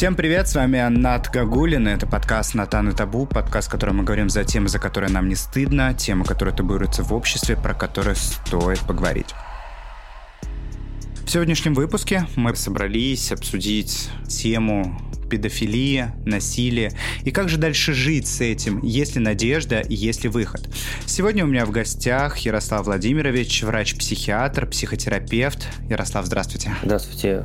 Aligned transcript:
Всем 0.00 0.14
привет, 0.14 0.48
с 0.48 0.54
вами 0.54 0.82
Нат 0.88 1.28
Гагулин, 1.30 1.86
это 1.86 2.06
подкаст 2.06 2.54
«Натан 2.54 2.88
и 2.88 2.92
Табу», 2.92 3.26
подкаст, 3.26 3.68
в 3.68 3.70
котором 3.70 3.98
мы 3.98 4.04
говорим 4.04 4.30
за 4.30 4.44
темы, 4.44 4.70
за 4.70 4.78
которые 4.78 5.10
нам 5.10 5.28
не 5.28 5.34
стыдно, 5.34 5.92
темы, 5.92 6.24
которые 6.24 6.56
табуируются 6.56 7.02
в 7.02 7.12
обществе, 7.12 7.54
про 7.54 7.74
которые 7.74 8.16
стоит 8.16 8.80
поговорить. 8.80 9.34
В 11.26 11.28
сегодняшнем 11.28 11.74
выпуске 11.74 12.26
мы 12.34 12.56
собрались 12.56 13.30
обсудить 13.30 14.08
тему 14.26 14.98
педофилия, 15.28 16.14
насилие 16.24 16.92
и 17.24 17.30
как 17.30 17.50
же 17.50 17.58
дальше 17.58 17.92
жить 17.92 18.26
с 18.26 18.40
этим, 18.40 18.82
есть 18.82 19.16
ли 19.16 19.20
надежда 19.20 19.80
и 19.80 19.94
есть 19.94 20.22
ли 20.22 20.30
выход. 20.30 20.66
Сегодня 21.04 21.44
у 21.44 21.46
меня 21.46 21.66
в 21.66 21.72
гостях 21.72 22.38
Ярослав 22.38 22.86
Владимирович, 22.86 23.62
врач-психиатр, 23.62 24.66
психотерапевт. 24.66 25.68
Ярослав, 25.90 26.24
здравствуйте. 26.24 26.74
Здравствуйте. 26.82 27.44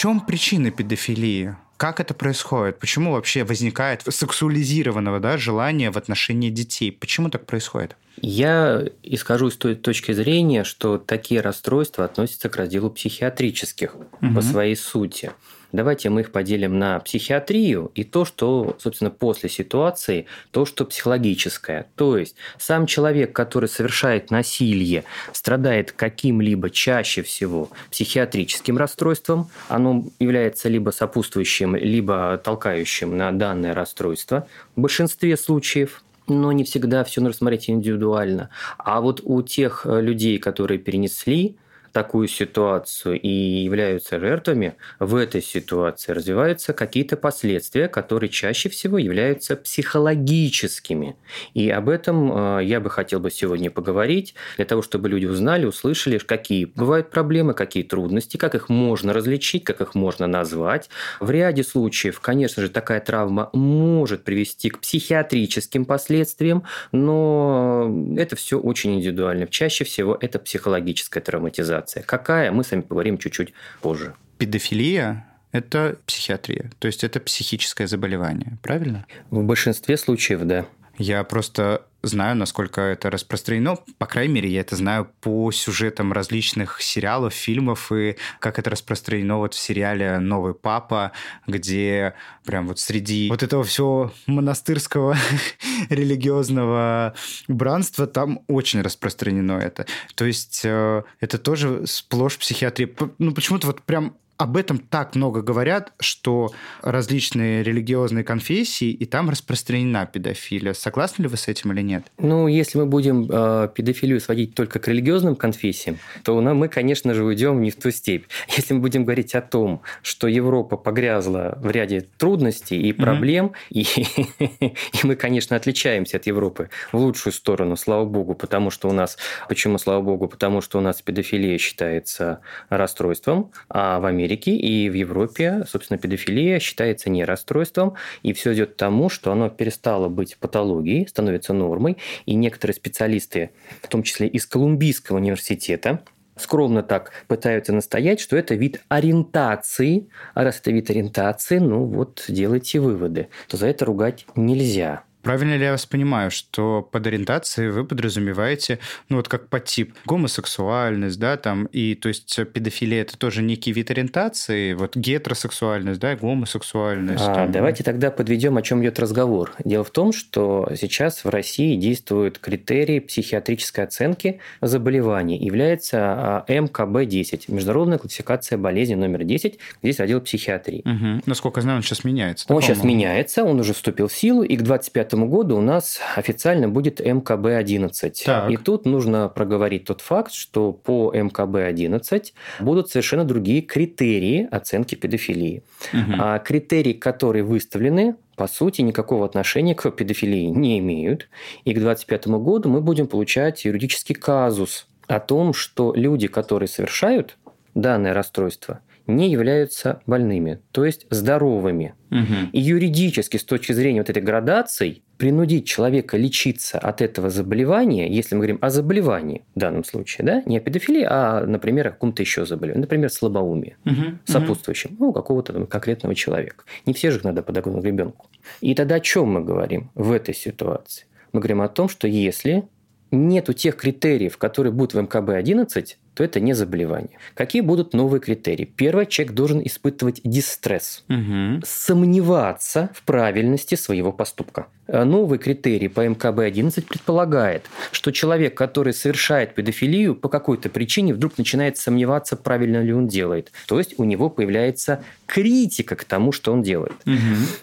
Чем 0.00 0.20
причина 0.20 0.70
педофилии? 0.70 1.56
Как 1.76 2.00
это 2.00 2.14
происходит? 2.14 2.78
Почему 2.78 3.12
вообще 3.12 3.44
возникает 3.44 4.02
сексуализированного 4.08 5.20
да, 5.20 5.36
желания 5.36 5.90
в 5.90 5.98
отношении 5.98 6.48
детей? 6.48 6.90
Почему 6.90 7.28
так 7.28 7.44
происходит? 7.44 7.96
Я 8.22 8.82
исхожу 9.02 9.50
с 9.50 9.58
той 9.58 9.74
точки 9.74 10.12
зрения, 10.12 10.64
что 10.64 10.96
такие 10.96 11.42
расстройства 11.42 12.06
относятся 12.06 12.48
к 12.48 12.56
разделу 12.56 12.88
психиатрических 12.88 13.94
угу. 13.94 14.34
по 14.34 14.40
своей 14.40 14.74
сути. 14.74 15.32
Давайте 15.72 16.10
мы 16.10 16.22
их 16.22 16.32
поделим 16.32 16.78
на 16.78 16.98
психиатрию 17.00 17.90
и 17.94 18.04
то, 18.04 18.24
что, 18.24 18.76
собственно, 18.78 19.10
после 19.10 19.48
ситуации, 19.48 20.26
то, 20.50 20.64
что 20.64 20.84
психологическое. 20.84 21.86
То 21.96 22.16
есть 22.16 22.36
сам 22.58 22.86
человек, 22.86 23.32
который 23.32 23.68
совершает 23.68 24.30
насилие, 24.30 25.04
страдает 25.32 25.92
каким-либо 25.92 26.70
чаще 26.70 27.22
всего 27.22 27.70
психиатрическим 27.90 28.76
расстройством, 28.76 29.50
оно 29.68 30.04
является 30.18 30.68
либо 30.68 30.90
сопутствующим, 30.90 31.76
либо 31.76 32.40
толкающим 32.42 33.16
на 33.16 33.32
данное 33.32 33.74
расстройство. 33.74 34.46
В 34.74 34.80
большинстве 34.80 35.36
случаев 35.36 36.02
но 36.30 36.52
не 36.52 36.64
всегда 36.64 37.02
все 37.04 37.20
нужно 37.20 37.38
смотреть 37.38 37.68
индивидуально. 37.68 38.50
А 38.78 39.00
вот 39.00 39.20
у 39.24 39.42
тех 39.42 39.84
э, 39.84 40.00
людей, 40.00 40.38
которые 40.38 40.78
перенесли 40.78 41.56
такую 41.92 42.28
ситуацию 42.28 43.20
и 43.20 43.28
являются 43.28 44.18
жертвами, 44.20 44.74
в 44.98 45.14
этой 45.16 45.42
ситуации 45.42 46.12
развиваются 46.12 46.72
какие-то 46.72 47.16
последствия, 47.16 47.88
которые 47.88 48.30
чаще 48.30 48.68
всего 48.68 48.98
являются 48.98 49.56
психологическими. 49.56 51.16
И 51.54 51.68
об 51.70 51.88
этом 51.88 52.58
э, 52.58 52.64
я 52.64 52.80
бы 52.80 52.90
хотел 52.90 53.20
бы 53.20 53.30
сегодня 53.30 53.70
поговорить, 53.70 54.34
для 54.56 54.64
того, 54.64 54.82
чтобы 54.82 55.08
люди 55.08 55.26
узнали, 55.26 55.64
услышали, 55.66 56.18
какие 56.18 56.66
бывают 56.66 57.10
проблемы, 57.10 57.54
какие 57.54 57.82
трудности, 57.82 58.36
как 58.36 58.54
их 58.54 58.68
можно 58.68 59.12
различить, 59.12 59.64
как 59.64 59.80
их 59.80 59.94
можно 59.94 60.26
назвать. 60.26 60.90
В 61.18 61.30
ряде 61.30 61.64
случаев, 61.64 62.20
конечно 62.20 62.62
же, 62.62 62.68
такая 62.68 63.00
травма 63.00 63.50
может 63.52 64.24
привести 64.24 64.70
к 64.70 64.78
психиатрическим 64.80 65.84
последствиям, 65.84 66.64
но 66.92 67.92
это 68.16 68.36
все 68.36 68.58
очень 68.58 68.96
индивидуально. 68.96 69.46
Чаще 69.46 69.84
всего 69.84 70.16
это 70.20 70.38
психологическая 70.38 71.22
травматизация 71.22 71.79
психиатризация. 71.80 72.02
Какая, 72.02 72.52
мы 72.52 72.64
с 72.64 72.70
вами 72.70 72.82
поговорим 72.82 73.18
чуть-чуть 73.18 73.52
позже. 73.80 74.14
Педофилия 74.38 75.26
это 75.52 75.96
психиатрия, 76.06 76.70
то 76.78 76.86
есть 76.86 77.02
это 77.02 77.18
психическое 77.20 77.86
заболевание, 77.86 78.58
правильно? 78.62 79.04
В 79.30 79.42
большинстве 79.42 79.96
случаев, 79.96 80.42
да. 80.44 80.66
Я 80.96 81.24
просто 81.24 81.82
знаю, 82.02 82.36
насколько 82.36 82.80
это 82.80 83.10
распространено. 83.10 83.78
По 83.98 84.06
крайней 84.06 84.34
мере, 84.34 84.48
я 84.48 84.60
это 84.60 84.76
знаю 84.76 85.10
по 85.20 85.50
сюжетам 85.52 86.12
различных 86.12 86.80
сериалов, 86.80 87.34
фильмов, 87.34 87.92
и 87.92 88.16
как 88.38 88.58
это 88.58 88.70
распространено 88.70 89.38
вот 89.38 89.54
в 89.54 89.58
сериале 89.58 90.18
«Новый 90.18 90.54
папа», 90.54 91.12
где 91.46 92.14
прям 92.44 92.68
вот 92.68 92.78
среди 92.78 93.28
вот 93.28 93.42
этого 93.42 93.64
всего 93.64 94.12
монастырского 94.26 95.16
религиозного 95.90 97.14
убранства 97.48 98.06
там 98.06 98.40
очень 98.48 98.80
распространено 98.80 99.52
это. 99.52 99.86
То 100.14 100.24
есть 100.24 100.62
э, 100.64 101.02
это 101.20 101.38
тоже 101.38 101.86
сплошь 101.86 102.38
психиатрия. 102.38 102.90
Ну, 103.18 103.32
почему-то 103.32 103.66
вот 103.66 103.82
прям 103.82 104.16
об 104.40 104.56
этом 104.56 104.78
так 104.78 105.14
много 105.16 105.42
говорят, 105.42 105.92
что 106.00 106.50
различные 106.80 107.62
религиозные 107.62 108.24
конфессии, 108.24 108.90
и 108.90 109.04
там 109.04 109.28
распространена 109.28 110.06
педофилия. 110.06 110.72
Согласны 110.72 111.24
ли 111.24 111.28
вы 111.28 111.36
с 111.36 111.46
этим 111.46 111.72
или 111.72 111.82
нет? 111.82 112.06
Ну, 112.16 112.48
если 112.48 112.78
мы 112.78 112.86
будем 112.86 113.28
э, 113.30 113.68
педофилию 113.74 114.18
сводить 114.18 114.54
только 114.54 114.78
к 114.78 114.88
религиозным 114.88 115.36
конфессиям, 115.36 115.98
то 116.24 116.40
ну, 116.40 116.54
мы, 116.54 116.68
конечно 116.68 117.12
же, 117.12 117.22
уйдем 117.22 117.60
не 117.60 117.70
в 117.70 117.76
ту 117.76 117.90
степь. 117.90 118.28
Если 118.56 118.72
мы 118.72 118.80
будем 118.80 119.04
говорить 119.04 119.34
о 119.34 119.42
том, 119.42 119.82
что 120.00 120.26
Европа 120.26 120.78
погрязла 120.78 121.58
в 121.60 121.70
ряде 121.70 122.08
трудностей 122.16 122.80
и 122.80 122.94
проблем, 122.94 123.52
mm-hmm. 123.70 124.36
и, 124.58 124.64
и 125.02 125.06
мы, 125.06 125.16
конечно, 125.16 125.54
отличаемся 125.54 126.16
от 126.16 126.24
Европы 126.24 126.70
в 126.92 126.96
лучшую 126.96 127.34
сторону, 127.34 127.76
слава 127.76 128.06
богу, 128.06 128.34
потому 128.34 128.70
что 128.70 128.88
у 128.88 128.92
нас... 128.92 129.18
Почему, 129.50 129.76
слава 129.76 130.00
богу? 130.00 130.28
Потому 130.28 130.62
что 130.62 130.78
у 130.78 130.80
нас 130.80 131.02
педофилия 131.02 131.58
считается 131.58 132.40
расстройством, 132.70 133.52
а 133.68 134.00
в 134.00 134.06
Америке 134.06 134.29
Америке 134.30 134.52
и 134.52 134.88
в 134.88 134.94
Европе, 134.94 135.64
собственно, 135.66 135.98
педофилия 135.98 136.60
считается 136.60 137.10
не 137.10 137.24
расстройством, 137.24 137.94
и 138.22 138.32
все 138.32 138.54
идет 138.54 138.74
к 138.74 138.76
тому, 138.76 139.08
что 139.08 139.32
оно 139.32 139.50
перестало 139.50 140.08
быть 140.08 140.36
патологией, 140.38 141.08
становится 141.08 141.52
нормой, 141.52 141.96
и 142.26 142.34
некоторые 142.34 142.74
специалисты, 142.74 143.50
в 143.82 143.88
том 143.88 144.02
числе 144.02 144.28
из 144.28 144.46
Колумбийского 144.46 145.16
университета, 145.16 146.02
скромно 146.36 146.82
так 146.82 147.12
пытаются 147.26 147.72
настоять, 147.72 148.20
что 148.20 148.36
это 148.36 148.54
вид 148.54 148.82
ориентации, 148.88 150.08
а 150.34 150.44
раз 150.44 150.60
это 150.60 150.70
вид 150.70 150.90
ориентации, 150.90 151.58
ну 151.58 151.84
вот 151.84 152.24
делайте 152.28 152.78
выводы, 152.78 153.28
то 153.48 153.56
за 153.56 153.66
это 153.66 153.84
ругать 153.84 154.26
нельзя. 154.36 155.02
Правильно 155.22 155.56
ли 155.56 155.64
я 155.64 155.72
вас 155.72 155.86
понимаю, 155.86 156.30
что 156.30 156.88
под 156.90 157.06
ориентацией 157.06 157.70
вы 157.70 157.84
подразумеваете, 157.84 158.78
ну 159.08 159.16
вот 159.16 159.28
как 159.28 159.48
по 159.48 159.60
тип, 159.60 159.94
гомосексуальность, 160.06 161.18
да, 161.18 161.36
там, 161.36 161.66
и 161.66 161.94
то 161.94 162.08
есть 162.08 162.38
педофилия 162.52 163.02
это 163.02 163.18
тоже 163.18 163.42
некий 163.42 163.72
вид 163.72 163.90
ориентации, 163.90 164.74
вот 164.74 164.96
гетеросексуальность, 164.96 166.00
да, 166.00 166.16
гомосексуальность. 166.16 167.24
А, 167.26 167.34
там. 167.34 167.52
Давайте 167.52 167.84
тогда 167.84 168.10
подведем, 168.10 168.56
о 168.56 168.62
чем 168.62 168.82
идет 168.82 168.98
разговор. 168.98 169.52
Дело 169.64 169.84
в 169.84 169.90
том, 169.90 170.12
что 170.12 170.68
сейчас 170.78 171.24
в 171.24 171.28
России 171.28 171.76
действуют 171.76 172.38
критерии 172.38 173.00
психиатрической 173.00 173.84
оценки 173.84 174.40
заболеваний. 174.60 175.38
Является 175.38 175.98
а, 175.98 176.44
МКБ-10, 176.48 177.44
Международная 177.48 177.98
классификация 177.98 178.58
болезней 178.58 178.96
номер 178.96 179.24
10, 179.24 179.58
здесь 179.82 180.00
отдел 180.00 180.20
психиатрии. 180.20 180.82
Угу. 180.84 181.22
Насколько 181.26 181.60
я 181.60 181.62
знаю, 181.62 181.76
он 181.78 181.82
сейчас 181.82 182.04
меняется. 182.04 182.46
Он 182.52 182.62
сейчас 182.62 182.82
меняется, 182.84 183.44
он 183.44 183.60
уже 183.60 183.74
вступил 183.74 184.08
в 184.08 184.12
силу, 184.12 184.42
и 184.42 184.56
к 184.56 184.62
25 184.62 185.09
году 185.16 185.56
у 185.58 185.60
нас 185.60 186.00
официально 186.16 186.68
будет 186.68 187.00
МКБ-11. 187.00 188.50
И 188.52 188.56
тут 188.56 188.86
нужно 188.86 189.28
проговорить 189.28 189.84
тот 189.84 190.00
факт, 190.00 190.32
что 190.32 190.72
по 190.72 191.12
МКБ-11 191.14 192.32
будут 192.60 192.90
совершенно 192.90 193.24
другие 193.24 193.62
критерии 193.62 194.48
оценки 194.50 194.94
педофилии. 194.94 195.62
Угу. 195.92 196.12
А 196.18 196.38
критерии, 196.38 196.92
которые 196.92 197.44
выставлены, 197.44 198.16
по 198.36 198.46
сути, 198.46 198.80
никакого 198.82 199.26
отношения 199.26 199.74
к 199.74 199.90
педофилии 199.90 200.44
не 200.44 200.78
имеют. 200.78 201.28
И 201.64 201.72
к 201.72 201.78
2025 201.78 202.26
году 202.38 202.68
мы 202.68 202.80
будем 202.80 203.06
получать 203.06 203.64
юридический 203.64 204.14
казус 204.14 204.86
о 205.06 205.20
том, 205.20 205.52
что 205.52 205.92
люди, 205.94 206.28
которые 206.28 206.68
совершают 206.68 207.36
данное 207.74 208.14
расстройство, 208.14 208.80
не 209.16 209.30
являются 209.30 210.00
больными, 210.06 210.60
то 210.72 210.84
есть 210.84 211.06
здоровыми. 211.10 211.94
Угу. 212.10 212.50
И 212.52 212.60
юридически, 212.60 213.36
с 213.36 213.44
точки 213.44 213.72
зрения 213.72 214.00
вот 214.00 214.10
этой 214.10 214.22
градации, 214.22 215.02
принудить 215.16 215.66
человека 215.66 216.16
лечиться 216.16 216.78
от 216.78 217.02
этого 217.02 217.30
заболевания, 217.30 218.10
если 218.10 218.34
мы 218.34 218.40
говорим 218.40 218.58
о 218.60 218.70
заболевании 218.70 219.44
в 219.54 219.58
данном 219.58 219.84
случае, 219.84 220.26
да, 220.26 220.42
не 220.46 220.56
о 220.56 220.60
педофилии, 220.60 221.06
а, 221.08 221.44
например, 221.46 221.88
о 221.88 221.90
каком-то 221.90 222.22
еще 222.22 222.46
заболевании, 222.46 222.80
например, 222.80 223.10
слабоумие, 223.10 223.76
угу. 223.84 224.18
сопутствующем, 224.24 224.96
ну, 224.98 225.12
какого-то 225.12 225.52
там 225.52 225.66
конкретного 225.66 226.14
человека. 226.14 226.64
Не 226.86 226.94
все 226.94 227.10
же 227.10 227.18
их 227.18 227.24
надо 227.24 227.42
подогнуть 227.42 227.84
ребенку. 227.84 228.28
И 228.60 228.74
тогда 228.74 228.96
о 228.96 229.00
чем 229.00 229.28
мы 229.32 229.44
говорим 229.44 229.90
в 229.94 230.12
этой 230.12 230.34
ситуации? 230.34 231.04
Мы 231.32 231.40
говорим 231.40 231.60
о 231.62 231.68
том, 231.68 231.88
что 231.88 232.08
если 232.08 232.64
нету 233.10 233.52
тех 233.52 233.76
критериев, 233.76 234.38
которые 234.38 234.72
будут 234.72 234.94
в 234.94 234.98
МКБ-11, 234.98 235.96
то 236.20 236.24
это 236.24 236.38
не 236.38 236.52
заболевание. 236.52 237.16
Какие 237.32 237.62
будут 237.62 237.94
новые 237.94 238.20
критерии? 238.20 238.66
Первое, 238.66 239.06
человек 239.06 239.34
должен 239.34 239.62
испытывать 239.64 240.20
дистресс, 240.22 241.02
угу. 241.08 241.62
сомневаться 241.64 242.90
в 242.92 243.04
правильности 243.04 243.74
своего 243.74 244.12
поступка. 244.12 244.66
А 244.86 245.06
новый 245.06 245.38
критерий 245.38 245.88
по 245.88 246.06
МКБ-11 246.06 246.82
предполагает, 246.82 247.64
что 247.90 248.10
человек, 248.10 248.54
который 248.54 248.92
совершает 248.92 249.54
педофилию, 249.54 250.14
по 250.14 250.28
какой-то 250.28 250.68
причине 250.68 251.14
вдруг 251.14 251.38
начинает 251.38 251.78
сомневаться, 251.78 252.36
правильно 252.36 252.82
ли 252.82 252.92
он 252.92 253.08
делает. 253.08 253.50
То 253.66 253.78
есть 253.78 253.98
у 253.98 254.04
него 254.04 254.28
появляется 254.28 255.02
критика 255.24 255.96
к 255.96 256.04
тому, 256.04 256.32
что 256.32 256.52
он 256.52 256.62
делает. 256.62 256.96
Угу. 257.06 257.14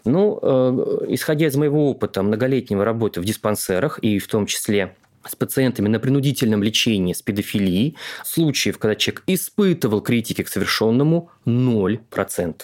Ну, 0.06 0.39
э, 0.42 1.06
исходя 1.10 1.45
из 1.45 1.56
моего 1.56 1.92
опыта 1.92 2.24
многолетнего 2.24 2.83
работы 2.83 3.21
в 3.21 3.25
диспансерах 3.25 4.00
и 4.00 4.18
в 4.18 4.27
том 4.27 4.48
числе 4.48 4.95
с 5.29 5.35
пациентами 5.35 5.88
на 5.88 6.00
принудительном 6.00 6.63
лечении 6.63 7.13
с 7.13 7.21
педофилией, 7.21 7.95
случаев, 8.24 8.77
когда 8.79 8.95
человек 8.95 9.24
испытывал 9.27 10.01
критики 10.01 10.44
к 10.44 10.50
совершенному, 10.50 11.29
0%. 11.45 12.62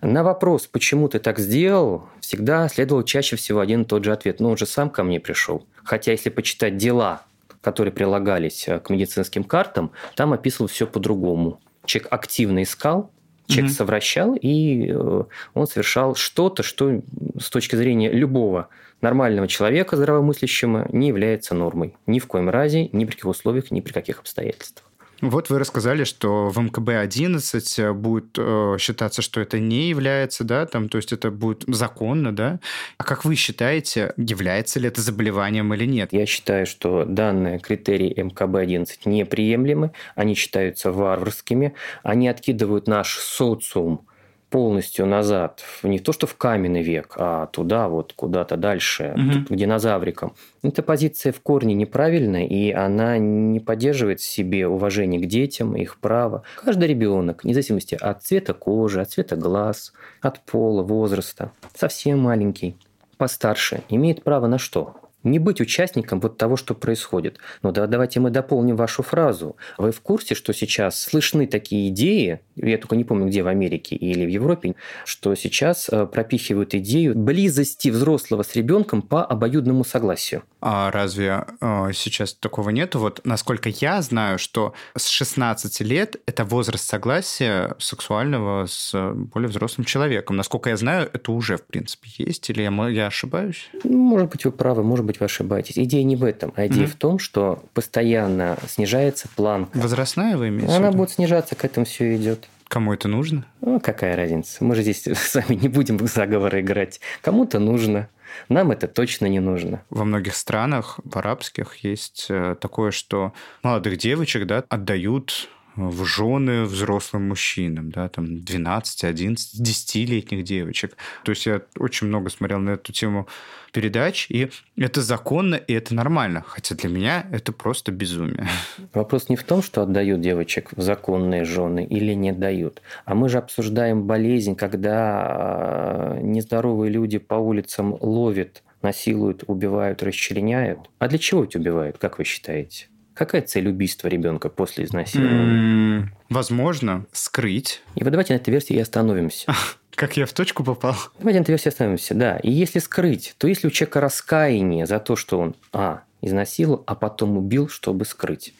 На 0.00 0.22
вопрос, 0.22 0.66
почему 0.66 1.08
ты 1.08 1.18
так 1.18 1.38
сделал, 1.38 2.08
всегда 2.20 2.68
следовал 2.68 3.04
чаще 3.04 3.36
всего 3.36 3.60
один 3.60 3.82
и 3.82 3.84
тот 3.86 4.04
же 4.04 4.12
ответ. 4.12 4.38
Ну, 4.38 4.50
он 4.50 4.56
же 4.58 4.66
сам 4.66 4.90
ко 4.90 5.02
мне 5.02 5.18
пришел. 5.18 5.66
Хотя, 5.82 6.12
если 6.12 6.28
почитать 6.28 6.76
дела, 6.76 7.22
которые 7.62 7.92
прилагались 7.92 8.68
э, 8.68 8.78
к 8.80 8.90
медицинским 8.90 9.44
картам, 9.44 9.92
там 10.14 10.34
описывал 10.34 10.68
все 10.68 10.86
по-другому. 10.86 11.58
Человек 11.86 12.12
активно 12.12 12.62
искал, 12.62 13.10
человек 13.46 13.70
угу. 13.70 13.76
совращал, 13.76 14.34
и 14.34 14.90
э, 14.90 15.22
он 15.54 15.66
совершал 15.66 16.14
что-то, 16.14 16.62
что 16.62 17.00
с 17.40 17.48
точки 17.50 17.76
зрения 17.76 18.12
любого 18.12 18.68
нормального 19.00 19.48
человека, 19.48 19.96
здравомыслящего, 19.96 20.86
не 20.92 21.08
является 21.08 21.54
нормой. 21.54 21.94
Ни 22.06 22.18
в 22.18 22.26
коем 22.26 22.50
разе, 22.50 22.88
ни 22.92 23.04
при 23.04 23.12
каких 23.12 23.26
условиях, 23.26 23.70
ни 23.70 23.80
при 23.80 23.92
каких 23.92 24.20
обстоятельствах. 24.20 24.84
Вот 25.20 25.48
вы 25.48 25.58
рассказали, 25.58 26.04
что 26.04 26.48
в 26.48 26.58
МКБ-11 26.58 27.82
э, 27.82 27.92
будет 27.92 28.36
э, 28.36 28.76
считаться, 28.78 29.22
что 29.22 29.40
это 29.40 29.58
не 29.58 29.88
является, 29.88 30.44
да, 30.44 30.66
там, 30.66 30.88
то 30.88 30.98
есть 30.98 31.12
это 31.12 31.30
будет 31.30 31.64
законно, 31.66 32.34
да? 32.34 32.60
А 32.98 33.04
как 33.04 33.24
вы 33.24 33.34
считаете, 33.34 34.12
является 34.16 34.80
ли 34.80 34.88
это 34.88 35.00
заболеванием 35.00 35.72
или 35.72 35.86
нет? 35.86 36.12
Я 36.12 36.26
считаю, 36.26 36.66
что 36.66 37.04
данные 37.04 37.58
критерии 37.58 38.12
МКБ-11 38.14 38.86
неприемлемы, 39.06 39.92
они 40.14 40.34
считаются 40.34 40.92
варварскими, 40.92 41.74
они 42.02 42.28
откидывают 42.28 42.86
наш 42.86 43.16
социум 43.16 44.06
полностью 44.54 45.04
назад, 45.06 45.64
не 45.82 45.98
то 45.98 46.12
что 46.12 46.28
в 46.28 46.36
каменный 46.36 46.80
век, 46.80 47.16
а 47.18 47.46
туда 47.46 47.88
вот 47.88 48.12
куда-то 48.12 48.56
дальше, 48.56 49.12
угу. 49.16 49.46
к 49.52 49.56
динозаврикам. 49.56 50.36
Эта 50.62 50.80
позиция 50.80 51.32
в 51.32 51.40
корне 51.40 51.74
неправильная, 51.74 52.46
и 52.46 52.70
она 52.70 53.18
не 53.18 53.58
поддерживает 53.58 54.20
в 54.20 54.24
себе 54.24 54.68
уважение 54.68 55.20
к 55.20 55.26
детям, 55.26 55.74
их 55.74 55.98
право. 55.98 56.44
Каждый 56.64 56.86
ребенок, 56.86 57.42
вне 57.42 57.52
зависимости 57.52 57.98
от 58.00 58.22
цвета 58.22 58.54
кожи, 58.54 59.00
от 59.00 59.10
цвета 59.10 59.34
глаз, 59.34 59.92
от 60.20 60.38
пола, 60.44 60.84
возраста, 60.84 61.50
совсем 61.74 62.20
маленький, 62.20 62.76
постарше, 63.16 63.80
имеет 63.88 64.22
право 64.22 64.46
на 64.46 64.58
что? 64.58 64.94
Не 65.24 65.38
быть 65.38 65.60
участником 65.60 66.20
вот 66.20 66.38
того, 66.38 66.56
что 66.56 66.74
происходит. 66.74 67.38
Но 67.62 67.72
да, 67.72 67.86
давайте 67.86 68.20
мы 68.20 68.30
дополним 68.30 68.76
вашу 68.76 69.02
фразу. 69.02 69.56
Вы 69.78 69.92
в 69.92 70.00
курсе, 70.00 70.34
что 70.34 70.52
сейчас 70.52 71.00
слышны 71.00 71.46
такие 71.46 71.88
идеи, 71.88 72.40
я 72.56 72.78
только 72.78 72.96
не 72.96 73.04
помню, 73.04 73.26
где 73.26 73.42
в 73.42 73.48
Америке 73.48 73.96
или 73.96 74.24
в 74.24 74.28
Европе, 74.28 74.74
что 75.04 75.34
сейчас 75.34 75.88
э, 75.90 76.06
пропихивают 76.06 76.74
идею 76.74 77.16
близости 77.16 77.88
взрослого 77.88 78.42
с 78.42 78.54
ребенком 78.54 79.02
по 79.02 79.24
обоюдному 79.24 79.84
согласию. 79.84 80.42
А 80.60 80.90
разве 80.90 81.44
э, 81.60 81.90
сейчас 81.92 82.34
такого 82.34 82.70
нету? 82.70 82.98
Вот 82.98 83.20
насколько 83.24 83.68
я 83.68 84.00
знаю, 84.02 84.38
что 84.38 84.74
с 84.96 85.08
16 85.08 85.80
лет 85.80 86.16
это 86.26 86.44
возраст 86.44 86.88
согласия 86.88 87.74
сексуального 87.78 88.66
с 88.66 88.94
более 89.12 89.48
взрослым 89.48 89.84
человеком. 89.84 90.36
Насколько 90.36 90.70
я 90.70 90.76
знаю, 90.76 91.10
это 91.12 91.32
уже, 91.32 91.56
в 91.56 91.64
принципе, 91.64 92.08
есть. 92.18 92.48
Или 92.50 92.62
я, 92.62 92.88
я 92.88 93.06
ошибаюсь? 93.06 93.68
Может 93.84 94.30
быть, 94.30 94.44
вы 94.44 94.52
правы, 94.52 94.82
может 94.82 95.04
быть, 95.04 95.13
быть, 95.14 95.20
вы 95.20 95.26
ошибаетесь. 95.26 95.78
Идея 95.78 96.04
не 96.04 96.16
в 96.16 96.24
этом, 96.24 96.52
а 96.56 96.66
идея 96.66 96.86
mm-hmm. 96.86 96.90
в 96.90 96.96
том, 96.96 97.18
что 97.18 97.64
постоянно 97.72 98.58
снижается 98.68 99.28
планка. 99.34 99.76
Возрастная 99.78 100.36
вы 100.36 100.48
имеете? 100.48 100.74
Она 100.74 100.90
будет 100.90 101.10
снижаться, 101.10 101.54
к 101.54 101.64
этому 101.64 101.86
все 101.86 102.16
идет. 102.16 102.48
Кому 102.68 102.92
это 102.92 103.08
нужно? 103.08 103.46
Ну, 103.60 103.78
какая 103.78 104.16
разница? 104.16 104.64
Мы 104.64 104.74
же 104.74 104.82
здесь 104.82 105.06
с 105.06 105.34
вами 105.34 105.58
не 105.60 105.68
будем 105.68 105.96
в 105.96 106.06
заговоры 106.06 106.60
играть. 106.60 107.00
Кому-то 107.22 107.58
нужно. 107.58 108.08
Нам 108.48 108.72
это 108.72 108.88
точно 108.88 109.26
не 109.26 109.38
нужно. 109.38 109.82
Во 109.90 110.04
многих 110.04 110.34
странах, 110.34 110.98
в 111.04 111.16
арабских, 111.16 111.76
есть 111.76 112.26
э, 112.28 112.56
такое, 112.60 112.90
что 112.90 113.32
молодых 113.62 113.96
девочек 113.96 114.46
да, 114.46 114.64
отдают 114.68 115.48
в 115.76 116.04
жены 116.04 116.64
взрослым 116.64 117.28
мужчинам, 117.28 117.90
да, 117.90 118.08
там 118.08 118.40
12, 118.40 119.04
11, 119.04 119.60
10-летних 119.60 120.44
девочек. 120.44 120.96
То 121.24 121.30
есть 121.30 121.46
я 121.46 121.62
очень 121.78 122.06
много 122.06 122.30
смотрел 122.30 122.58
на 122.58 122.70
эту 122.70 122.92
тему 122.92 123.28
передач, 123.74 124.26
и 124.30 124.50
это 124.78 125.02
законно, 125.02 125.56
и 125.56 125.72
это 125.74 125.94
нормально. 125.94 126.44
Хотя 126.46 126.76
для 126.76 126.88
меня 126.88 127.26
это 127.32 127.52
просто 127.52 127.92
безумие. 127.92 128.46
Вопрос 128.94 129.28
не 129.28 129.36
в 129.36 129.42
том, 129.42 129.62
что 129.62 129.82
отдают 129.82 130.20
девочек 130.20 130.70
в 130.72 130.80
законные 130.80 131.44
жены 131.44 131.84
или 131.84 132.14
не 132.14 132.32
дают. 132.32 132.80
А 133.04 133.14
мы 133.14 133.28
же 133.28 133.38
обсуждаем 133.38 134.04
болезнь, 134.04 134.54
когда 134.54 134.92
а, 134.94 136.18
нездоровые 136.22 136.90
люди 136.90 137.18
по 137.18 137.34
улицам 137.34 137.98
ловят 138.00 138.62
насилуют, 138.80 139.44
убивают, 139.46 140.02
расчленяют. 140.02 140.90
А 140.98 141.08
для 141.08 141.18
чего 141.18 141.44
эти 141.44 141.56
убивают, 141.56 141.98
как 141.98 142.18
вы 142.18 142.24
считаете? 142.24 142.88
Какая 143.14 143.42
цель 143.42 143.68
убийства 143.68 144.08
ребенка 144.08 144.48
после 144.48 144.84
изнасилования? 144.84 146.12
Возможно, 146.28 147.06
скрыть. 147.12 147.80
И 147.94 148.04
вот 148.04 148.10
давайте 148.10 148.34
на 148.34 148.36
этой 148.36 148.50
версии 148.50 148.74
и 148.74 148.80
остановимся. 148.80 149.52
Как 149.94 150.16
я 150.16 150.26
в 150.26 150.32
точку 150.32 150.64
попал? 150.64 150.94
Давайте 151.18 151.40
на 151.40 151.44
версии 151.44 151.68
остановимся, 151.68 152.14
да. 152.14 152.36
И 152.38 152.50
если 152.50 152.78
скрыть, 152.78 153.34
то 153.38 153.46
если 153.46 153.68
у 153.68 153.70
человека 153.70 154.00
раскаяние 154.00 154.86
за 154.86 154.98
то, 154.98 155.16
что 155.16 155.38
он, 155.38 155.56
а, 155.72 156.02
изнасиловал, 156.20 156.82
а 156.86 156.94
потом 156.94 157.36
убил, 157.36 157.68
чтобы 157.68 158.04
скрыть. 158.04 158.54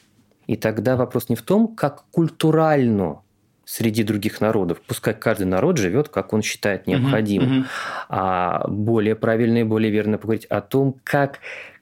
И 0.46 0.56
тогда 0.56 0.96
вопрос 0.96 1.28
не 1.28 1.36
в 1.36 1.42
том, 1.42 1.75
как 1.75 2.04
культурально 2.10 3.20
среди 3.64 4.02
других 4.02 4.40
народов. 4.40 4.81
Пускай 4.86 5.14
каждый 5.14 5.46
народ 5.46 5.78
живет, 5.78 6.08
как 6.08 6.32
он 6.32 6.42
считает 6.42 6.86
необходимым. 6.86 7.60
Uh-huh, 7.60 7.62
uh-huh. 7.62 8.06
А 8.10 8.69
более 8.69 9.14
правильно 9.14 9.58
и 9.58 9.62
более 9.62 9.90
верно 9.90 10.19
поговорить 10.19 10.44
о 10.46 10.60
том, 10.60 10.96
как 11.02 11.38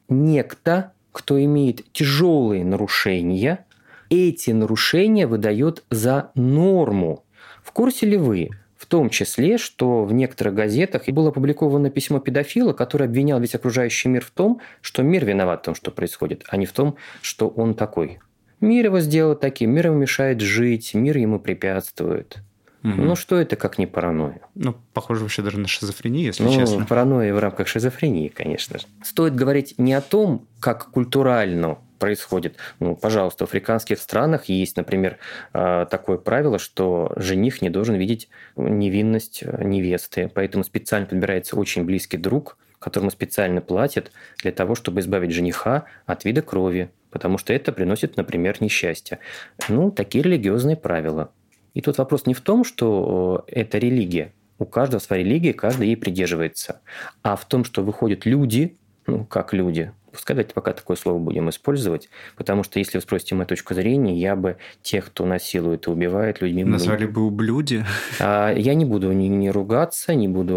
некто 0.09 0.93
кто 1.13 1.43
имеет 1.43 1.93
тяжелые 1.93 2.65
нарушения, 2.65 3.67
эти 4.11 4.51
нарушения 4.51 5.27
выдает 5.27 5.85
за 5.91 6.31
норму. 6.35 7.25
В 7.63 7.73
курсе 7.73 8.07
ли 8.07 8.17
вы, 8.17 8.51
том 8.93 9.09
числе, 9.09 9.57
что 9.57 10.05
в 10.05 10.13
некоторых 10.13 10.53
газетах 10.53 11.09
было 11.09 11.31
опубликовано 11.31 11.89
письмо 11.89 12.19
педофила, 12.19 12.75
который 12.75 13.07
обвинял 13.07 13.41
весь 13.41 13.55
окружающий 13.55 14.11
мир 14.11 14.23
в 14.23 14.31
том, 14.31 14.61
что 14.83 15.03
мир 15.03 15.25
виноват 15.25 15.61
в 15.61 15.65
том, 15.65 15.75
что 15.75 15.91
происходит, 15.91 16.45
а 16.49 16.59
не 16.59 16.67
в 16.67 16.73
том, 16.73 16.97
что 17.23 17.49
он 17.49 17.73
такой. 17.73 18.19
Мир 18.61 18.85
его 18.85 19.01
сделал 19.01 19.35
таким, 19.35 19.71
мир 19.71 19.87
ему 19.87 19.97
мешает 19.97 20.43
жить, 20.43 20.93
мир 20.93 21.17
ему 21.17 21.41
препятствует. 21.41 22.43
Угу. 22.85 22.93
Ну, 23.01 23.17
что 23.17 23.37
это 23.37 23.57
как 23.57 23.79
не 23.79 23.87
паранойя? 23.87 24.43
Ну, 24.55 24.77
похоже 24.93 25.23
вообще 25.23 25.41
даже 25.41 25.59
на 25.59 25.69
шизофрению, 25.69 26.27
если 26.27 26.43
ну, 26.43 26.53
честно. 26.53 26.85
паранойя 26.85 27.33
в 27.33 27.39
рамках 27.39 27.69
шизофрении, 27.69 28.29
конечно 28.29 28.79
же. 28.79 28.85
Стоит 29.03 29.35
говорить 29.35 29.77
не 29.79 29.95
о 29.95 30.03
том, 30.03 30.47
как 30.61 30.91
культурально 30.91 31.79
происходит. 32.03 32.57
Ну, 32.81 32.97
пожалуйста, 32.97 33.47
в 33.47 33.49
африканских 33.49 34.01
странах 34.01 34.47
есть, 34.47 34.77
например, 34.77 35.19
а, 35.53 35.87
такое 35.87 36.19
правило, 36.19 36.59
что 36.59 37.13
жених 37.15 37.63
не 37.63 37.71
должен 37.71 37.95
видеть 37.95 38.29
невинность 38.57 39.45
невесты, 39.45 40.29
поэтому 40.35 40.65
специально 40.65 41.07
подбирается 41.07 41.55
очень 41.55 41.85
близкий 41.85 42.17
друг, 42.17 42.59
которому 42.81 43.13
специально 43.13 43.61
платят 43.61 44.11
для 44.43 44.51
того, 44.51 44.75
чтобы 44.75 44.99
избавить 44.99 45.31
жениха 45.31 45.85
от 46.05 46.25
вида 46.25 46.43
крови, 46.43 46.91
потому 47.13 47.39
что 47.39 47.53
это 47.53 47.71
приносит, 47.71 48.17
например, 48.17 48.57
несчастье. 48.59 49.21
Ну, 49.69 49.93
такие 49.93 50.25
религиозные 50.25 50.77
правила. 50.77 51.31
И 51.73 51.83
тут 51.83 51.99
вопрос 51.99 52.27
не 52.27 52.35
в 52.35 52.41
том, 52.41 52.65
что 52.65 53.45
это 53.47 53.79
религия. 53.79 54.33
У 54.59 54.65
каждого 54.65 54.99
своя 54.99 55.23
религия, 55.23 55.53
каждый 55.53 55.87
ей 55.87 55.97
придерживается. 55.97 56.81
А 57.23 57.37
в 57.37 57.45
том, 57.45 57.65
что 57.65 57.85
выходят 57.85 58.27
люди, 58.27 58.77
ну, 59.07 59.25
как 59.25 59.53
люди, 59.53 59.93
Пускай 60.13 60.37
давайте 60.37 60.55
пока 60.55 60.73
такое 60.73 60.97
слово 60.97 61.19
будем 61.19 61.49
использовать, 61.49 62.09
потому 62.37 62.63
что 62.63 62.79
если 62.79 62.99
вы 62.99 63.03
спросите 63.03 63.35
мою 63.35 63.47
точку 63.47 63.75
зрения, 63.75 64.17
я 64.19 64.37
бы 64.37 64.57
тех, 64.83 65.07
кто 65.07 65.25
насилует 65.25 65.87
и 65.87 65.91
убивает 65.91 66.43
людьми... 66.43 66.65
Назвали 66.65 67.07
бы 67.07 67.23
ублюди? 67.23 67.85
А, 68.21 68.53
я 68.53 68.75
не 68.75 68.85
буду 68.85 69.11
ни, 69.13 69.27
ни 69.29 69.49
ругаться, 69.49 70.15
не 70.15 70.29
буду 70.29 70.57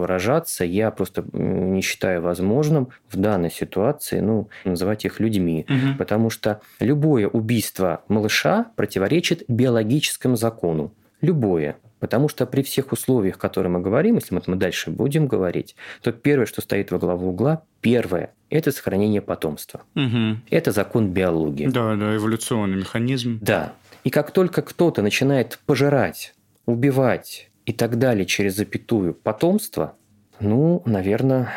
выражаться, 0.00 0.64
я 0.64 0.90
просто 0.90 1.24
не 1.32 1.80
считаю 1.80 2.20
возможным 2.22 2.90
в 3.10 3.16
данной 3.16 3.50
ситуации 3.50 4.20
ну, 4.20 4.48
называть 4.64 5.04
их 5.04 5.18
людьми, 5.18 5.66
угу. 5.68 5.98
потому 5.98 6.30
что 6.30 6.60
любое 6.78 7.26
убийство 7.26 8.02
малыша 8.08 8.66
противоречит 8.76 9.44
биологическому 9.48 10.36
закону. 10.36 10.92
Любое. 11.20 11.76
Потому 12.00 12.28
что 12.28 12.46
при 12.46 12.62
всех 12.62 12.92
условиях, 12.92 13.36
о 13.36 13.38
которых 13.38 13.70
мы 13.70 13.80
говорим, 13.80 14.16
если 14.16 14.34
мы, 14.34 14.42
мы 14.46 14.56
дальше 14.56 14.90
будем 14.90 15.28
говорить, 15.28 15.76
то 16.02 16.12
первое, 16.12 16.46
что 16.46 16.62
стоит 16.62 16.90
во 16.90 16.98
главу 16.98 17.28
угла, 17.28 17.62
первое– 17.82 18.32
это 18.50 18.72
сохранение 18.72 19.20
потомства. 19.20 19.82
Угу. 19.94 20.38
Это 20.50 20.72
закон 20.72 21.10
биологии. 21.10 21.66
Да, 21.66 21.94
да, 21.94 22.16
эволюционный 22.16 22.78
механизм. 22.78 23.38
Да. 23.42 23.74
И 24.02 24.10
как 24.10 24.30
только 24.30 24.62
кто-то 24.62 25.02
начинает 25.02 25.58
пожирать, 25.66 26.34
убивать 26.64 27.50
и 27.66 27.72
так 27.74 27.98
далее 27.98 28.24
через 28.24 28.56
запятую 28.56 29.12
потомство, 29.12 29.94
ну, 30.40 30.82
наверное, 30.86 31.52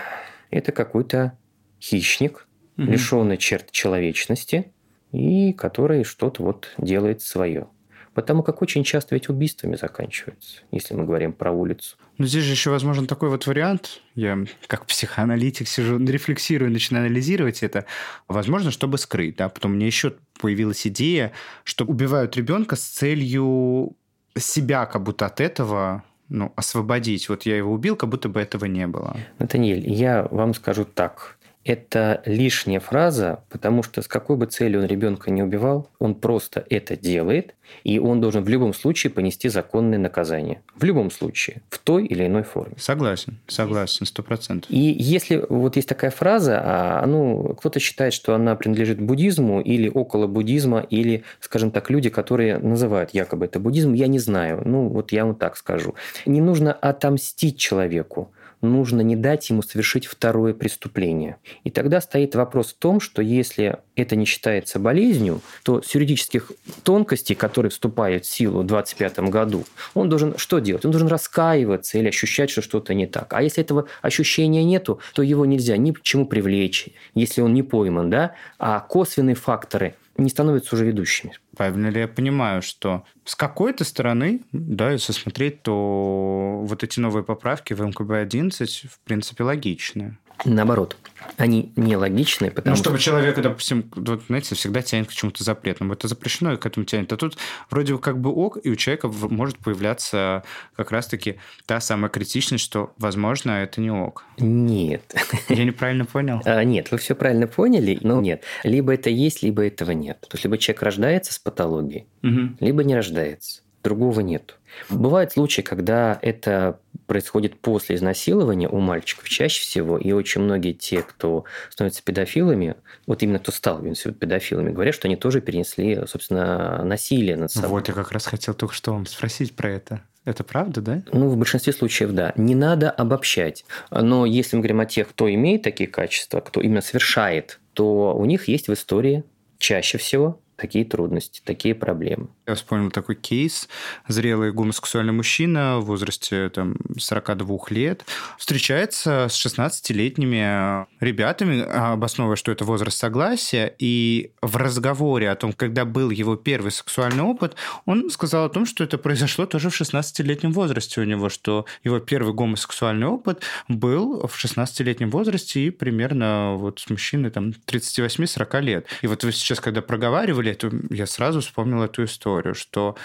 это 0.52 0.74
какой-то 0.74 1.38
хищник, 1.82 2.48
угу. 2.78 2.92
лишенный 2.92 3.38
черт 3.38 3.72
человечности, 3.72 4.74
и 5.14 5.54
который 5.54 6.04
что-то 6.04 6.44
вот 6.44 6.74
делает 6.78 7.22
свое. 7.22 7.68
Потому 8.14 8.44
как 8.44 8.62
очень 8.62 8.84
часто 8.84 9.16
ведь 9.16 9.30
убийствами 9.30 9.76
заканчиваются, 9.76 10.62
если 10.72 10.94
мы 10.94 11.06
говорим 11.06 11.34
про 11.34 11.52
улицу. 11.52 11.98
Но 12.18 12.28
здесь 12.28 12.44
же 12.44 12.52
еще 12.52 12.70
возможен 12.70 13.08
такой 13.08 13.30
вот 13.30 13.48
вариант. 13.48 14.02
Я 14.14 14.38
как 14.68 14.86
психоаналитик 14.86 15.68
сижу, 15.68 15.98
рефлексирую, 15.98 16.72
начинаю 16.72 17.08
анализировать 17.08 17.64
это. 17.64 17.86
Возможно, 18.28 18.70
чтобы 18.70 19.00
скрыть. 19.00 19.38
Да? 19.38 19.50
Потом 19.50 19.74
мне 19.74 19.88
еще 19.88 20.14
появилась 20.40 20.86
идея, 20.86 21.32
что 21.64 21.86
убивают 21.86 22.38
ребенка 22.38 22.76
с 22.76 22.84
целью 22.84 23.96
себя 24.38 24.86
как 24.86 25.04
будто 25.04 25.26
от 25.26 25.42
этого 25.42 26.04
ну, 26.30 26.54
освободить. 26.56 27.30
Вот 27.30 27.44
я 27.44 27.58
его 27.58 27.74
убил, 27.74 27.96
как 27.96 28.10
будто 28.10 28.30
бы 28.30 28.40
этого 28.40 28.66
не 28.66 28.88
было. 28.88 29.18
Натаниэль, 29.40 29.90
я 29.90 30.28
вам 30.30 30.54
скажу 30.54 30.86
так 30.86 31.38
это 31.66 32.22
лишняя 32.26 32.80
фраза, 32.80 33.44
потому 33.50 33.84
что 33.84 34.02
с 34.02 34.08
какой 34.08 34.36
бы 34.36 34.46
целью 34.46 34.82
он 34.82 34.86
ребенка 34.86 35.32
не 35.32 35.42
убивал, 35.42 35.90
он 36.00 36.16
просто 36.16 36.66
это 36.70 36.98
делает, 36.98 37.56
и 37.84 38.00
он 38.00 38.22
должен 38.22 38.44
в 38.44 38.50
любом 38.50 38.74
случае 38.74 39.12
понести 39.12 39.50
законное 39.50 39.98
наказание. 39.98 40.62
В 40.76 40.84
любом 40.84 41.10
случае, 41.12 41.62
в 41.70 41.80
той 41.80 42.06
или 42.06 42.28
иной 42.28 42.44
форме. 42.44 42.76
Согласен, 42.78 43.40
согласен, 43.48 44.06
сто 44.06 44.24
процентов. 44.24 44.70
И 44.70 44.78
если 44.78 45.46
вот 45.48 45.76
есть 45.76 45.88
такая 45.88 46.12
фраза, 46.12 46.62
а, 46.64 47.06
ну, 47.06 47.56
кто-то 47.58 47.80
считает, 47.80 48.14
что 48.14 48.36
она 48.36 48.56
принадлежит 48.56 49.00
буддизму 49.00 49.62
или 49.62 49.90
около 49.90 50.28
буддизма, 50.28 50.82
или, 50.82 51.24
скажем 51.40 51.72
так, 51.72 51.90
люди, 51.90 52.10
которые 52.10 52.58
называют 52.58 53.12
якобы 53.14 53.46
это 53.46 53.60
буддизм, 53.60 53.94
я 53.94 54.08
не 54.08 54.20
знаю. 54.20 54.62
Ну, 54.66 54.90
вот 54.90 55.12
я 55.12 55.26
вам 55.26 55.36
так 55.36 55.58
скажу. 55.58 55.96
Не 56.26 56.42
нужно 56.42 56.74
отомстить 56.74 57.58
человеку 57.58 58.32
нужно 58.64 59.02
не 59.02 59.16
дать 59.16 59.50
ему 59.50 59.62
совершить 59.62 60.06
второе 60.06 60.54
преступление. 60.54 61.38
И 61.64 61.70
тогда 61.70 62.02
стоит 62.02 62.36
вопрос 62.36 62.74
в 62.74 62.78
том, 62.78 63.00
что 63.00 63.22
если 63.22 63.78
это 63.96 64.16
не 64.16 64.26
считается 64.26 64.80
болезнью, 64.80 65.42
то 65.64 65.82
с 65.82 65.94
юридических 65.94 66.52
тонкостей, 66.84 67.36
которые 67.36 67.70
вступают 67.70 68.26
в 68.26 68.30
силу 68.30 68.62
в 68.62 68.66
2025 68.66 69.30
году, 69.30 69.66
он 69.94 70.10
должен 70.10 70.38
что 70.38 70.60
делать? 70.60 70.86
Он 70.86 70.92
должен 70.92 71.08
раскаиваться 71.08 71.98
или 71.98 72.08
ощущать, 72.08 72.50
что 72.50 72.62
что-то 72.62 72.94
не 72.94 73.06
так. 73.06 73.34
А 73.34 73.44
если 73.44 73.62
этого 73.62 73.88
ощущения 74.02 74.64
нету, 74.64 75.00
то 75.14 75.22
его 75.22 75.46
нельзя 75.46 75.78
ни 75.78 75.92
к 75.92 76.02
чему 76.02 76.26
привлечь, 76.26 76.90
если 77.14 77.42
он 77.42 77.54
не 77.54 77.64
пойман, 77.64 78.10
да? 78.10 78.34
А 78.58 78.80
косвенные 78.80 79.36
факторы 79.36 79.96
не 80.18 80.30
становятся 80.30 80.76
уже 80.76 80.86
ведущими. 80.86 81.34
Правильно 81.56 81.88
ли 81.88 82.00
я 82.00 82.08
понимаю, 82.08 82.62
что 82.62 83.04
с 83.26 83.36
какой-то 83.36 83.84
стороны, 83.84 84.42
да, 84.52 84.92
если 84.92 85.14
смотреть, 85.14 85.64
то 85.64 86.62
вот 86.64 86.84
эти 86.84 87.00
новые 87.00 87.24
поправки 87.24 87.74
в 87.74 87.82
МКБ-11 87.82 88.88
в 88.88 89.00
принципе 89.00 89.44
логичны. 89.44 90.18
Наоборот, 90.46 90.98
они 91.38 91.72
нелогичны, 91.76 92.52
потому 92.52 92.76
Ну, 92.76 92.82
чтобы 92.82 92.98
что... 92.98 93.12
человека, 93.12 93.42
допустим, 93.42 93.90
вот, 93.96 94.24
знаете, 94.28 94.56
всегда 94.56 94.82
тянет 94.82 95.08
к 95.08 95.14
чему-то 95.14 95.44
запретному. 95.44 95.94
Это 95.94 96.08
запрещено, 96.08 96.54
и 96.54 96.58
к 96.58 96.66
этому 96.66 96.86
тянет. 96.86 97.12
А 97.14 97.18
тут 97.18 97.38
вроде 97.70 97.98
как 97.98 98.20
бы 98.20 98.30
ок, 98.30 98.58
и 98.62 98.70
у 98.70 98.76
человека 98.76 99.08
может 99.08 99.58
появляться 99.58 100.44
как 100.76 100.92
раз-таки 100.92 101.38
та 101.66 101.80
самая 101.80 102.10
критичность, 102.10 102.64
что, 102.64 102.94
возможно, 102.98 103.52
это 103.52 103.82
не 103.82 103.92
ок. 103.92 104.26
Нет. 104.38 105.16
Я 105.50 105.64
неправильно 105.64 106.06
понял? 106.06 106.42
А, 106.46 106.64
нет, 106.64 106.92
вы 106.92 106.98
все 106.98 107.16
правильно 107.16 107.48
поняли, 107.48 108.00
но 108.02 108.22
нет. 108.22 108.44
Либо 108.64 108.94
это 108.94 109.10
есть, 109.10 109.44
либо 109.44 109.66
этого 109.66 109.92
нет. 109.92 110.22
То 110.22 110.36
есть, 110.36 110.44
либо 110.44 110.58
человек 110.58 110.84
рождается 110.84 111.34
с 111.34 111.40
патологией, 111.40 112.06
угу. 112.22 112.56
либо 112.60 112.84
не 112.84 112.96
рождается. 112.96 113.62
Другого 113.84 114.22
нет. 114.22 114.58
Бывают 114.90 115.32
случаи, 115.32 115.62
когда 115.62 116.20
это 116.22 116.80
происходит 117.08 117.60
после 117.60 117.96
изнасилования 117.96 118.70
у 118.70 118.80
мальчиков 118.80 119.28
чаще 119.30 119.62
всего, 119.62 119.98
и 119.98 120.12
очень 120.12 120.42
многие 120.42 120.74
те, 120.74 121.02
кто 121.02 121.46
становятся 121.70 122.04
педофилами, 122.04 122.76
вот 123.08 123.24
именно 123.24 123.40
кто 123.40 123.52
стал 123.52 123.82
педофилами, 123.82 124.72
говорят, 124.72 124.96
что 124.96 125.08
они 125.08 125.16
тоже 125.16 125.42
перенесли, 125.42 126.06
собственно, 126.08 126.84
насилие 126.84 127.36
над 127.36 127.52
собой. 127.52 127.70
Вот, 127.70 127.88
я 127.88 127.94
как 127.94 128.12
раз 128.12 128.26
хотел 128.26 128.54
только 128.54 128.74
что 128.74 128.94
вам 128.94 129.06
спросить 129.06 129.56
про 129.56 129.72
это. 129.72 130.02
Это 130.26 130.44
правда, 130.44 130.82
да? 130.82 131.04
Ну, 131.12 131.28
в 131.28 131.36
большинстве 131.36 131.74
случаев, 131.74 132.12
да. 132.12 132.32
Не 132.38 132.56
надо 132.56 132.90
обобщать. 132.90 133.66
Но 133.92 134.26
если 134.26 134.56
мы 134.56 134.62
говорим 134.62 134.80
о 134.80 134.86
тех, 134.86 135.10
кто 135.10 135.32
имеет 135.34 135.64
такие 135.64 135.90
качества, 135.90 136.40
кто 136.40 136.62
именно 136.62 136.82
совершает, 136.82 137.60
то 137.74 138.16
у 138.16 138.24
них 138.24 138.48
есть 138.48 138.70
в 138.70 138.74
истории 138.74 139.26
чаще 139.58 139.98
всего 139.98 140.40
такие 140.56 140.86
трудности, 140.86 141.42
такие 141.44 141.76
проблемы. 141.76 142.28
Я 142.48 142.56
вспомнил 142.56 142.92
такой 142.92 143.16
кейс. 143.16 143.68
Зрелый 144.08 144.52
гомосексуальный 144.52 145.14
мужчина 145.14 145.80
в 145.80 145.86
возрасте 145.86 146.50
там, 146.50 146.76
42 146.98 147.58
лет 147.70 148.06
встречается 148.38 149.28
с 149.30 149.46
16-летними 149.46 150.86
ребятами, 151.00 151.62
обосновывая, 151.62 152.36
что 152.36 152.52
это 152.52 152.66
возраст 152.66 152.98
согласия. 152.98 153.74
И 153.80 154.32
в 154.42 154.58
разговоре 154.58 155.30
о 155.30 155.36
том, 155.36 155.54
когда 155.54 155.86
был 155.86 156.10
его 156.10 156.36
первый 156.36 156.72
сексуальный 156.72 157.24
опыт, 157.24 157.56
он 157.86 158.10
сказал 158.10 158.46
о 158.46 158.50
том, 158.50 158.66
что 158.66 158.84
это 158.84 158.98
произошло 158.98 159.46
тоже 159.46 159.70
в 159.70 159.80
16-летнем 159.80 160.52
возрасте 160.52 161.02
у 161.02 161.04
него, 161.04 161.30
что 161.30 161.66
его 161.84 162.00
первый 162.00 162.34
гомосексуальный 162.34 163.08
опыт 163.08 163.42
был 163.68 164.28
в 164.28 164.44
16-летнем 164.44 165.10
возрасте 165.10 165.62
и 165.66 165.70
примерно 165.70 166.56
вот 166.56 166.80
с 166.80 166.90
мужчиной 166.90 167.32
там 167.32 167.54
38-40 167.68 168.62
лет. 168.62 168.88
И 169.02 169.08
вот 169.08 169.24
вы 169.24 169.32
сейчас, 169.32 169.60
когда 169.60 169.82
проговаривали 169.82 170.43
это, 170.52 170.72
я 170.90 171.06
сразу 171.06 171.42
вспомнил 171.42 171.84
эту 171.84 172.04
историю, 172.06 172.56
что 172.56 172.96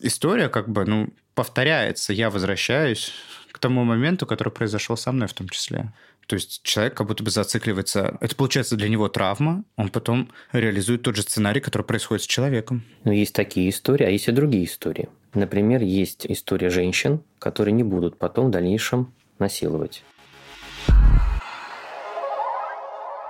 история 0.00 0.48
как 0.48 0.68
бы, 0.68 0.84
ну, 0.84 1.08
повторяется. 1.34 2.12
Я 2.12 2.30
возвращаюсь 2.30 3.12
к 3.52 3.58
тому 3.58 3.84
моменту, 3.84 4.26
который 4.26 4.50
произошел 4.50 4.96
со 4.96 5.12
мной 5.12 5.28
в 5.28 5.32
том 5.32 5.48
числе. 5.48 5.92
То 6.26 6.36
есть 6.36 6.62
человек 6.62 6.94
как 6.94 7.06
будто 7.06 7.22
бы 7.22 7.30
зацикливается. 7.30 8.16
Это 8.20 8.34
получается 8.34 8.76
для 8.76 8.88
него 8.88 9.08
травма, 9.08 9.64
он 9.76 9.90
потом 9.90 10.30
реализует 10.52 11.02
тот 11.02 11.16
же 11.16 11.22
сценарий, 11.22 11.60
который 11.60 11.82
происходит 11.82 12.22
с 12.22 12.26
человеком. 12.26 12.82
Но 13.04 13.12
есть 13.12 13.34
такие 13.34 13.68
истории, 13.68 14.06
а 14.06 14.10
есть 14.10 14.28
и 14.28 14.32
другие 14.32 14.64
истории. 14.64 15.08
Например, 15.34 15.82
есть 15.82 16.26
история 16.26 16.70
женщин, 16.70 17.20
которые 17.38 17.72
не 17.72 17.82
будут 17.82 18.18
потом 18.18 18.46
в 18.46 18.50
дальнейшем 18.50 19.12
насиловать. 19.38 20.02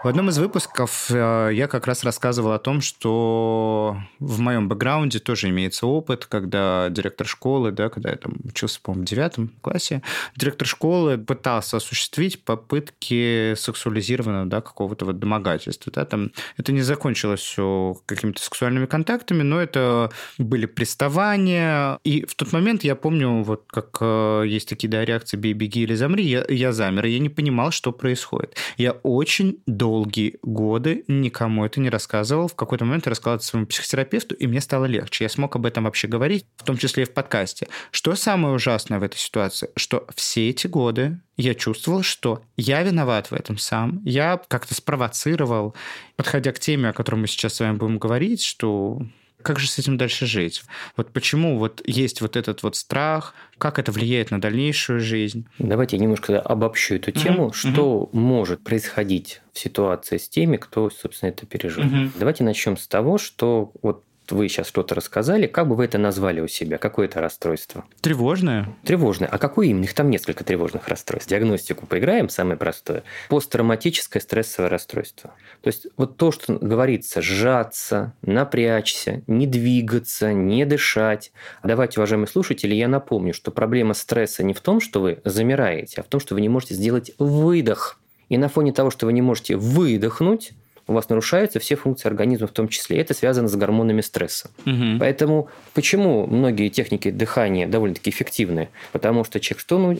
В 0.05 0.07
одном 0.07 0.29
из 0.29 0.37
выпусков 0.37 1.11
э, 1.11 1.49
я 1.55 1.67
как 1.67 1.87
раз 1.87 2.05
рассказывал 2.05 2.53
о 2.53 2.59
том, 2.59 2.83
что 2.83 3.97
в 4.19 4.39
моем 4.39 4.69
бэкграунде 4.69 5.19
тоже 5.19 5.49
имеется 5.49 5.87
опыт, 5.87 6.27
когда 6.27 6.91
директор 6.91 7.27
школы, 7.27 7.73
да, 7.73 7.89
когда 7.89 8.11
я 8.11 8.17
там 8.17 8.35
учился, 8.45 8.81
по-моему, 8.83 9.07
в 9.07 9.09
девятом 9.09 9.51
классе, 9.63 10.03
директор 10.37 10.69
школы 10.69 11.17
пытался 11.17 11.79
осуществить 11.79 12.45
попытки 12.45 13.55
сексуализированного, 13.55 14.45
да, 14.45 14.61
какого-то 14.61 15.07
вот 15.07 15.19
домогательства. 15.19 15.91
Да, 15.91 16.05
там, 16.05 16.33
это 16.59 16.73
не 16.73 16.83
закончилось 16.83 17.41
все 17.41 17.97
какими-то 18.05 18.43
сексуальными 18.43 18.85
контактами, 18.85 19.43
но 19.43 19.59
это 19.59 20.13
были 20.37 20.67
приставания. 20.67 21.99
И 22.05 22.27
в 22.27 22.35
тот 22.35 22.53
момент 22.53 22.85
я 22.85 22.95
помню, 22.95 23.43
вот 23.43 23.65
как 23.69 23.97
э, 24.03 24.45
есть 24.49 24.69
такие 24.69 24.91
да, 24.91 25.03
реакции 25.03 25.39
«бей, 25.39 25.55
беги 25.55 25.81
или 25.81 25.95
замри», 25.95 26.25
я, 26.27 26.45
я 26.51 26.75
замер, 26.75 27.07
и 27.07 27.13
я 27.13 27.21
не 27.21 27.31
понимал, 27.31 27.71
что 27.71 27.91
происходит. 27.91 28.55
Я 28.77 28.93
очень 29.03 29.63
долго 29.67 29.94
долгие 29.95 30.39
годы 30.43 31.05
никому 31.07 31.65
это 31.65 31.81
не 31.81 31.89
рассказывал. 31.89 32.49
В 32.49 32.55
какой-то 32.55 32.85
момент 32.85 33.07
я 33.07 33.11
рассказал 33.11 33.37
это 33.37 33.45
своему 33.45 33.67
психотерапевту, 33.67 34.35
и 34.35 34.47
мне 34.47 34.61
стало 34.61 34.87
легче. 34.87 35.25
Я 35.25 35.29
смог 35.29 35.55
об 35.55 35.67
этом 35.67 35.85
вообще 35.85 36.09
говорить, 36.09 36.47
в 36.57 36.65
том 36.65 36.77
числе 36.77 37.05
и 37.05 37.07
в 37.07 37.13
подкасте. 37.15 37.69
Что 37.93 38.17
самое 38.17 38.55
ужасное 38.55 38.99
в 38.99 39.05
этой 39.05 39.19
ситуации? 39.19 39.71
Что 39.77 40.07
все 40.17 40.51
эти 40.51 40.67
годы 40.67 41.21
я 41.37 41.55
чувствовал, 41.55 42.03
что 42.03 42.43
я 42.57 42.83
виноват 42.83 43.31
в 43.31 43.35
этом 43.35 43.57
сам. 43.57 44.01
Я 44.05 44.41
как-то 44.49 44.75
спровоцировал, 44.75 45.75
подходя 46.17 46.53
к 46.53 46.59
теме, 46.59 46.89
о 46.89 46.93
которой 46.93 47.17
мы 47.17 47.27
сейчас 47.29 47.55
с 47.55 47.61
вами 47.61 47.77
будем 47.77 47.99
говорить, 47.99 48.43
что 48.43 49.01
как 49.45 49.61
же 49.61 49.69
с 49.69 49.79
этим 49.79 49.97
дальше 49.97 50.27
жить? 50.27 50.65
Вот 50.97 51.13
почему 51.13 51.59
вот 51.59 51.83
есть 51.85 52.21
вот 52.21 52.35
этот 52.37 52.63
вот 52.63 52.77
страх, 52.77 53.35
как 53.59 53.79
это 53.79 53.93
влияет 53.93 54.31
на 54.31 54.41
дальнейшую 54.41 55.01
жизнь? 55.01 55.47
Давайте 55.59 55.97
я 55.97 56.03
немножко 56.03 56.41
обобщу 56.41 56.95
эту 56.95 57.13
тему, 57.13 57.49
mm-hmm. 57.49 57.71
что 57.71 58.11
mm-hmm. 58.13 58.19
может 58.19 58.65
происходить 58.65 59.43
в 59.53 59.59
ситуации 59.59 60.17
с 60.17 60.29
теми, 60.29 60.57
кто, 60.57 60.91
собственно, 60.91 61.29
это 61.29 61.47
пережил. 61.47 61.85
Mm-hmm. 61.85 62.11
Давайте 62.19 62.43
начнем 62.43 62.77
с 62.77 62.89
того, 62.89 63.19
что 63.19 63.73
вот 63.83 64.03
вы 64.33 64.49
сейчас 64.49 64.69
что-то 64.69 64.95
рассказали, 64.95 65.47
как 65.47 65.69
бы 65.69 65.77
вы 65.77 65.85
это 65.85 65.99
назвали 65.99 66.41
у 66.41 66.49
себя? 66.49 66.79
Какое 66.79 67.07
это 67.07 67.21
расстройство? 67.21 67.85
Тревожное. 68.01 68.69
Тревожное. 68.85 69.29
А 69.29 69.39
какое 69.39 69.67
именно? 69.67 69.85
Их 69.85 69.95
там 69.95 70.11
несколько 70.11 70.45
тревожных 70.45 70.89
расстройств. 70.89 71.31
Диагностику 71.31 71.87
поиграем, 71.87 72.29
самое 72.29 72.57
простое. 72.57 73.03
Посттравматическое 73.29 74.21
стрессовое 74.21 74.71
расстройство. 74.71 75.35
То 75.63 75.69
есть 75.69 75.87
вот 75.97 76.17
то, 76.17 76.33
что 76.33 76.55
говорится, 76.55 77.23
сжаться, 77.23 78.15
напрячься, 78.23 79.23
не 79.27 79.47
двигаться, 79.47 80.33
не 80.33 80.65
дышать. 80.65 81.33
Давайте, 81.63 82.01
уважаемые 82.01 82.29
слушатели, 82.29 82.75
я 82.75 82.89
напомню, 82.89 83.35
что 83.35 83.51
проблема 83.51 83.95
стресса 83.95 84.43
не 84.43 84.55
в 84.55 84.61
том, 84.61 84.81
что 84.81 85.01
вы 85.01 85.21
замираете, 85.25 86.01
а 86.01 86.05
в 86.05 86.07
том, 86.07 86.21
что 86.21 86.35
вы 86.35 86.41
не 86.41 86.49
можете 86.49 86.75
сделать 86.75 87.13
выдох. 87.19 87.99
И 88.29 88.39
на 88.39 88.49
фоне 88.49 88.73
того, 88.73 88.91
что 88.91 89.07
вы 89.07 89.13
не 89.13 89.23
можете 89.23 89.57
выдохнуть, 89.57 90.53
у 90.87 90.93
вас 90.93 91.09
нарушаются 91.09 91.59
все 91.61 91.77
функции 91.77 92.09
организма 92.09 92.47
в 92.47 92.53
том 92.53 92.69
числе. 92.69 92.99
Это 92.99 93.15
связано 93.15 93.49
с 93.49 93.57
гормонами 93.57 94.01
стресса. 94.01 94.51
Угу. 94.67 94.99
Поэтому 95.01 95.49
почему 95.73 96.27
многие 96.27 96.69
техники 96.69 97.11
дыхания 97.11 97.67
довольно-таки 97.67 98.11
эффективны? 98.11 98.69
Потому 98.93 99.25
что 99.25 99.41
человек 99.41 99.61
что 99.61 99.79
ну, 99.79 99.99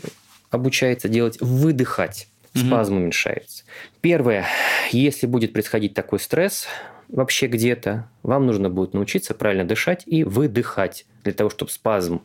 обучается 0.51 1.09
делать? 1.09 1.39
Выдыхать. 1.41 2.29
Спазм 2.55 2.95
угу. 2.95 3.03
уменьшается. 3.03 3.65
Первое, 4.01 4.47
если 4.93 5.27
будет 5.27 5.53
происходить 5.53 5.95
такой 5.95 6.21
стресс, 6.21 6.67
вообще 7.09 7.47
где-то, 7.47 8.09
вам 8.23 8.47
нужно 8.47 8.71
будет 8.71 8.95
научиться 8.95 9.35
правильно 9.35 9.65
дышать 9.65 10.03
и 10.07 10.25
выдыхать, 10.25 11.07
для 11.25 11.33
того, 11.33 11.51
чтобы 11.51 11.71
спазм 11.71 12.23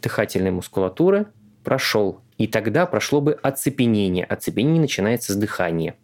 дыхательной 0.00 0.50
мускулатуры 0.50 1.26
прошел. 1.62 2.20
И 2.38 2.48
тогда 2.48 2.86
прошло 2.86 3.20
бы 3.20 3.34
оцепенение. 3.34 4.24
Оцепенение 4.24 4.80
начинается 4.80 5.32
с 5.32 5.36
дыхания. 5.36 5.94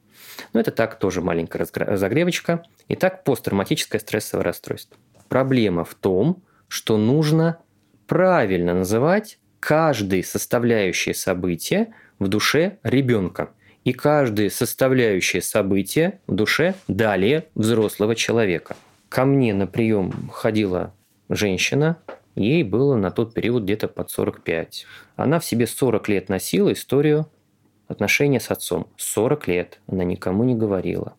Но 0.53 0.61
это 0.61 0.71
так, 0.71 0.99
тоже 0.99 1.21
маленькая 1.21 1.67
разогревочка. 1.75 2.65
Итак, 2.89 3.25
посттравматическое 3.25 4.01
стрессовое 4.01 4.45
расстройство. 4.45 4.97
Проблема 5.29 5.85
в 5.85 5.95
том, 5.95 6.43
что 6.69 6.97
нужно 6.97 7.59
правильно 8.07 8.75
называть 8.75 9.39
каждое 9.61 10.23
составляющее 10.23 11.15
событие 11.15 11.95
в 12.19 12.29
душе 12.29 12.79
ребенка 12.83 13.51
и 13.85 13.93
каждое 13.93 14.51
составляющее 14.51 15.43
событие 15.43 16.21
в 16.27 16.35
душе 16.35 16.75
далее 16.89 17.49
взрослого 17.55 18.15
человека. 18.15 18.77
Ко 19.09 19.25
мне 19.25 19.55
на 19.55 19.67
прием 19.67 20.31
ходила 20.33 20.95
женщина, 21.29 21.99
ей 22.35 22.63
было 22.63 22.97
на 22.97 23.11
тот 23.11 23.35
период 23.35 23.65
где-то 23.65 23.89
под 23.89 24.11
45. 24.11 24.87
Она 25.17 25.39
в 25.39 25.45
себе 25.45 25.67
40 25.67 26.09
лет 26.09 26.29
носила 26.29 26.73
историю 26.73 27.29
отношения 27.89 28.41
с 28.41 28.51
отцом. 28.51 28.87
40 28.97 29.49
лет 29.49 29.81
она 29.87 30.05
никому 30.05 30.45
не 30.45 30.55
говорила. 30.55 31.15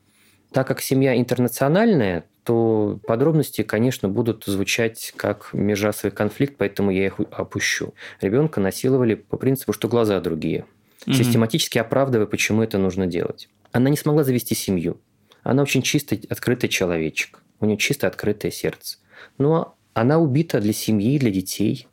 Так 0.52 0.68
как 0.68 0.82
семья 0.82 1.16
интернациональная, 1.18 2.26
то 2.44 3.00
подробности, 3.06 3.62
конечно, 3.62 4.10
будут 4.10 4.46
звучать 4.46 5.14
как 5.16 5.50
межрасовый 5.54 6.12
конфликт, 6.12 6.56
поэтому 6.58 6.90
я 6.90 7.06
их 7.06 7.20
опущу. 7.32 7.94
Ребенка 8.22 8.60
насиловали 8.60 9.16
по 9.16 9.38
принципу, 9.38 9.74
что 9.74 9.88
глаза 9.88 10.20
другие. 10.22 10.66
Угу. 11.06 11.14
Систематически 11.14 11.78
оправдывая, 11.78 12.26
почему 12.26 12.64
это 12.64 12.78
нужно 12.78 13.06
делать. 13.06 13.50
Она 13.72 13.90
не 13.90 13.98
смогла 13.98 14.24
завести 14.24 14.56
семью. 14.56 15.00
Она 15.44 15.62
очень 15.62 15.82
чистый, 15.82 16.26
открытый 16.30 16.70
человечек. 16.70 17.44
У 17.60 17.66
нее 17.66 17.78
чисто 17.78 18.08
открытое 18.08 18.52
сердце. 18.52 18.98
Но 19.38 19.76
она 19.94 20.18
убита 20.18 20.60
для 20.60 20.74
семьи, 20.74 21.20
для 21.20 21.30
детей. 21.30 21.88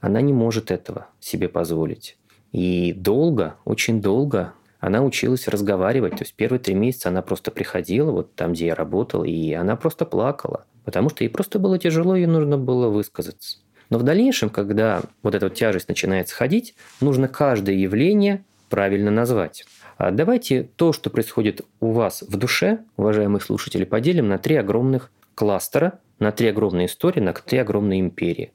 Она 0.00 0.20
не 0.20 0.32
может 0.32 0.70
этого 0.70 1.06
себе 1.20 1.48
позволить. 1.48 2.18
И 2.52 2.92
долго, 2.92 3.56
очень 3.64 4.00
долго 4.00 4.52
она 4.78 5.02
училась 5.02 5.48
разговаривать. 5.48 6.16
То 6.16 6.22
есть 6.22 6.34
первые 6.34 6.60
три 6.60 6.74
месяца 6.74 7.08
она 7.08 7.22
просто 7.22 7.50
приходила, 7.50 8.10
вот 8.10 8.34
там, 8.34 8.52
где 8.52 8.66
я 8.66 8.74
работал, 8.74 9.24
и 9.24 9.52
она 9.52 9.76
просто 9.76 10.04
плакала. 10.04 10.66
Потому 10.84 11.08
что 11.08 11.24
ей 11.24 11.30
просто 11.30 11.58
было 11.58 11.78
тяжело, 11.78 12.16
ей 12.16 12.26
нужно 12.26 12.58
было 12.58 12.88
высказаться. 12.88 13.58
Но 13.90 13.98
в 13.98 14.02
дальнейшем, 14.02 14.50
когда 14.50 15.02
вот 15.22 15.34
эта 15.34 15.46
вот 15.46 15.54
тяжесть 15.54 15.88
начинает 15.88 16.28
сходить, 16.28 16.74
нужно 17.00 17.28
каждое 17.28 17.76
явление 17.76 18.44
правильно 18.70 19.10
назвать. 19.10 19.64
А 19.98 20.10
давайте 20.10 20.62
то, 20.62 20.92
что 20.92 21.10
происходит 21.10 21.60
у 21.78 21.92
вас 21.92 22.22
в 22.22 22.36
душе, 22.36 22.80
уважаемые 22.96 23.40
слушатели, 23.40 23.84
поделим 23.84 24.28
на 24.28 24.38
три 24.38 24.56
огромных 24.56 25.12
кластера, 25.34 26.00
на 26.18 26.32
три 26.32 26.48
огромные 26.48 26.86
истории, 26.86 27.20
на 27.20 27.32
три 27.34 27.58
огромные 27.58 28.00
империи. 28.00 28.52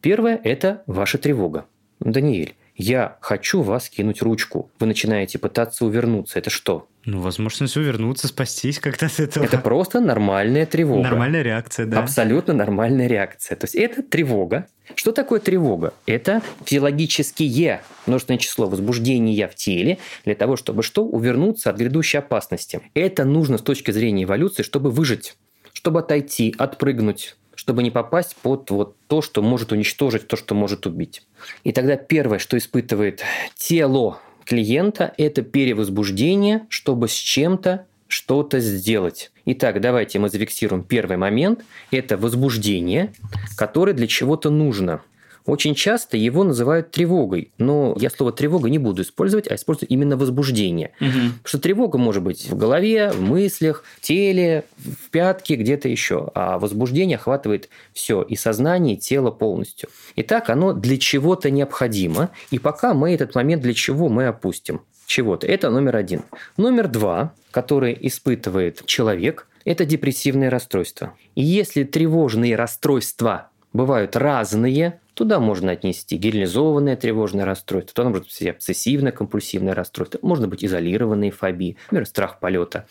Первое– 0.00 0.40
это 0.44 0.82
ваша 0.86 1.18
тревога. 1.18 1.66
Даниэль, 2.00 2.54
я 2.78 3.18
хочу 3.20 3.62
вас 3.62 3.90
кинуть 3.90 4.22
ручку. 4.22 4.70
Вы 4.78 4.86
начинаете 4.86 5.38
пытаться 5.38 5.84
увернуться. 5.84 6.38
Это 6.38 6.48
что? 6.48 6.86
Ну, 7.04 7.20
возможность 7.20 7.76
увернуться, 7.76 8.28
спастись 8.28 8.78
как-то 8.78 9.06
от 9.06 9.18
этого. 9.18 9.44
Это 9.44 9.58
просто 9.58 10.00
нормальная 10.00 10.64
тревога. 10.64 11.02
Нормальная 11.02 11.42
реакция, 11.42 11.86
да. 11.86 12.00
Абсолютно 12.00 12.54
нормальная 12.54 13.08
реакция. 13.08 13.56
То 13.56 13.64
есть 13.64 13.74
это 13.74 14.04
тревога. 14.04 14.68
Что 14.94 15.10
такое 15.10 15.40
тревога? 15.40 15.92
Это 16.06 16.40
физиологические 16.64 17.80
множественное 18.06 18.38
число 18.38 18.68
возбуждения 18.68 19.48
в 19.48 19.56
теле 19.56 19.98
для 20.24 20.36
того, 20.36 20.56
чтобы 20.56 20.84
что? 20.84 21.04
Увернуться 21.04 21.70
от 21.70 21.76
грядущей 21.76 22.20
опасности. 22.20 22.80
Это 22.94 23.24
нужно 23.24 23.58
с 23.58 23.62
точки 23.62 23.90
зрения 23.90 24.22
эволюции, 24.22 24.62
чтобы 24.62 24.90
выжить, 24.90 25.34
чтобы 25.72 25.98
отойти, 25.98 26.54
отпрыгнуть, 26.56 27.36
чтобы 27.58 27.82
не 27.82 27.90
попасть 27.90 28.36
под 28.36 28.70
вот 28.70 28.94
то, 29.08 29.20
что 29.20 29.42
может 29.42 29.72
уничтожить, 29.72 30.28
то, 30.28 30.36
что 30.36 30.54
может 30.54 30.86
убить. 30.86 31.26
И 31.64 31.72
тогда 31.72 31.96
первое, 31.96 32.38
что 32.38 32.56
испытывает 32.56 33.24
тело 33.56 34.20
клиента, 34.44 35.12
это 35.18 35.42
перевозбуждение, 35.42 36.66
чтобы 36.68 37.08
с 37.08 37.14
чем-то 37.14 37.84
что-то 38.06 38.60
сделать. 38.60 39.32
Итак, 39.44 39.80
давайте 39.80 40.20
мы 40.20 40.28
зафиксируем 40.28 40.84
первый 40.84 41.16
момент. 41.16 41.64
Это 41.90 42.16
возбуждение, 42.16 43.12
которое 43.56 43.92
для 43.92 44.06
чего-то 44.06 44.50
нужно– 44.50 45.02
очень 45.48 45.74
часто 45.74 46.16
его 46.16 46.44
называют 46.44 46.90
тревогой, 46.90 47.50
но 47.56 47.96
я 47.98 48.10
слово 48.10 48.32
тревога 48.32 48.68
не 48.68 48.78
буду 48.78 49.02
использовать, 49.02 49.50
а 49.50 49.54
использую 49.54 49.88
именно 49.88 50.16
возбуждение. 50.16 50.92
Угу. 51.00 51.08
Потому 51.08 51.40
что 51.44 51.58
тревога 51.58 51.98
может 51.98 52.22
быть 52.22 52.50
в 52.50 52.56
голове, 52.56 53.10
в 53.10 53.20
мыслях, 53.20 53.82
в 53.96 54.02
теле, 54.02 54.64
в 54.76 55.10
пятке, 55.10 55.56
где-то 55.56 55.88
еще. 55.88 56.30
А 56.34 56.58
возбуждение 56.58 57.16
охватывает 57.16 57.70
все, 57.94 58.22
и 58.22 58.36
сознание, 58.36 58.96
и 58.96 58.98
тело 58.98 59.30
полностью. 59.30 59.88
Итак, 60.16 60.50
оно 60.50 60.74
для 60.74 60.98
чего-то 60.98 61.50
необходимо, 61.50 62.30
и 62.50 62.58
пока 62.58 62.92
мы 62.92 63.14
этот 63.14 63.34
момент 63.34 63.62
для 63.62 63.72
чего 63.72 64.08
мы 64.08 64.26
опустим 64.26 64.82
чего-то. 65.06 65.46
Это 65.46 65.70
номер 65.70 65.96
один. 65.96 66.24
Номер 66.58 66.88
два, 66.88 67.32
который 67.50 67.96
испытывает 67.98 68.84
человек, 68.84 69.48
это 69.64 69.86
депрессивное 69.86 70.50
расстройство. 70.50 71.14
И 71.34 71.42
если 71.42 71.84
тревожные 71.84 72.54
расстройства 72.54 73.48
бывают 73.72 74.16
разные, 74.16 75.00
Туда 75.18 75.40
можно 75.40 75.72
отнести 75.72 76.16
генерализованное 76.16 76.94
тревожное 76.94 77.44
расстройство, 77.44 77.92
туда 77.92 78.08
может 78.10 78.26
быть 78.26 78.40
обсессивно-компульсивное 78.40 79.74
расстройство, 79.74 80.20
можно 80.22 80.46
быть 80.46 80.64
изолированные 80.64 81.32
фобии, 81.32 81.76
например, 81.86 82.06
страх 82.06 82.38
полета 82.38 82.86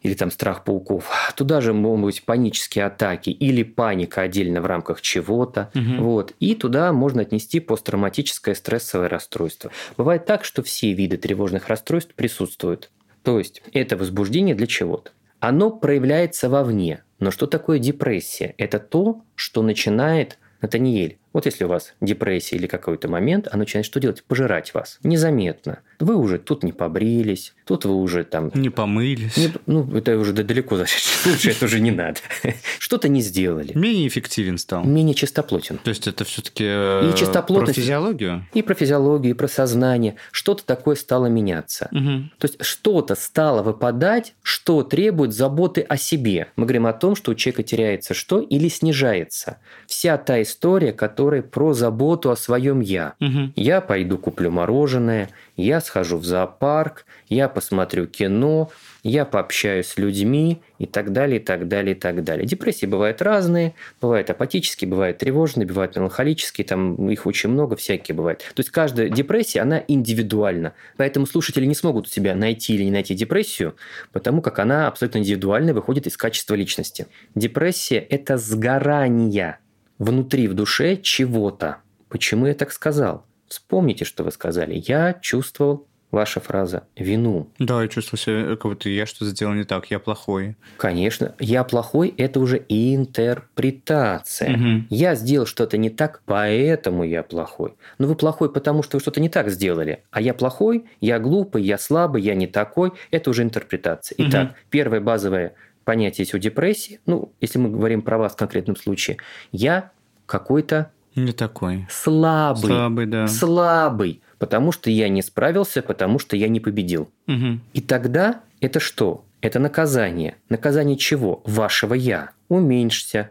или 0.00 0.14
там 0.14 0.30
страх 0.30 0.64
пауков. 0.64 1.10
Туда 1.36 1.60
же 1.60 1.74
могут 1.74 2.04
быть 2.06 2.24
панические 2.24 2.86
атаки 2.86 3.28
или 3.28 3.64
паника 3.64 4.22
отдельно 4.22 4.62
в 4.62 4.66
рамках 4.66 5.02
чего-то. 5.02 5.70
Угу. 5.74 6.02
Вот. 6.04 6.32
И 6.40 6.54
туда 6.54 6.90
можно 6.94 7.20
отнести 7.20 7.60
посттравматическое 7.60 8.54
стрессовое 8.54 9.10
расстройство. 9.10 9.70
Бывает 9.98 10.24
так, 10.24 10.46
что 10.46 10.62
все 10.62 10.94
виды 10.94 11.18
тревожных 11.18 11.68
расстройств 11.68 12.14
присутствуют. 12.14 12.90
То 13.22 13.38
есть 13.38 13.60
это 13.74 13.98
возбуждение 13.98 14.54
для 14.54 14.66
чего-то. 14.66 15.10
Оно 15.38 15.70
проявляется 15.70 16.48
вовне. 16.48 17.02
Но 17.18 17.30
что 17.30 17.46
такое 17.46 17.78
депрессия? 17.78 18.54
Это 18.56 18.78
то, 18.78 19.20
что 19.34 19.60
начинает 19.60 20.38
Натаниэль, 20.60 21.18
вот 21.38 21.46
если 21.46 21.62
у 21.62 21.68
вас 21.68 21.94
депрессия 22.00 22.56
или 22.56 22.66
какой-то 22.66 23.06
момент, 23.06 23.46
она 23.46 23.60
начинает 23.60 23.86
что 23.86 24.00
делать? 24.00 24.24
Пожирать 24.24 24.74
вас. 24.74 24.98
Незаметно. 25.04 25.78
Вы 26.00 26.16
уже 26.16 26.38
тут 26.38 26.64
не 26.64 26.72
побрились, 26.72 27.54
тут 27.64 27.84
вы 27.84 27.94
уже 27.94 28.24
там... 28.24 28.50
Не 28.54 28.70
помылись. 28.70 29.36
Не, 29.36 29.52
ну, 29.66 29.88
это 29.96 30.18
уже 30.18 30.32
далеко 30.32 30.76
зашедшее. 30.76 31.32
Лучше 31.32 31.50
это 31.52 31.66
уже 31.66 31.78
не 31.78 31.92
надо. 31.92 32.18
Что-то 32.80 33.08
не 33.08 33.20
сделали. 33.20 33.72
Менее 33.78 34.08
эффективен 34.08 34.58
стал. 34.58 34.82
Менее 34.82 35.14
чистоплотен. 35.14 35.78
То 35.78 35.90
есть 35.90 36.08
это 36.08 36.24
все-таки 36.24 36.64
э, 36.66 37.12
и 37.12 37.16
чистоплотность, 37.16 37.76
про 37.76 37.82
физиологию? 37.82 38.46
И 38.52 38.62
про 38.62 38.74
физиологию, 38.74 39.34
и 39.34 39.36
про 39.36 39.46
сознание. 39.46 40.16
Что-то 40.32 40.64
такое 40.64 40.96
стало 40.96 41.26
меняться. 41.26 41.88
Угу. 41.92 42.30
То 42.38 42.46
есть 42.48 42.64
что-то 42.64 43.14
стало 43.14 43.62
выпадать, 43.62 44.34
что 44.42 44.82
требует 44.82 45.32
заботы 45.32 45.82
о 45.82 45.96
себе. 45.96 46.48
Мы 46.56 46.64
говорим 46.64 46.86
о 46.86 46.92
том, 46.92 47.14
что 47.14 47.30
у 47.30 47.34
человека 47.36 47.62
теряется 47.62 48.12
что 48.14 48.40
или 48.40 48.68
снижается. 48.68 49.58
Вся 49.86 50.18
та 50.18 50.42
история, 50.42 50.92
которая 50.92 51.27
про 51.50 51.72
заботу 51.72 52.30
о 52.30 52.36
своем 52.36 52.80
я. 52.80 53.14
Угу. 53.20 53.52
Я 53.56 53.80
пойду 53.80 54.18
куплю 54.18 54.50
мороженое, 54.50 55.30
я 55.56 55.80
схожу 55.80 56.18
в 56.18 56.24
зоопарк, 56.24 57.04
я 57.28 57.48
посмотрю 57.48 58.06
кино, 58.06 58.70
я 59.02 59.24
пообщаюсь 59.24 59.86
с 59.86 59.98
людьми 59.98 60.60
и 60.78 60.86
так 60.86 61.12
далее, 61.12 61.40
и 61.40 61.42
так 61.42 61.68
далее, 61.68 61.94
и 61.94 61.98
так 61.98 62.24
далее. 62.24 62.46
Депрессии 62.46 62.86
бывают 62.86 63.22
разные, 63.22 63.74
бывают 64.00 64.30
апатические, 64.30 64.88
бывают 64.88 65.18
тревожные, 65.18 65.66
бывают 65.66 65.96
меланхолические, 65.96 66.64
там 66.64 67.10
их 67.10 67.26
очень 67.26 67.50
много, 67.50 67.76
всякие 67.76 68.14
бывают. 68.14 68.40
То 68.40 68.60
есть 68.60 68.70
каждая 68.70 69.08
депрессия, 69.08 69.60
она 69.60 69.82
индивидуальна. 69.86 70.74
Поэтому 70.96 71.26
слушатели 71.26 71.66
не 71.66 71.74
смогут 71.74 72.06
у 72.06 72.10
себя 72.10 72.34
найти 72.34 72.74
или 72.74 72.84
не 72.84 72.90
найти 72.90 73.14
депрессию, 73.14 73.76
потому 74.12 74.42
как 74.42 74.58
она 74.58 74.88
абсолютно 74.88 75.18
индивидуально 75.18 75.74
выходит 75.74 76.06
из 76.06 76.16
качества 76.16 76.54
личности. 76.54 77.06
Депрессия– 77.34 77.98
это 78.10 78.36
сгорание 78.36 79.58
внутри, 79.98 80.48
в 80.48 80.54
душе 80.54 80.96
чего-то. 80.96 81.78
Почему 82.08 82.46
я 82.46 82.54
так 82.54 82.72
сказал? 82.72 83.24
Вспомните, 83.48 84.04
что 84.04 84.24
вы 84.24 84.30
сказали. 84.30 84.82
Я 84.86 85.14
чувствовал 85.14 85.86
ваша 86.10 86.40
фраза 86.40 86.84
«вину». 86.96 87.50
Да, 87.58 87.82
я 87.82 87.88
чувствовал 87.88 88.18
себя, 88.18 88.56
как 88.56 88.64
будто 88.64 88.88
я 88.88 89.06
что-то 89.06 89.26
сделал 89.26 89.54
не 89.54 89.64
так, 89.64 89.90
я 89.90 89.98
плохой. 89.98 90.56
Конечно. 90.78 91.34
Я 91.38 91.64
плохой– 91.64 92.14
это 92.16 92.40
уже 92.40 92.64
интерпретация. 92.68 94.54
Угу. 94.54 94.86
Я 94.90 95.14
сделал 95.14 95.46
что-то 95.46 95.76
не 95.76 95.90
так, 95.90 96.22
поэтому 96.24 97.04
я 97.04 97.22
плохой. 97.22 97.74
Но 97.98 98.06
вы 98.06 98.14
плохой, 98.14 98.50
потому 98.50 98.82
что 98.82 98.96
вы 98.96 99.00
что-то 99.00 99.20
не 99.20 99.28
так 99.28 99.50
сделали. 99.50 100.04
А 100.10 100.20
я 100.20 100.34
плохой, 100.34 100.86
я 101.00 101.18
глупый, 101.18 101.62
я 101.62 101.78
слабый, 101.78 102.22
я 102.22 102.34
не 102.34 102.46
такой– 102.46 102.92
это 103.10 103.30
уже 103.30 103.42
интерпретация. 103.42 104.16
Итак, 104.18 104.50
угу. 104.50 104.56
первое 104.70 105.00
базовое 105.00 105.54
понятие 105.88 106.24
есть 106.24 106.34
у 106.34 106.38
депрессии. 106.38 107.00
Ну, 107.06 107.32
если 107.40 107.58
мы 107.58 107.70
говорим 107.70 108.02
про 108.02 108.18
вас 108.18 108.34
в 108.34 108.36
конкретном 108.36 108.76
случае. 108.76 109.16
Я 109.52 109.90
какой-то 110.26 110.90
не 111.14 111.32
такой. 111.32 111.86
Слабый. 111.88 112.66
Слабый, 112.66 113.06
да. 113.06 113.26
Слабый. 113.26 114.20
Потому 114.38 114.70
что 114.70 114.90
я 114.90 115.08
не 115.08 115.22
справился, 115.22 115.80
потому 115.80 116.18
что 116.18 116.36
я 116.36 116.48
не 116.48 116.60
победил. 116.60 117.08
Угу. 117.26 117.60
И 117.72 117.80
тогда 117.80 118.42
это 118.60 118.80
что? 118.80 119.24
Это 119.40 119.60
наказание. 119.60 120.36
Наказание 120.50 120.98
чего? 120.98 121.40
Вашего 121.46 121.94
«я». 121.94 122.32
Уменьшься, 122.50 123.30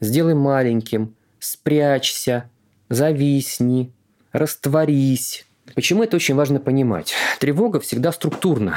сделай 0.00 0.34
маленьким, 0.34 1.14
спрячься, 1.38 2.50
зависни, 2.90 3.92
растворись. 4.32 5.46
Почему 5.74 6.02
это 6.02 6.16
очень 6.16 6.34
важно 6.34 6.60
понимать? 6.60 7.14
Тревога 7.40 7.80
всегда 7.80 8.12
структурна. 8.12 8.76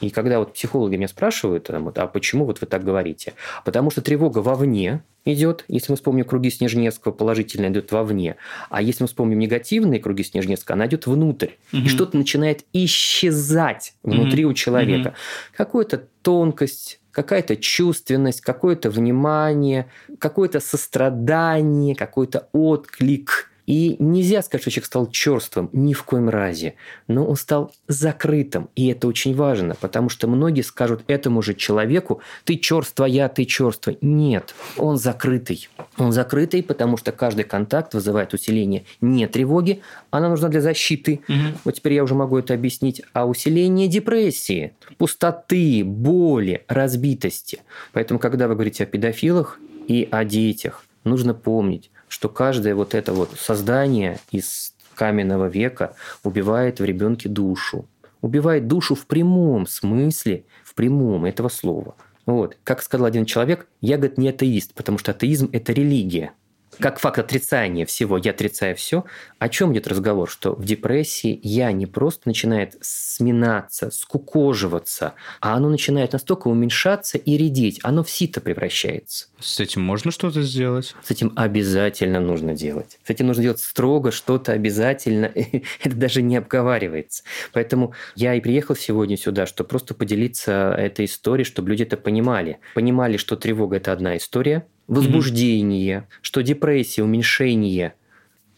И 0.00 0.10
когда 0.10 0.38
вот 0.38 0.54
психологи 0.54 0.96
меня 0.96 1.08
спрашивают, 1.08 1.68
а 1.70 2.06
почему 2.06 2.44
вот 2.44 2.60
вы 2.60 2.66
так 2.66 2.84
говорите? 2.84 3.34
Потому 3.64 3.90
что 3.90 4.00
тревога 4.00 4.38
вовне 4.38 5.02
идет, 5.24 5.64
если 5.68 5.92
мы 5.92 5.96
вспомним 5.96 6.24
круги 6.24 6.50
Снежневского, 6.50 7.12
положительно 7.12 7.66
идет 7.66 7.92
вовне. 7.92 8.36
А 8.70 8.80
если 8.80 9.04
мы 9.04 9.08
вспомним 9.08 9.38
негативные 9.38 10.00
круги 10.00 10.22
Снежневского, 10.22 10.74
она 10.74 10.86
идет 10.86 11.06
внутрь. 11.06 11.50
Угу. 11.72 11.82
И 11.82 11.88
что-то 11.88 12.16
начинает 12.16 12.64
исчезать 12.72 13.94
внутри 14.02 14.44
угу. 14.44 14.52
у 14.52 14.54
человека. 14.54 15.08
Угу. 15.08 15.16
Какая-то 15.56 16.04
тонкость, 16.22 17.00
какая-то 17.10 17.56
чувственность, 17.56 18.40
какое-то 18.40 18.90
внимание, 18.90 19.86
какое-то 20.18 20.60
сострадание, 20.60 21.94
какой-то 21.94 22.48
отклик– 22.52 23.47
и 23.68 23.96
нельзя 23.98 24.40
сказать, 24.40 24.62
что 24.62 24.70
человек 24.70 24.86
стал 24.86 25.10
черствым, 25.10 25.68
ни 25.74 25.92
в 25.92 26.02
коем 26.04 26.30
разе. 26.30 26.72
Но 27.06 27.26
он 27.26 27.36
стал 27.36 27.70
закрытым. 27.86 28.70
И 28.74 28.86
это 28.86 29.06
очень 29.06 29.34
важно, 29.34 29.76
потому 29.78 30.08
что 30.08 30.26
многие 30.26 30.62
скажут 30.62 31.02
этому 31.06 31.42
же 31.42 31.52
человеку, 31.52 32.22
ты 32.44 32.56
черствая, 32.56 33.28
ты 33.28 33.44
черствый. 33.44 33.98
Нет, 34.00 34.54
он 34.78 34.96
закрытый. 34.96 35.68
Он 35.98 36.12
закрытый, 36.12 36.62
потому 36.62 36.96
что 36.96 37.12
каждый 37.12 37.44
контакт 37.44 37.92
вызывает 37.92 38.32
усиление 38.32 38.86
не 39.02 39.26
тревоги, 39.26 39.82
она 40.10 40.30
нужна 40.30 40.48
для 40.48 40.62
защиты. 40.62 41.20
Угу. 41.28 41.58
Вот 41.64 41.74
теперь 41.74 41.92
я 41.92 42.04
уже 42.04 42.14
могу 42.14 42.38
это 42.38 42.54
объяснить. 42.54 43.02
А 43.12 43.26
усиление 43.26 43.86
депрессии, 43.86 44.72
пустоты, 44.96 45.84
боли, 45.84 46.64
разбитости. 46.68 47.60
Поэтому, 47.92 48.18
когда 48.18 48.48
вы 48.48 48.54
говорите 48.54 48.84
о 48.84 48.86
педофилах 48.86 49.60
и 49.88 50.08
о 50.10 50.24
детях, 50.24 50.86
нужно 51.04 51.34
помнить, 51.34 51.90
что 52.08 52.28
каждое 52.28 52.74
вот 52.74 52.94
это 52.94 53.12
вот 53.12 53.30
создание 53.38 54.18
из 54.30 54.74
каменного 54.94 55.46
века 55.46 55.94
убивает 56.24 56.80
в 56.80 56.84
ребенке 56.84 57.28
душу. 57.28 57.86
Убивает 58.20 58.66
душу 58.66 58.94
в 58.94 59.06
прямом 59.06 59.66
смысле, 59.66 60.44
в 60.64 60.74
прямом 60.74 61.24
этого 61.24 61.48
слова. 61.48 61.94
Вот. 62.26 62.56
Как 62.64 62.82
сказал 62.82 63.06
один 63.06 63.24
человек, 63.24 63.68
я, 63.80 63.96
говорит, 63.96 64.18
не 64.18 64.28
атеист, 64.28 64.74
потому 64.74 64.98
что 64.98 65.12
атеизм– 65.12 65.48
это 65.52 65.72
религия 65.72 66.32
как 66.78 67.00
факт 67.00 67.18
отрицания 67.18 67.86
всего, 67.86 68.18
я 68.18 68.30
отрицаю 68.30 68.76
все, 68.76 69.04
о 69.38 69.48
чем 69.48 69.72
идет 69.72 69.88
разговор? 69.88 70.30
Что 70.30 70.52
в 70.52 70.64
депрессии 70.64 71.38
я 71.42 71.72
не 71.72 71.86
просто 71.86 72.22
начинает 72.26 72.76
сминаться, 72.80 73.90
скукоживаться, 73.90 75.14
а 75.40 75.54
оно 75.54 75.70
начинает 75.70 76.12
настолько 76.12 76.48
уменьшаться 76.48 77.18
и 77.18 77.36
редеть, 77.36 77.80
оно 77.82 78.04
в 78.04 78.10
сито 78.10 78.40
превращается. 78.40 79.26
С 79.40 79.58
этим 79.60 79.82
можно 79.82 80.10
что-то 80.10 80.42
сделать? 80.42 80.94
С 81.02 81.10
этим 81.10 81.32
обязательно 81.36 82.20
нужно 82.20 82.54
делать. 82.54 82.98
С 83.04 83.10
этим 83.10 83.26
нужно 83.26 83.42
делать 83.42 83.60
строго, 83.60 84.12
что-то 84.12 84.52
обязательно. 84.52 85.32
Это 85.82 85.96
даже 85.96 86.22
не 86.22 86.36
обговаривается. 86.36 87.24
Поэтому 87.52 87.94
я 88.14 88.34
и 88.34 88.40
приехал 88.40 88.76
сегодня 88.76 89.16
сюда, 89.16 89.46
чтобы 89.46 89.68
просто 89.68 89.94
поделиться 89.94 90.74
этой 90.78 91.06
историей, 91.06 91.44
чтобы 91.44 91.70
люди 91.70 91.82
это 91.82 91.96
понимали. 91.96 92.58
Понимали, 92.74 93.16
что 93.16 93.36
тревога– 93.36 93.76
это 93.78 93.92
одна 93.92 94.16
история, 94.16 94.66
возбуждение, 94.88 95.98
mm-hmm. 95.98 96.18
что 96.22 96.42
депрессия, 96.42 97.02
уменьшение, 97.04 97.94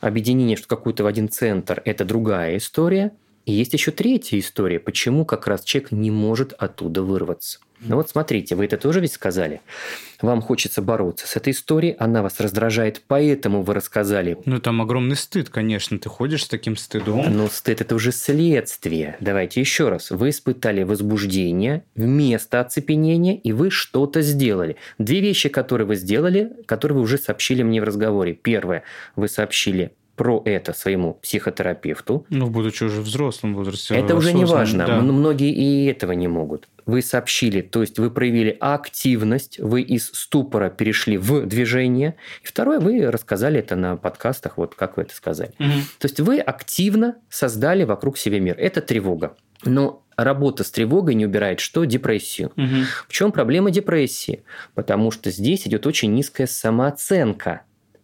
объединение 0.00 0.56
что 0.56 0.68
какую-то 0.68 1.04
в 1.04 1.06
один 1.06 1.28
центр– 1.28 1.82
это 1.84 2.04
другая 2.04 2.56
история. 2.56 3.12
И 3.46 3.52
есть 3.52 3.72
еще 3.72 3.90
третья 3.90 4.38
история, 4.38 4.78
почему 4.78 5.24
как 5.24 5.46
раз 5.46 5.64
человек 5.64 5.92
не 5.92 6.10
может 6.10 6.52
оттуда 6.52 7.02
вырваться. 7.02 7.58
Ну 7.80 7.96
вот 7.96 8.10
смотрите, 8.10 8.54
вы 8.54 8.66
это 8.66 8.76
тоже 8.76 9.00
ведь 9.00 9.12
сказали. 9.12 9.60
Вам 10.20 10.42
хочется 10.42 10.82
бороться 10.82 11.26
с 11.26 11.36
этой 11.36 11.52
историей, 11.52 11.96
она 11.98 12.22
вас 12.22 12.40
раздражает, 12.40 13.02
поэтому 13.06 13.62
вы 13.62 13.72
рассказали. 13.72 14.36
Ну 14.44 14.60
там 14.60 14.82
огромный 14.82 15.16
стыд, 15.16 15.48
конечно, 15.48 15.98
ты 15.98 16.08
ходишь 16.08 16.44
с 16.44 16.48
таким 16.48 16.76
стыдом. 16.76 17.24
Но 17.34 17.48
стыд 17.48 17.80
это 17.80 17.94
уже 17.94 18.12
следствие. 18.12 19.16
Давайте 19.20 19.60
еще 19.60 19.88
раз. 19.88 20.10
Вы 20.10 20.30
испытали 20.30 20.82
возбуждение 20.82 21.84
вместо 21.94 22.60
оцепенения, 22.60 23.36
и 23.36 23.52
вы 23.52 23.70
что-то 23.70 24.20
сделали. 24.20 24.76
Две 24.98 25.20
вещи, 25.20 25.48
которые 25.48 25.86
вы 25.86 25.96
сделали, 25.96 26.52
которые 26.66 26.96
вы 26.96 27.02
уже 27.02 27.16
сообщили 27.16 27.62
мне 27.62 27.80
в 27.80 27.84
разговоре. 27.84 28.34
Первое, 28.34 28.82
вы 29.16 29.28
сообщили 29.28 29.92
про 30.20 30.42
это 30.44 30.74
своему 30.74 31.14
психотерапевту. 31.14 32.26
Ну, 32.28 32.50
будучи 32.50 32.84
уже 32.84 33.00
взрослым 33.00 33.54
возрасте. 33.54 33.94
Это 33.94 34.14
уже 34.14 34.34
не 34.34 34.44
важно. 34.44 34.84
Да. 34.84 35.00
Многие 35.00 35.50
и 35.50 35.86
этого 35.86 36.12
не 36.12 36.28
могут. 36.28 36.68
Вы 36.84 37.00
сообщили, 37.00 37.62
то 37.62 37.80
есть 37.80 37.98
вы 37.98 38.10
проявили 38.10 38.54
активность, 38.60 39.58
вы 39.58 39.80
из 39.80 40.08
ступора 40.08 40.68
перешли 40.68 41.16
в 41.16 41.46
движение. 41.46 42.16
И 42.42 42.46
второе, 42.46 42.80
вы 42.80 43.10
рассказали 43.10 43.60
это 43.60 43.76
на 43.76 43.96
подкастах, 43.96 44.58
вот 44.58 44.74
как 44.74 44.98
вы 44.98 45.04
это 45.04 45.14
сказали. 45.14 45.52
Угу. 45.58 45.80
То 46.00 46.04
есть 46.04 46.20
вы 46.20 46.38
активно 46.38 47.16
создали 47.30 47.84
вокруг 47.84 48.18
себя 48.18 48.40
мир. 48.40 48.56
Это 48.58 48.82
тревога. 48.82 49.38
Но 49.64 50.04
работа 50.18 50.64
с 50.64 50.70
тревогой 50.70 51.14
не 51.14 51.24
убирает 51.24 51.60
что? 51.60 51.84
Депрессию. 51.84 52.52
Угу. 52.58 52.84
В 53.08 53.12
чем 53.12 53.32
проблема 53.32 53.70
депрессии? 53.70 54.44
Потому 54.74 55.12
что 55.12 55.30
здесь 55.30 55.66
идет 55.66 55.86
очень 55.86 56.12
низкая 56.12 56.46
самооценка 56.46 57.62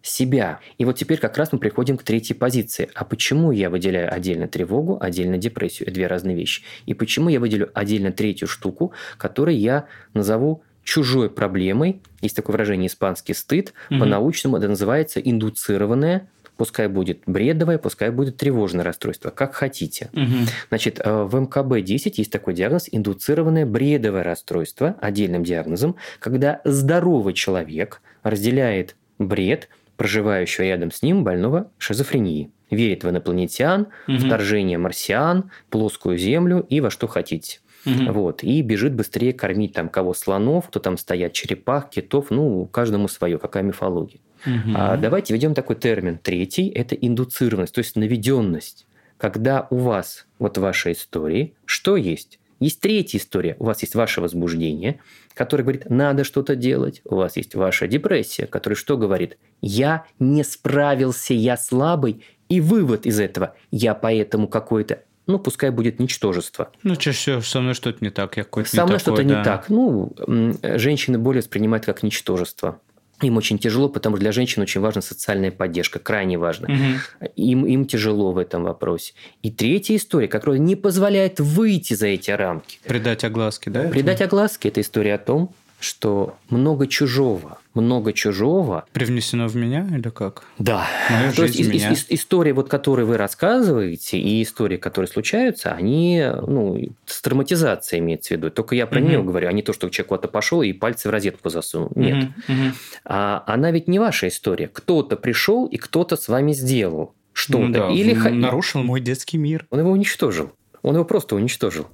себя. 0.09 0.61
И 0.79 0.85
вот 0.85 0.97
теперь 0.97 1.19
как 1.19 1.37
раз 1.37 1.53
мы 1.53 1.59
приходим 1.59 1.97
к 1.97 2.03
третьей 2.03 2.37
позиции. 2.37 2.89
А 2.95 3.05
почему 3.05 3.51
я 3.51 3.71
выделяю 3.71 4.13
отдельно 4.13 4.49
тревогу, 4.49 4.99
отдельно 5.01 5.39
депрессию? 5.39 5.89
Это 5.89 5.95
две 5.95 6.07
разные 6.07 6.37
вещи. 6.37 6.63
И 6.87 6.95
почему 6.95 7.29
я 7.29 7.41
выделю 7.41 7.71
отдельно 7.75 8.13
третью 8.13 8.49
штуку, 8.49 8.93
которую 9.19 9.59
я 9.59 9.87
назову 10.15 10.63
чужой 10.85 11.29
проблемой, 11.29 12.01
есть 12.23 12.37
такое 12.37 12.55
выражение 12.55 12.87
испанский 12.87 13.35
стыд, 13.35 13.73
угу. 13.91 14.01
по-научному 14.01 14.57
это 14.57 14.69
называется 14.69 15.21
индуцированное 15.21 16.29
пускай 16.57 16.89
будет 16.89 17.21
бредовое, 17.27 17.79
пускай 17.79 18.11
будет 18.11 18.37
тревожное 18.37 18.85
расстройство, 18.85 19.31
как 19.31 19.55
хотите. 19.55 20.09
Угу. 20.13 20.47
Значит, 20.69 21.01
э, 21.05 21.23
в 21.25 21.37
МКБ-10 21.37 22.15
есть 22.17 22.33
такой 22.33 22.55
диагноз 22.55 22.89
индуцированное 22.91 23.67
бредовое 23.67 24.23
расстройство, 24.23 24.97
отдельным 25.01 25.45
диагнозом, 25.45 25.97
когда 26.19 26.61
здоровый 26.65 27.35
человек 27.35 28.01
разделяет 28.23 28.97
бред 29.19 29.69
проживающего 29.97 30.65
рядом 30.65 30.91
с 30.91 31.03
ним 31.03 31.25
больного 31.25 31.71
шизофрении. 31.79 32.51
Верит 32.71 33.05
в 33.05 33.09
инопланетян, 33.09 33.89
угу. 34.09 34.17
вторжение 34.17 34.79
марсиан, 34.79 35.51
плоскую 35.71 36.19
землю 36.19 36.67
и 36.69 36.81
во 36.81 36.91
что 36.91 37.07
хотите. 37.07 37.61
Угу. 37.87 38.13
Вот. 38.13 38.43
И 38.43 38.61
бежит 38.63 38.95
быстрее 38.95 39.33
кормить 39.33 39.73
там 39.73 39.89
кого 39.89 40.15
слонов, 40.15 40.69
кто 40.69 40.81
там 40.81 40.99
стоят, 40.99 41.33
черепах, 41.33 41.91
китов, 41.91 42.31
ну, 42.31 42.67
каждому 42.67 43.07
свое, 43.09 43.39
какая 43.39 43.63
мифология. 43.63 44.21
Угу. 44.45 44.75
А 44.75 44.97
давайте 44.97 45.33
введем 45.33 45.55
такой 45.55 45.77
термин. 45.77 46.19
Третий– 46.19 46.69
это 46.75 46.95
индуцированность, 46.95 47.75
то 47.75 47.79
есть 47.79 47.97
наведенность. 47.97 48.87
Когда 49.19 49.67
у 49.71 49.77
вас, 49.77 50.27
вот 50.39 50.59
в 50.59 50.61
вашей 50.61 50.93
истории, 50.93 51.55
что 51.65 51.97
есть? 51.97 52.39
Есть 52.59 52.81
третья 52.81 53.19
история. 53.19 53.57
У 53.59 53.65
вас 53.65 53.83
есть 53.83 53.95
ваше 53.95 54.21
возбуждение, 54.21 55.01
которое 55.35 55.63
говорит, 55.63 55.91
надо 55.91 56.25
что-то 56.25 56.57
делать. 56.57 57.03
У 57.05 57.17
вас 57.17 57.37
есть 57.37 57.55
ваша 57.55 57.87
депрессия, 57.87 58.47
которая 58.47 58.77
что 58.77 58.97
говорит? 58.97 59.39
Я 59.61 60.07
не 60.19 60.43
справился, 60.43 61.35
я 61.35 61.57
слабый. 61.57 62.25
И 62.49 62.61
вывод 62.61 63.07
из 63.07 63.19
этого, 63.19 63.57
я 63.73 63.95
поэтому 63.95 64.47
какой-то 64.47 65.03
ну, 65.27 65.41
пускай 65.41 65.71
будет 65.71 65.99
ничтожество. 65.99 66.71
Ну, 66.85 66.95
чаще 66.95 67.17
всего 67.17 67.41
со 67.41 67.61
мной 67.61 67.75
что-то 67.75 67.99
не 68.01 68.11
так, 68.11 68.37
я 68.37 68.45
какой-то 68.45 68.71
Со 68.71 68.87
мной 68.87 69.01
что-то 69.01 69.25
да. 69.25 69.39
не 69.39 69.45
так. 69.45 69.69
Ну, 69.69 70.15
женщины 70.63 71.19
более 71.19 71.41
воспринимают 71.41 71.85
как 71.85 72.05
ничтожество. 72.05 72.81
Им 73.23 73.37
очень 73.39 73.59
тяжело, 73.59 73.89
потому 73.89 74.17
что 74.17 74.21
для 74.21 74.33
женщин 74.33 74.63
очень 74.63 74.81
важна 74.81 75.01
социальная 75.01 75.51
поддержка, 75.51 75.99
крайне 75.99 76.37
важно. 76.37 76.69
Угу. 76.69 77.31
Им, 77.37 77.67
им 77.67 77.87
тяжело 77.87 78.33
в 78.33 78.39
этом 78.39 78.65
вопросе. 78.65 79.15
И 79.43 79.51
третья 79.51 79.97
история, 79.97 80.29
которая 80.29 80.59
не 80.59 80.77
позволяет 80.77 81.41
выйти 81.41 81.95
за 81.95 82.09
эти 82.09 82.31
рамки. 82.31 82.79
Придать 82.87 83.25
огласки, 83.25 83.71
да? 83.71 83.85
Придать 83.89 84.21
огласки– 84.21 84.69
это 84.69 84.83
история 84.83 85.15
о 85.15 85.19
том, 85.19 85.55
что 85.81 86.37
много 86.51 86.87
чужого, 86.87 87.59
много 87.77 88.13
чужого... 88.13 88.87
Привнесено 88.93 89.49
в 89.49 89.57
меня 89.57 89.87
или 89.91 90.09
как? 90.09 90.43
Да. 90.59 90.87
Моя 91.11 91.33
То 91.33 91.45
есть 91.45 91.61
меня. 91.61 91.93
Ис- 91.93 92.07
истории, 92.09 92.53
вот, 92.53 92.69
которые 92.69 93.07
вы 93.07 93.17
рассказываете, 93.17 94.19
и 94.19 94.43
истории, 94.43 94.77
которые 94.77 95.09
случаются, 95.09 95.73
они, 95.73 96.25
ну, 96.47 96.81
с 97.05 97.23
травматизацией 97.23 98.01
имеется 98.01 98.35
в 98.35 98.37
виду. 98.39 98.51
Только 98.51 98.75
я 98.75 98.87
про 98.87 99.01
угу. 99.01 99.09
нее 99.09 99.23
говорю, 99.23 99.49
а 99.49 99.53
не 99.53 99.63
то, 99.63 99.73
что 99.73 99.89
человек 99.89 100.09
куда-то 100.09 100.29
пошел 100.29 100.63
и 100.63 100.73
пальцы 100.73 101.09
в 101.09 101.13
розетку 101.13 101.49
засунул. 101.49 101.93
Нет. 101.95 102.31
Угу. 102.49 102.57
А 103.05 103.45
она 103.47 103.71
ведь 103.71 103.89
не 103.89 103.99
ваша 103.99 104.29
история. 104.29 104.69
Кто-то 104.69 105.17
пришел 105.17 105.67
и 105.67 105.77
кто-то 105.77 106.17
с 106.17 106.29
вами 106.29 106.53
сделал 106.53 107.15
что-то. 107.33 107.59
Ну, 107.59 107.73
да, 107.73 107.91
или 107.91 108.15
нарушил 108.15 108.83
мой 108.83 109.01
детский 109.01 109.39
мир. 109.39 109.67
Он 109.71 109.81
его 109.81 109.91
уничтожил. 109.91 110.53
Он 110.83 110.95
его 110.95 111.05
просто 111.05 111.37
уничтожил 111.37 111.87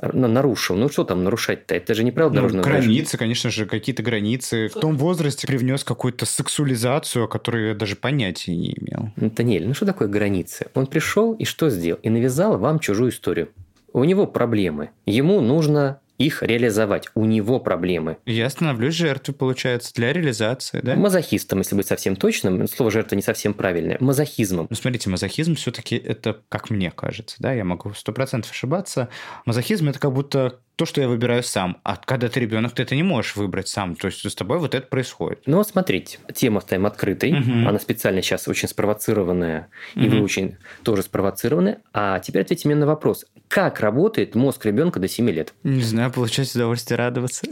нарушил. 0.00 0.76
Ну, 0.76 0.88
что 0.88 1.04
там 1.04 1.24
нарушать-то? 1.24 1.74
Это 1.74 1.94
же 1.94 2.04
не 2.04 2.12
правило 2.12 2.30
ну, 2.30 2.36
дорожного 2.36 2.64
Границы, 2.64 2.88
движения. 2.88 3.18
конечно 3.18 3.50
же, 3.50 3.66
какие-то 3.66 4.02
границы. 4.02 4.68
В 4.68 4.74
том 4.74 4.96
возрасте 4.96 5.46
привнес 5.46 5.84
какую-то 5.84 6.26
сексуализацию, 6.26 7.24
о 7.24 7.28
которой 7.28 7.68
я 7.68 7.74
даже 7.74 7.96
понятия 7.96 8.54
не 8.56 8.76
имел. 8.78 9.10
Даниэль, 9.16 9.66
ну 9.66 9.74
что 9.74 9.86
такое 9.86 10.08
границы? 10.08 10.66
Он 10.74 10.86
пришел 10.86 11.34
и 11.34 11.44
что 11.44 11.70
сделал? 11.70 12.00
И 12.02 12.10
навязал 12.10 12.58
вам 12.58 12.78
чужую 12.78 13.10
историю. 13.10 13.50
У 13.92 14.04
него 14.04 14.26
проблемы. 14.26 14.90
Ему 15.06 15.40
нужно 15.40 16.00
их 16.18 16.42
реализовать. 16.42 17.08
У 17.14 17.24
него 17.24 17.60
проблемы. 17.60 18.18
Я 18.26 18.50
становлюсь 18.50 18.94
жертвой, 18.94 19.34
получается, 19.34 19.92
для 19.94 20.12
реализации, 20.12 20.80
да? 20.82 20.96
Мазохистом, 20.96 21.60
если 21.60 21.76
быть 21.76 21.86
совсем 21.86 22.16
точным. 22.16 22.66
Слово 22.66 22.90
жертва 22.90 23.16
не 23.16 23.22
совсем 23.22 23.54
правильное. 23.54 23.96
Мазохизмом. 24.00 24.66
Ну, 24.68 24.76
смотрите, 24.76 25.08
мазохизм 25.08 25.54
все-таки 25.54 25.96
это, 25.96 26.42
как 26.48 26.70
мне 26.70 26.90
кажется, 26.90 27.36
да, 27.38 27.52
я 27.52 27.64
могу 27.64 27.94
сто 27.94 28.12
процентов 28.12 28.50
ошибаться. 28.50 29.08
Мазохизм 29.46 29.88
это 29.88 29.98
как 30.00 30.12
будто 30.12 30.60
то, 30.78 30.86
что 30.86 31.00
я 31.00 31.08
выбираю 31.08 31.42
сам. 31.42 31.78
А 31.82 31.96
когда 31.96 32.28
ты 32.28 32.38
ребенок, 32.38 32.72
ты 32.72 32.84
это 32.84 32.94
не 32.94 33.02
можешь 33.02 33.34
выбрать 33.34 33.66
сам. 33.66 33.96
То 33.96 34.06
есть 34.06 34.24
с 34.24 34.34
тобой 34.36 34.60
вот 34.60 34.76
это 34.76 34.86
происходит. 34.86 35.40
Ну, 35.44 35.56
вот 35.56 35.66
смотрите, 35.66 36.18
тема 36.32 36.58
оставим 36.58 36.86
открытой. 36.86 37.32
Угу. 37.32 37.68
Она 37.68 37.80
специально 37.80 38.22
сейчас 38.22 38.46
очень 38.46 38.68
спровоцированная, 38.68 39.70
угу. 39.96 40.04
и 40.04 40.08
вы 40.08 40.22
очень 40.22 40.56
тоже 40.84 41.02
спровоцированы. 41.02 41.78
А 41.92 42.20
теперь 42.20 42.42
ответьте 42.42 42.68
мне 42.68 42.76
на 42.76 42.86
вопрос. 42.86 43.26
Как 43.48 43.80
работает 43.80 44.36
мозг 44.36 44.64
ребенка 44.66 45.00
до 45.00 45.08
7 45.08 45.28
лет? 45.30 45.52
Не 45.64 45.82
знаю, 45.82 46.12
получать 46.12 46.54
удовольствие 46.54 46.96
радоваться. 46.96 47.44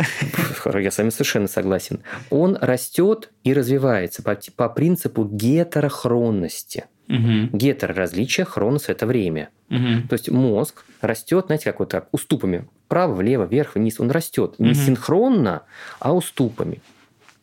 Я 0.72 0.92
с 0.92 0.98
вами 0.98 1.10
совершенно 1.10 1.48
согласен. 1.48 2.04
Он 2.30 2.56
растет 2.60 3.32
и 3.42 3.52
развивается 3.52 4.22
по, 4.22 4.38
по 4.54 4.68
принципу 4.68 5.24
гетерохронности. 5.24 6.84
Угу. 7.08 7.56
Гетероразличие, 7.56 8.46
хронос– 8.46 8.84
это 8.88 9.06
время. 9.06 9.50
Угу. 9.70 10.08
То 10.08 10.12
есть 10.12 10.30
мозг 10.30 10.84
растет, 11.00 11.46
знаете, 11.46 11.64
как 11.64 11.80
вот 11.80 11.88
так, 11.88 12.08
уступами. 12.12 12.68
Вправо, 12.86 13.14
влево, 13.14 13.44
вверх, 13.44 13.74
вниз. 13.74 13.98
Он 13.98 14.10
растет 14.12 14.54
не 14.58 14.70
угу. 14.70 14.78
синхронно, 14.78 15.62
а 15.98 16.14
уступами. 16.14 16.80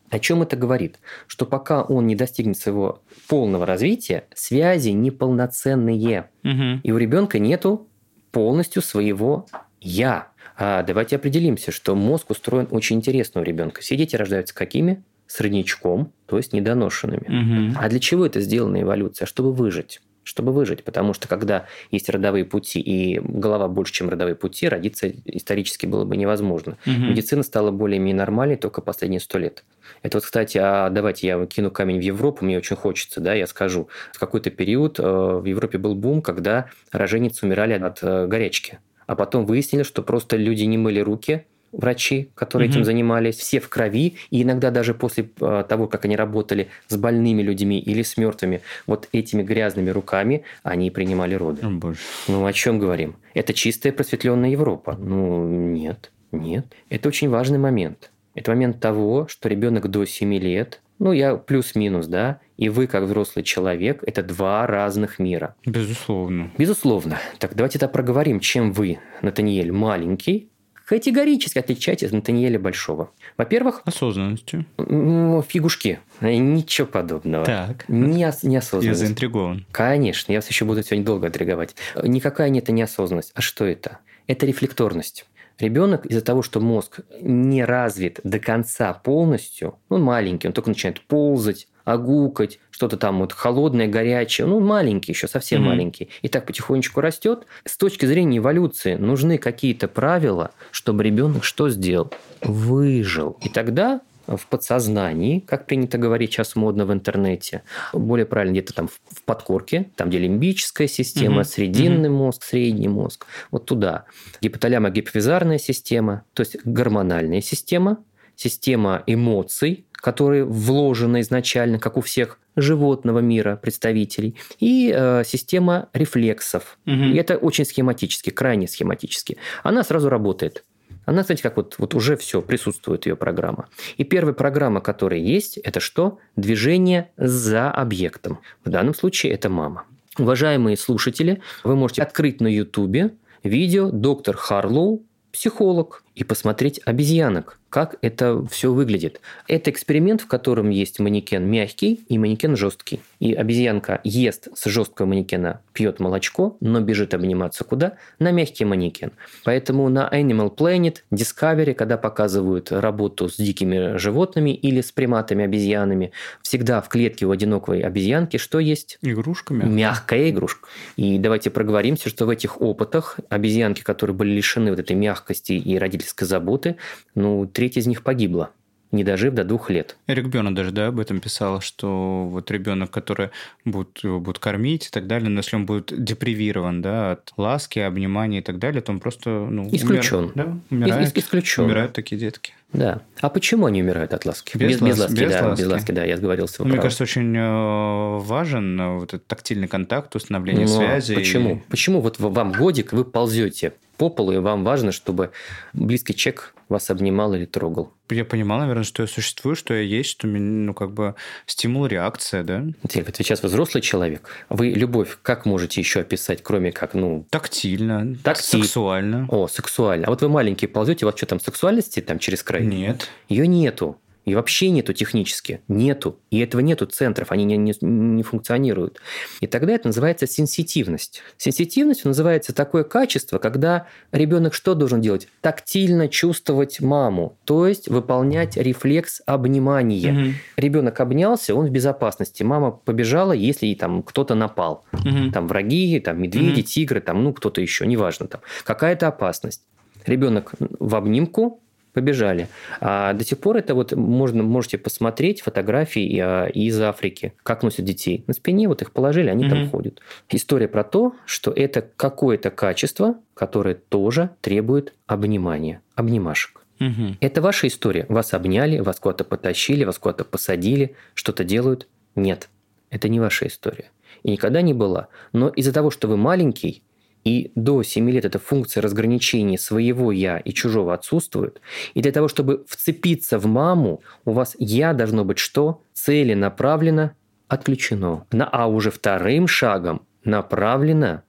О 0.08 0.18
чем 0.18 0.42
это 0.42 0.56
говорит? 0.56 0.98
Что 1.26 1.44
пока 1.44 1.82
он 1.82 2.06
не 2.06 2.14
достигнет 2.14 2.56
своего 2.56 3.02
полного 3.28 3.66
развития, 3.66 4.24
связи 4.34 4.90
неполноценные. 4.90 6.30
Угу. 6.44 6.80
И 6.82 6.92
у 6.92 6.96
ребенка 6.96 7.38
нету 7.38 7.88
полностью 8.32 8.80
своего 8.80 9.46
я. 9.80 10.28
А 10.56 10.82
давайте 10.82 11.16
определимся, 11.16 11.72
что 11.72 11.94
мозг 11.94 12.30
устроен 12.30 12.68
очень 12.70 12.96
интересно 12.96 13.42
у 13.42 13.44
ребенка. 13.44 13.82
Все 13.82 13.96
дети 13.96 14.16
рождаются 14.16 14.54
какими? 14.54 15.02
Среднячком, 15.26 16.12
то 16.26 16.38
есть 16.38 16.52
недоношенными. 16.52 17.70
Угу. 17.72 17.78
А 17.80 17.88
для 17.88 18.00
чего 18.00 18.24
это 18.24 18.40
сделана 18.40 18.80
эволюция? 18.80 19.26
Чтобы 19.26 19.52
выжить 19.52 20.00
чтобы 20.24 20.52
выжить. 20.52 20.84
Потому 20.84 21.14
что 21.14 21.28
когда 21.28 21.66
есть 21.90 22.08
родовые 22.08 22.44
пути 22.44 22.80
и 22.80 23.20
голова 23.20 23.68
больше, 23.68 23.92
чем 23.92 24.08
родовые 24.08 24.34
пути, 24.34 24.68
родиться 24.68 25.10
исторически 25.24 25.86
было 25.86 26.04
бы 26.04 26.16
невозможно. 26.16 26.76
Угу. 26.86 26.96
Медицина 26.96 27.42
стала 27.42 27.70
более-менее 27.70 28.16
нормальной 28.16 28.56
только 28.56 28.80
последние 28.80 29.20
сто 29.20 29.38
лет. 29.38 29.64
Это 30.02 30.16
вот, 30.16 30.24
кстати, 30.24 30.58
а 30.58 30.90
давайте 30.90 31.26
я 31.26 31.46
кину 31.46 31.70
камень 31.70 31.98
в 31.98 32.02
Европу, 32.02 32.44
мне 32.44 32.58
очень 32.58 32.76
хочется, 32.76 33.20
да, 33.20 33.34
я 33.34 33.46
скажу. 33.46 33.88
В 34.12 34.18
какой-то 34.18 34.50
период 34.50 34.98
э, 34.98 35.02
в 35.02 35.44
Европе 35.44 35.78
был 35.78 35.94
бум, 35.94 36.22
когда 36.22 36.70
роженицы 36.90 37.46
умирали 37.46 37.74
от 37.74 38.02
э, 38.02 38.26
горячки. 38.26 38.78
А 39.06 39.16
потом 39.16 39.44
выяснили, 39.44 39.82
что 39.82 40.02
просто 40.02 40.36
люди 40.36 40.64
не 40.64 40.78
мыли 40.78 41.00
руки, 41.00 41.46
врачи, 41.76 42.30
которые 42.34 42.68
угу. 42.68 42.74
этим 42.74 42.84
занимались, 42.84 43.36
все 43.36 43.60
в 43.60 43.68
крови, 43.68 44.14
и 44.30 44.42
иногда 44.42 44.70
даже 44.70 44.94
после 44.94 45.28
э, 45.40 45.64
того, 45.68 45.86
как 45.86 46.04
они 46.04 46.16
работали 46.16 46.68
с 46.88 46.96
больными 46.96 47.42
людьми 47.42 47.78
или 47.78 48.02
с 48.02 48.16
мертвыми, 48.16 48.60
вот 48.86 49.08
этими 49.12 49.42
грязными 49.42 49.90
руками 49.90 50.44
они 50.62 50.90
принимали 50.90 51.34
роды. 51.34 51.66
О, 51.66 51.70
боже. 51.70 51.98
Ну, 52.28 52.46
о 52.46 52.52
чем 52.52 52.78
говорим? 52.78 53.16
Это 53.34 53.52
чистая 53.52 53.92
просветленная 53.92 54.50
Европа? 54.50 54.96
Ну, 54.98 55.46
нет, 55.48 56.10
нет. 56.32 56.66
Это 56.90 57.08
очень 57.08 57.28
важный 57.28 57.58
момент. 57.58 58.10
Это 58.34 58.50
момент 58.50 58.80
того, 58.80 59.26
что 59.28 59.48
ребенок 59.48 59.88
до 59.88 60.04
7 60.04 60.34
лет, 60.34 60.80
ну, 60.98 61.12
я 61.12 61.36
плюс-минус, 61.36 62.06
да, 62.06 62.40
и 62.56 62.68
вы, 62.68 62.86
как 62.86 63.04
взрослый 63.04 63.44
человек, 63.44 64.02
это 64.06 64.22
два 64.22 64.66
разных 64.66 65.18
мира. 65.18 65.54
Безусловно. 65.66 66.50
Безусловно. 66.56 67.18
Так 67.38 67.54
давайте 67.54 67.78
это 67.78 67.88
проговорим, 67.88 68.40
чем 68.40 68.72
вы, 68.72 68.98
Натаниэль, 69.22 69.72
маленький, 69.72 70.50
категорически 70.86 71.58
отличаетесь 71.58 72.08
от 72.08 72.12
Натаниэля 72.12 72.58
Большого. 72.58 73.10
Во-первых... 73.36 73.82
Осознанностью. 73.84 74.66
Фигушки. 74.78 76.00
Ничего 76.20 76.86
подобного. 76.86 77.44
Так. 77.44 77.88
Не, 77.88 78.32
неосознанность. 78.42 78.86
Я 78.86 78.94
заинтригован. 78.94 79.66
Конечно. 79.72 80.32
Я 80.32 80.38
вас 80.38 80.48
еще 80.48 80.64
буду 80.64 80.82
сегодня 80.82 81.04
долго 81.04 81.28
интриговать. 81.28 81.74
Никакая 82.02 82.50
не 82.50 82.58
это 82.60 82.72
неосознанность. 82.72 83.32
А 83.34 83.40
что 83.40 83.64
это? 83.64 83.98
Это 84.26 84.46
рефлекторность. 84.46 85.26
Ребенок 85.58 86.06
из-за 86.06 86.20
того, 86.20 86.42
что 86.42 86.60
мозг 86.60 87.00
не 87.20 87.64
развит 87.64 88.20
до 88.24 88.40
конца 88.40 88.92
полностью, 88.92 89.78
он 89.88 90.02
маленький, 90.02 90.48
он 90.48 90.52
только 90.52 90.70
начинает 90.70 91.00
ползать, 91.02 91.68
огукать, 91.84 92.58
что-то 92.70 92.96
там 92.96 93.20
вот 93.20 93.32
холодное, 93.32 93.88
горячее, 93.88 94.46
ну, 94.46 94.60
маленький 94.60 95.12
еще, 95.12 95.28
совсем 95.28 95.62
mm-hmm. 95.62 95.66
маленький, 95.66 96.08
и 96.22 96.28
так 96.28 96.46
потихонечку 96.46 97.00
растет. 97.00 97.46
С 97.64 97.76
точки 97.76 98.06
зрения 98.06 98.38
эволюции 98.38 98.94
нужны 98.94 99.38
какие-то 99.38 99.88
правила, 99.88 100.52
чтобы 100.70 101.04
ребенок 101.04 101.44
что 101.44 101.68
сделал? 101.68 102.10
Выжил. 102.42 103.36
И 103.42 103.48
тогда 103.48 104.00
в 104.26 104.46
подсознании, 104.46 105.40
как 105.40 105.66
принято 105.66 105.98
говорить 105.98 106.32
сейчас 106.32 106.56
модно 106.56 106.86
в 106.86 106.92
интернете, 106.92 107.62
более 107.92 108.26
правильно 108.26 108.52
где-то 108.52 108.74
там 108.74 108.88
в 108.88 109.22
подкорке, 109.24 109.90
там 109.96 110.08
где 110.08 110.18
лимбическая 110.18 110.88
система, 110.88 111.42
угу. 111.42 111.44
срединный 111.44 112.08
угу. 112.08 112.18
мозг, 112.18 112.42
средний 112.42 112.88
мозг, 112.88 113.26
вот 113.50 113.66
туда. 113.66 114.04
Гипоталямо-гипофизарная 114.40 115.58
система, 115.58 116.24
то 116.32 116.40
есть 116.40 116.56
гормональная 116.64 117.40
система, 117.40 117.98
система 118.36 119.02
эмоций, 119.06 119.86
которые 120.04 120.44
вложены 120.44 121.22
изначально, 121.22 121.78
как 121.78 121.96
у 121.96 122.02
всех 122.02 122.38
животного 122.56 123.20
мира 123.20 123.56
представителей, 123.56 124.36
и 124.60 124.92
э, 124.94 125.22
система 125.24 125.88
рефлексов. 125.94 126.76
Угу. 126.86 126.92
И 126.92 127.14
это 127.16 127.38
очень 127.38 127.64
схематически, 127.64 128.28
крайне 128.28 128.68
схематически. 128.68 129.38
Она 129.62 129.82
сразу 129.82 130.10
работает. 130.10 130.62
Она, 131.06 131.22
кстати, 131.22 131.40
как 131.40 131.56
вот, 131.56 131.76
вот 131.78 131.94
уже 131.94 132.18
все, 132.18 132.42
присутствует 132.42 133.06
ее 133.06 133.16
программа. 133.16 133.70
И 133.96 134.04
первая 134.04 134.34
программа, 134.34 134.82
которая 134.82 135.20
есть, 135.20 135.56
это 135.56 135.80
что? 135.80 136.18
Движение 136.36 137.10
за 137.16 137.70
объектом. 137.70 138.40
В 138.62 138.68
данном 138.68 138.94
случае 138.94 139.32
это 139.32 139.48
мама. 139.48 139.84
Уважаемые 140.18 140.76
слушатели, 140.76 141.40
вы 141.64 141.76
можете 141.76 142.02
открыть 142.02 142.42
на 142.42 142.48
YouTube 142.48 143.14
видео 143.42 143.90
«Доктор 143.90 144.36
Харлоу. 144.36 145.02
Психолог» 145.32 146.04
и 146.14 146.24
посмотреть 146.24 146.80
обезьянок, 146.84 147.58
как 147.70 147.96
это 148.02 148.46
все 148.46 148.72
выглядит. 148.72 149.20
Это 149.48 149.70
эксперимент, 149.70 150.20
в 150.20 150.28
котором 150.28 150.70
есть 150.70 151.00
манекен 151.00 151.44
мягкий 151.44 152.04
и 152.08 152.18
манекен 152.18 152.56
жесткий. 152.56 153.00
И 153.18 153.34
обезьянка 153.34 154.00
ест 154.04 154.46
с 154.54 154.66
жесткого 154.66 155.06
манекена, 155.06 155.60
пьет 155.72 155.98
молочко, 155.98 156.56
но 156.60 156.80
бежит 156.80 157.14
обниматься 157.14 157.64
куда? 157.64 157.94
На 158.20 158.30
мягкий 158.30 158.64
манекен. 158.64 159.10
Поэтому 159.42 159.88
на 159.88 160.08
Animal 160.08 160.54
Planet, 160.54 160.98
Discovery, 161.10 161.74
когда 161.74 161.98
показывают 161.98 162.70
работу 162.70 163.28
с 163.28 163.36
дикими 163.36 163.96
животными 163.96 164.50
или 164.50 164.80
с 164.80 164.92
приматами, 164.92 165.44
обезьянами, 165.44 166.12
всегда 166.42 166.80
в 166.80 166.88
клетке 166.88 167.26
у 167.26 167.32
одинокой 167.32 167.80
обезьянки 167.80 168.36
что 168.36 168.60
есть? 168.60 168.98
Игрушка 169.02 169.52
мягкая. 169.52 169.74
Мягкая 169.74 170.30
игрушка. 170.30 170.68
И 170.96 171.18
давайте 171.18 171.50
проговоримся, 171.50 172.08
что 172.08 172.26
в 172.26 172.30
этих 172.30 172.60
опытах 172.60 173.18
обезьянки, 173.30 173.82
которые 173.82 174.14
были 174.14 174.30
лишены 174.30 174.70
вот 174.70 174.78
этой 174.78 174.94
мягкости 174.94 175.54
и 175.54 175.76
родили 175.76 176.03
родительской 176.04 176.26
заботы, 176.26 176.76
ну, 177.14 177.46
треть 177.46 177.76
из 177.76 177.86
них 177.86 178.02
погибла 178.02 178.50
не 178.94 179.04
дожив 179.04 179.34
до 179.34 179.44
двух 179.44 179.70
лет. 179.70 179.96
Эрик 180.06 180.26
Бёрна 180.26 180.54
даже 180.54 180.70
да, 180.70 180.86
об 180.86 181.00
этом 181.00 181.20
писал, 181.20 181.60
что 181.60 182.26
вот 182.30 182.50
ребенок, 182.50 182.90
который 182.90 183.30
будет, 183.64 183.98
его 184.02 184.20
будут 184.20 184.38
кормить 184.38 184.86
и 184.86 184.90
так 184.90 185.06
далее, 185.06 185.28
но 185.28 185.40
если 185.40 185.56
он 185.56 185.66
будет 185.66 185.92
депривирован 185.92 186.80
да, 186.80 187.12
от 187.12 187.32
ласки, 187.36 187.80
обнимания 187.80 188.38
и 188.38 188.42
так 188.42 188.58
далее, 188.58 188.80
то 188.80 188.92
он 188.92 189.00
просто 189.00 189.30
ну, 189.30 189.68
исключен. 189.70 190.18
Умер, 190.18 190.32
да, 190.34 190.58
умирает, 190.70 191.08
Ис- 191.08 191.20
исключен. 191.20 191.64
Умирают 191.64 191.92
такие 191.92 192.18
детки. 192.18 192.54
Да. 192.72 193.02
А 193.20 193.28
почему 193.28 193.66
они 193.66 193.82
умирают 193.82 194.12
от 194.14 194.24
ласки? 194.24 194.56
Без, 194.56 194.80
без, 194.80 194.80
без 194.80 194.98
ласки, 194.98 195.20
без 195.20 195.30
да, 195.32 195.46
ласки. 195.48 195.62
без 195.62 195.70
ласки, 195.70 195.92
да, 195.92 196.04
я 196.04 196.16
сговорился. 196.16 196.62
Ну, 196.62 196.68
мне 196.68 196.78
кажется, 196.78 197.04
очень 197.04 197.36
э, 197.36 198.18
важен 198.18 198.80
э, 198.80 198.98
вот 198.98 199.14
этот 199.14 199.26
тактильный 199.26 199.68
контакт, 199.68 200.14
установление 200.16 200.66
но 200.66 200.76
связи. 200.76 201.14
Почему? 201.14 201.56
И... 201.56 201.70
Почему 201.70 202.00
вот 202.00 202.18
вам 202.18 202.52
годик, 202.52 202.92
вы 202.92 203.04
ползете 203.04 203.74
по 203.96 204.10
полу, 204.10 204.32
и 204.32 204.38
вам 204.38 204.64
важно, 204.64 204.92
чтобы 204.92 205.30
близкий 205.72 206.14
человек 206.14 206.54
вас 206.68 206.90
обнимал 206.90 207.34
или 207.34 207.44
трогал. 207.44 207.92
Я 208.10 208.24
понимал, 208.24 208.58
наверное, 208.58 208.84
что 208.84 209.02
я 209.02 209.06
существую, 209.06 209.56
что 209.56 209.74
я 209.74 209.80
есть, 209.80 210.10
что 210.10 210.26
меня, 210.26 210.66
ну, 210.66 210.74
как 210.74 210.92
бы 210.92 211.14
стимул, 211.46 211.86
реакция, 211.86 212.42
да? 212.42 212.64
Теперь, 212.88 213.04
вот 213.04 213.16
сейчас 213.16 213.42
вы 213.42 213.48
взрослый 213.48 213.82
человек. 213.82 214.28
Вы 214.48 214.70
любовь 214.70 215.18
как 215.22 215.46
можете 215.46 215.80
еще 215.80 216.00
описать, 216.00 216.42
кроме 216.42 216.72
как, 216.72 216.94
ну... 216.94 217.26
Тактильно, 217.30 218.16
Такти... 218.22 218.62
сексуально. 218.62 219.26
О, 219.30 219.48
сексуально. 219.48 220.06
А 220.06 220.10
вот 220.10 220.22
вы 220.22 220.28
маленькие 220.28 220.68
ползете, 220.68 221.04
у 221.04 221.08
вас 221.08 221.16
что 221.16 221.26
там, 221.26 221.40
сексуальности 221.40 222.00
там 222.00 222.18
через 222.18 222.42
край? 222.42 222.64
Нет. 222.64 223.08
Ее 223.28 223.46
нету. 223.46 223.98
И 224.24 224.34
вообще 224.34 224.70
нету 224.70 224.92
технически. 224.92 225.60
Нету. 225.68 226.18
И 226.30 226.38
этого 226.38 226.60
нету 226.60 226.86
центров, 226.86 227.30
они 227.30 227.44
не, 227.44 227.56
не, 227.56 227.74
не 227.80 228.22
функционируют. 228.22 229.00
И 229.40 229.46
тогда 229.46 229.74
это 229.74 229.88
называется 229.88 230.26
сенситивность. 230.26 231.22
Сенситивность 231.36 232.04
называется 232.04 232.54
такое 232.54 232.84
качество, 232.84 233.38
когда 233.38 233.86
ребенок 234.12 234.54
что 234.54 234.74
должен 234.74 235.00
делать? 235.00 235.28
Тактильно 235.40 236.08
чувствовать 236.08 236.80
маму, 236.80 237.38
то 237.44 237.66
есть 237.66 237.88
выполнять 237.88 238.56
рефлекс 238.56 239.20
обнимания. 239.26 240.12
Угу. 240.12 240.34
Ребенок 240.56 241.00
обнялся, 241.00 241.54
он 241.54 241.66
в 241.66 241.70
безопасности. 241.70 242.42
Мама 242.42 242.70
побежала, 242.70 243.32
если 243.32 243.72
там 243.74 244.02
кто-то 244.02 244.34
напал. 244.34 244.84
Угу. 244.92 245.32
Там 245.32 245.48
враги, 245.48 246.00
там 246.00 246.22
медведи, 246.22 246.60
угу. 246.60 246.66
тигры, 246.66 247.00
там, 247.00 247.22
ну, 247.22 247.32
кто-то 247.32 247.60
еще, 247.60 247.86
неважно. 247.86 248.26
Там. 248.26 248.40
Какая-то 248.64 249.08
опасность. 249.08 249.62
Ребенок 250.06 250.52
в 250.58 250.94
обнимку, 250.94 251.62
побежали. 251.94 252.48
А 252.80 253.14
до 253.14 253.24
сих 253.24 253.38
пор 253.38 253.56
это 253.56 253.74
вот 253.74 253.92
можно, 253.92 254.42
можете 254.42 254.76
посмотреть 254.76 255.40
фотографии 255.40 256.18
а, 256.20 256.46
из 256.46 256.78
Африки, 256.80 257.32
как 257.42 257.62
носят 257.62 257.84
детей. 257.86 258.24
На 258.26 258.34
спине 258.34 258.68
вот 258.68 258.82
их 258.82 258.92
положили, 258.92 259.30
они 259.30 259.44
mm-hmm. 259.44 259.48
там 259.48 259.70
ходят. 259.70 260.02
История 260.28 260.68
про 260.68 260.84
то, 260.84 261.14
что 261.24 261.50
это 261.50 261.88
какое-то 261.96 262.50
качество, 262.50 263.16
которое 263.32 263.74
тоже 263.74 264.30
требует 264.42 264.92
обнимания, 265.06 265.80
обнимашек. 265.94 266.60
Угу. 266.80 267.16
Это 267.20 267.40
ваша 267.40 267.68
история. 267.68 268.04
Вас 268.08 268.34
обняли, 268.34 268.80
вас 268.80 268.98
куда-то 268.98 269.24
потащили, 269.24 269.84
вас 269.84 269.98
куда-то 269.98 270.24
посадили, 270.24 270.96
что-то 271.14 271.44
делают. 271.44 271.86
Нет, 272.16 272.48
это 272.90 273.08
не 273.08 273.20
ваша 273.20 273.46
история. 273.46 273.90
И 274.22 274.30
никогда 274.32 274.60
не 274.60 274.74
была. 274.74 275.08
Но 275.32 275.48
из-за 275.48 275.72
того, 275.72 275.90
что 275.90 276.08
вы 276.08 276.16
маленький, 276.16 276.82
и 277.24 277.52
до 277.54 277.82
7 277.82 278.10
лет 278.10 278.26
эта 278.26 278.38
функция 278.38 278.82
разграничения 278.82 279.58
своего 279.58 280.12
«я» 280.12 280.38
и 280.38 280.52
чужого 280.52 280.92
отсутствует. 280.92 281.60
И 281.94 282.02
для 282.02 282.12
того, 282.12 282.28
чтобы 282.28 282.64
вцепиться 282.68 283.38
в 283.38 283.46
маму, 283.46 284.02
у 284.24 284.32
вас 284.32 284.54
«я» 284.58 284.92
должно 284.92 285.24
быть 285.24 285.38
что? 285.38 285.82
Целенаправленно 285.94 287.16
отключено. 287.48 288.26
На, 288.30 288.46
а 288.46 288.66
уже 288.66 288.90
вторым 288.90 289.46
шагом 289.46 290.06
направлено 290.22 291.22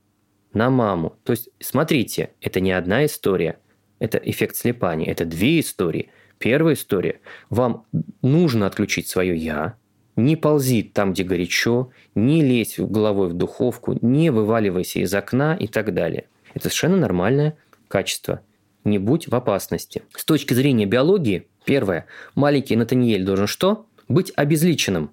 на 0.54 0.70
маму. 0.70 1.18
То 1.24 1.32
есть, 1.32 1.50
смотрите, 1.60 2.32
это 2.42 2.60
не 2.60 2.74
одна 2.74 3.06
история, 3.06 3.60
это 4.00 4.18
эффект 4.18 4.58
слепания, 4.58 5.10
это 5.10 5.26
две 5.26 5.62
истории. 5.62 6.12
Первая 6.38 6.76
история. 6.76 7.22
Вам 7.50 7.86
нужно 8.22 8.68
отключить 8.68 9.08
свое 9.08 9.36
«я», 9.38 9.76
не 10.16 10.36
ползи 10.36 10.84
там, 10.84 11.14
где 11.14 11.24
горячо, 11.24 11.92
не 12.14 12.42
лезь 12.42 12.76
головой 12.78 13.30
в 13.30 13.34
духовку, 13.34 13.98
не 14.02 14.30
вываливайся 14.30 15.00
из 15.00 15.14
окна 15.14 15.56
и 15.56 15.68
так 15.68 15.94
далее. 15.94 16.26
Это 16.54 16.70
совершенно 16.70 16.98
нормальное 16.98 17.58
качество. 17.88 18.42
Не 18.84 18.98
будь 19.00 19.28
в 19.28 19.36
опасности. 19.36 20.04
С 20.16 20.26
точки 20.26 20.54
зрения 20.54 20.86
биологии, 20.86 21.48
первое, 21.66 22.06
маленький 22.36 22.76
Натаниэль 22.76 23.24
должен 23.24 23.48
что? 23.48 23.88
Быть 24.08 24.32
обезличенным, 24.36 25.12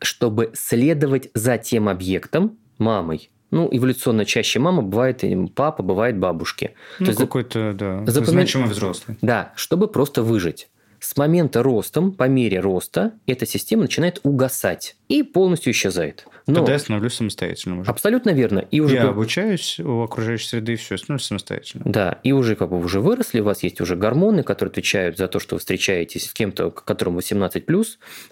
чтобы 0.00 0.52
следовать 0.54 1.30
за 1.34 1.58
тем 1.58 1.88
объектом, 1.88 2.56
мамой, 2.78 3.30
ну, 3.50 3.68
эволюционно 3.72 4.24
чаще 4.24 4.58
мама, 4.58 4.82
бывает 4.82 5.24
папа, 5.54 5.82
бывает 5.82 6.18
бабушки. 6.18 6.74
Ну, 6.98 7.06
То 7.06 7.14
какой-то, 7.14 7.72
да, 7.72 8.04
запомин... 8.06 8.32
значимый 8.32 8.68
взрослый. 8.68 9.16
Да, 9.22 9.52
чтобы 9.56 9.88
просто 9.88 10.22
выжить 10.22 10.68
с 11.00 11.16
момента 11.16 11.62
ростом, 11.62 12.12
по 12.12 12.28
мере 12.28 12.60
роста, 12.60 13.12
эта 13.26 13.46
система 13.46 13.82
начинает 13.82 14.20
угасать 14.22 14.96
и 15.08 15.22
полностью 15.22 15.72
исчезает. 15.72 16.26
Но... 16.46 16.56
Тогда 16.56 16.72
я 16.72 16.78
становлюсь 16.78 17.14
самостоятельным 17.14 17.80
уже. 17.80 17.90
Абсолютно 17.90 18.30
верно. 18.30 18.60
И 18.70 18.80
уже 18.80 18.96
я 18.96 19.08
обучаюсь 19.08 19.78
у 19.80 20.02
окружающей 20.02 20.48
среды, 20.48 20.72
и 20.72 20.76
все, 20.76 20.96
становлюсь 20.96 21.26
самостоятельным. 21.26 21.90
Да, 21.90 22.18
и 22.22 22.32
уже 22.32 22.56
как 22.56 22.70
бы 22.70 22.78
уже 22.78 23.00
выросли, 23.00 23.40
у 23.40 23.44
вас 23.44 23.62
есть 23.62 23.80
уже 23.80 23.96
гормоны, 23.96 24.42
которые 24.42 24.70
отвечают 24.70 25.18
за 25.18 25.28
то, 25.28 25.40
что 25.40 25.56
вы 25.56 25.60
встречаетесь 25.60 26.28
с 26.28 26.32
кем-то, 26.32 26.70
которому 26.70 27.18
18+. 27.18 27.86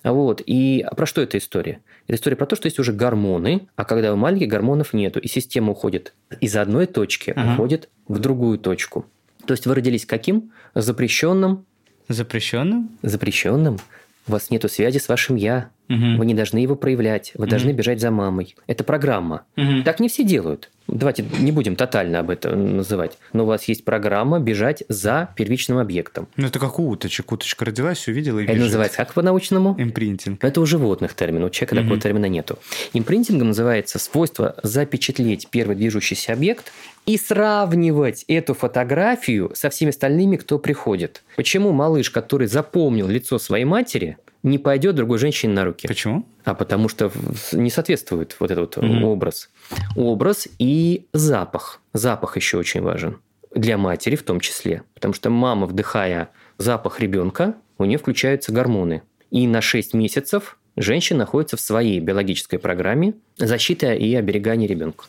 Вот. 0.05 0.43
И 0.47 0.85
а 0.87 0.95
про 0.95 1.07
что 1.07 1.21
эта 1.21 1.39
история? 1.39 1.81
Это 2.07 2.17
история 2.17 2.37
про 2.37 2.47
то, 2.47 2.57
что 2.57 2.67
есть 2.67 2.79
уже 2.79 2.93
гормоны, 2.93 3.69
а 3.77 3.85
когда 3.85 4.11
вы 4.11 4.17
маленький, 4.17 4.47
гормонов 4.47 4.93
нету, 4.93 5.21
и 5.21 5.29
система 5.29 5.73
уходит 5.73 6.15
из 6.41 6.57
одной 6.57 6.87
точки, 6.87 7.33
ага. 7.37 7.53
уходит 7.53 7.91
в 8.09 8.19
другую 8.19 8.59
точку. 8.59 9.07
То 9.47 9.53
есть 9.53 9.67
вы 9.67 9.75
родились 9.75 10.07
каким? 10.07 10.53
Запрещенным, 10.75 11.67
Запрещенным? 12.09 12.91
Запрещенным. 13.03 13.79
У 14.27 14.33
вас 14.33 14.51
нет 14.51 14.65
связи 14.69 14.99
с 14.99 15.09
вашим 15.09 15.37
«я». 15.37 15.71
Угу. 15.89 16.17
Вы 16.19 16.27
не 16.27 16.35
должны 16.35 16.59
его 16.59 16.77
проявлять. 16.77 17.33
Вы 17.35 17.45
угу. 17.45 17.51
должны 17.51 17.71
бежать 17.71 18.01
за 18.01 18.11
мамой. 18.11 18.57
Это 18.67 18.85
программа. 18.85 19.43
Угу. 19.57 19.83
Так 19.85 20.01
не 20.01 20.09
все 20.09 20.25
делают. 20.25 20.71
Давайте 20.89 21.25
не 21.41 21.51
будем 21.51 21.75
тотально 21.75 22.21
об 22.21 22.31
этом 22.31 22.77
называть. 22.77 23.19
Но 23.33 23.43
у 23.43 23.47
вас 23.47 23.65
есть 23.65 23.85
программа 23.85 24.39
бежать 24.39 24.85
за 24.89 25.31
первичным 25.37 25.79
объектом. 25.79 26.29
Ну, 26.37 26.47
это 26.47 26.59
как 26.59 26.79
у 26.79 26.89
уточек. 26.89 27.33
Уточка 27.33 27.65
родилась, 27.65 28.07
увидела 28.07 28.39
и 28.39 28.43
бежит. 28.43 28.57
Это 28.57 28.65
называется 28.65 28.99
как 28.99 29.13
по-научному? 29.13 29.75
Импринтинг. 29.79 30.43
Это 30.43 30.61
у 30.61 30.67
животных 30.67 31.15
термин. 31.15 31.45
У 31.45 31.51
человека 31.51 31.75
угу. 31.75 31.83
такого 31.83 32.01
термина 32.01 32.27
нету. 32.27 32.59
Импринтингом 32.93 33.49
называется 33.49 33.99
свойство 33.99 34.57
запечатлеть 34.63 35.49
первый 35.51 35.77
движущийся 35.77 36.33
объект 36.33 36.73
и 37.05 37.17
сравнивать 37.17 38.25
эту 38.29 38.55
фотографию 38.55 39.51
со 39.55 39.71
всеми 39.71 39.91
остальными, 39.91 40.37
кто 40.37 40.59
приходит. 40.59 41.23
Почему 41.37 41.73
малыш, 41.73 42.11
который 42.11 42.47
запомнил 42.47 43.09
лицо 43.09 43.39
своей 43.39 43.65
матери, 43.65 44.19
не 44.47 44.59
пойдет 44.59 44.95
другой 44.95 45.19
женщине 45.19 45.53
на 45.53 45.65
руки? 45.65 45.89
Почему? 45.89 46.25
А 46.45 46.55
потому 46.55 46.89
что 46.89 47.11
не 47.53 47.69
соответствует 47.69 48.37
вот 48.39 48.51
этот 48.51 48.77
вот 48.77 48.85
mm-hmm. 48.85 49.03
образ. 49.03 49.51
Образ 49.97 50.49
и 50.59 51.07
запах. 51.13 51.81
Запах 51.93 52.37
еще 52.37 52.57
очень 52.57 52.81
важен. 52.81 53.19
Для 53.55 53.77
матери 53.77 54.15
в 54.15 54.23
том 54.23 54.39
числе. 54.39 54.83
Потому 54.95 55.15
что 55.15 55.31
мама, 55.31 55.67
вдыхая 55.67 56.31
запах 56.59 57.01
ребенка, 57.01 57.57
у 57.79 57.85
нее 57.85 57.99
включаются 57.99 58.53
гормоны. 58.53 59.03
И 59.31 59.49
на 59.49 59.61
6 59.61 59.95
месяцев 59.95 60.59
женщина 60.77 61.21
находится 61.21 61.57
в 61.57 61.61
своей 61.61 61.99
биологической 61.99 62.59
программе 62.59 63.15
защиты 63.37 63.97
и 63.97 64.15
оберегания 64.15 64.69
ребенка. 64.69 65.07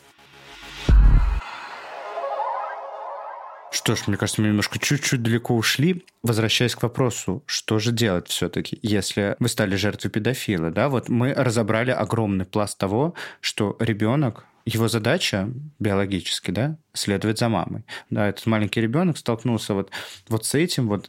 Что 3.77 3.95
ж, 3.95 4.07
мне 4.07 4.17
кажется, 4.17 4.41
мы 4.41 4.47
немножко 4.47 4.79
чуть-чуть 4.79 5.21
далеко 5.21 5.55
ушли. 5.55 6.03
Возвращаясь 6.23 6.73
к 6.73 6.81
вопросу, 6.81 7.43
что 7.45 7.77
же 7.77 7.91
делать 7.91 8.27
все-таки, 8.27 8.79
если 8.81 9.35
вы 9.37 9.47
стали 9.49 9.75
жертвой 9.75 10.09
педофила, 10.09 10.71
да? 10.71 10.89
Вот 10.89 11.09
мы 11.09 11.31
разобрали 11.31 11.91
огромный 11.91 12.45
пласт 12.45 12.75
того, 12.79 13.13
что 13.39 13.77
ребенок 13.79 14.45
его 14.65 14.87
задача 14.87 15.47
биологически, 15.77 16.49
да, 16.49 16.79
следовать 16.93 17.37
за 17.37 17.49
мамой. 17.49 17.83
Да, 18.09 18.27
этот 18.27 18.47
маленький 18.47 18.81
ребенок 18.81 19.15
столкнулся 19.15 19.75
вот, 19.75 19.91
вот 20.27 20.43
с 20.43 20.55
этим, 20.55 20.87
вот 20.87 21.07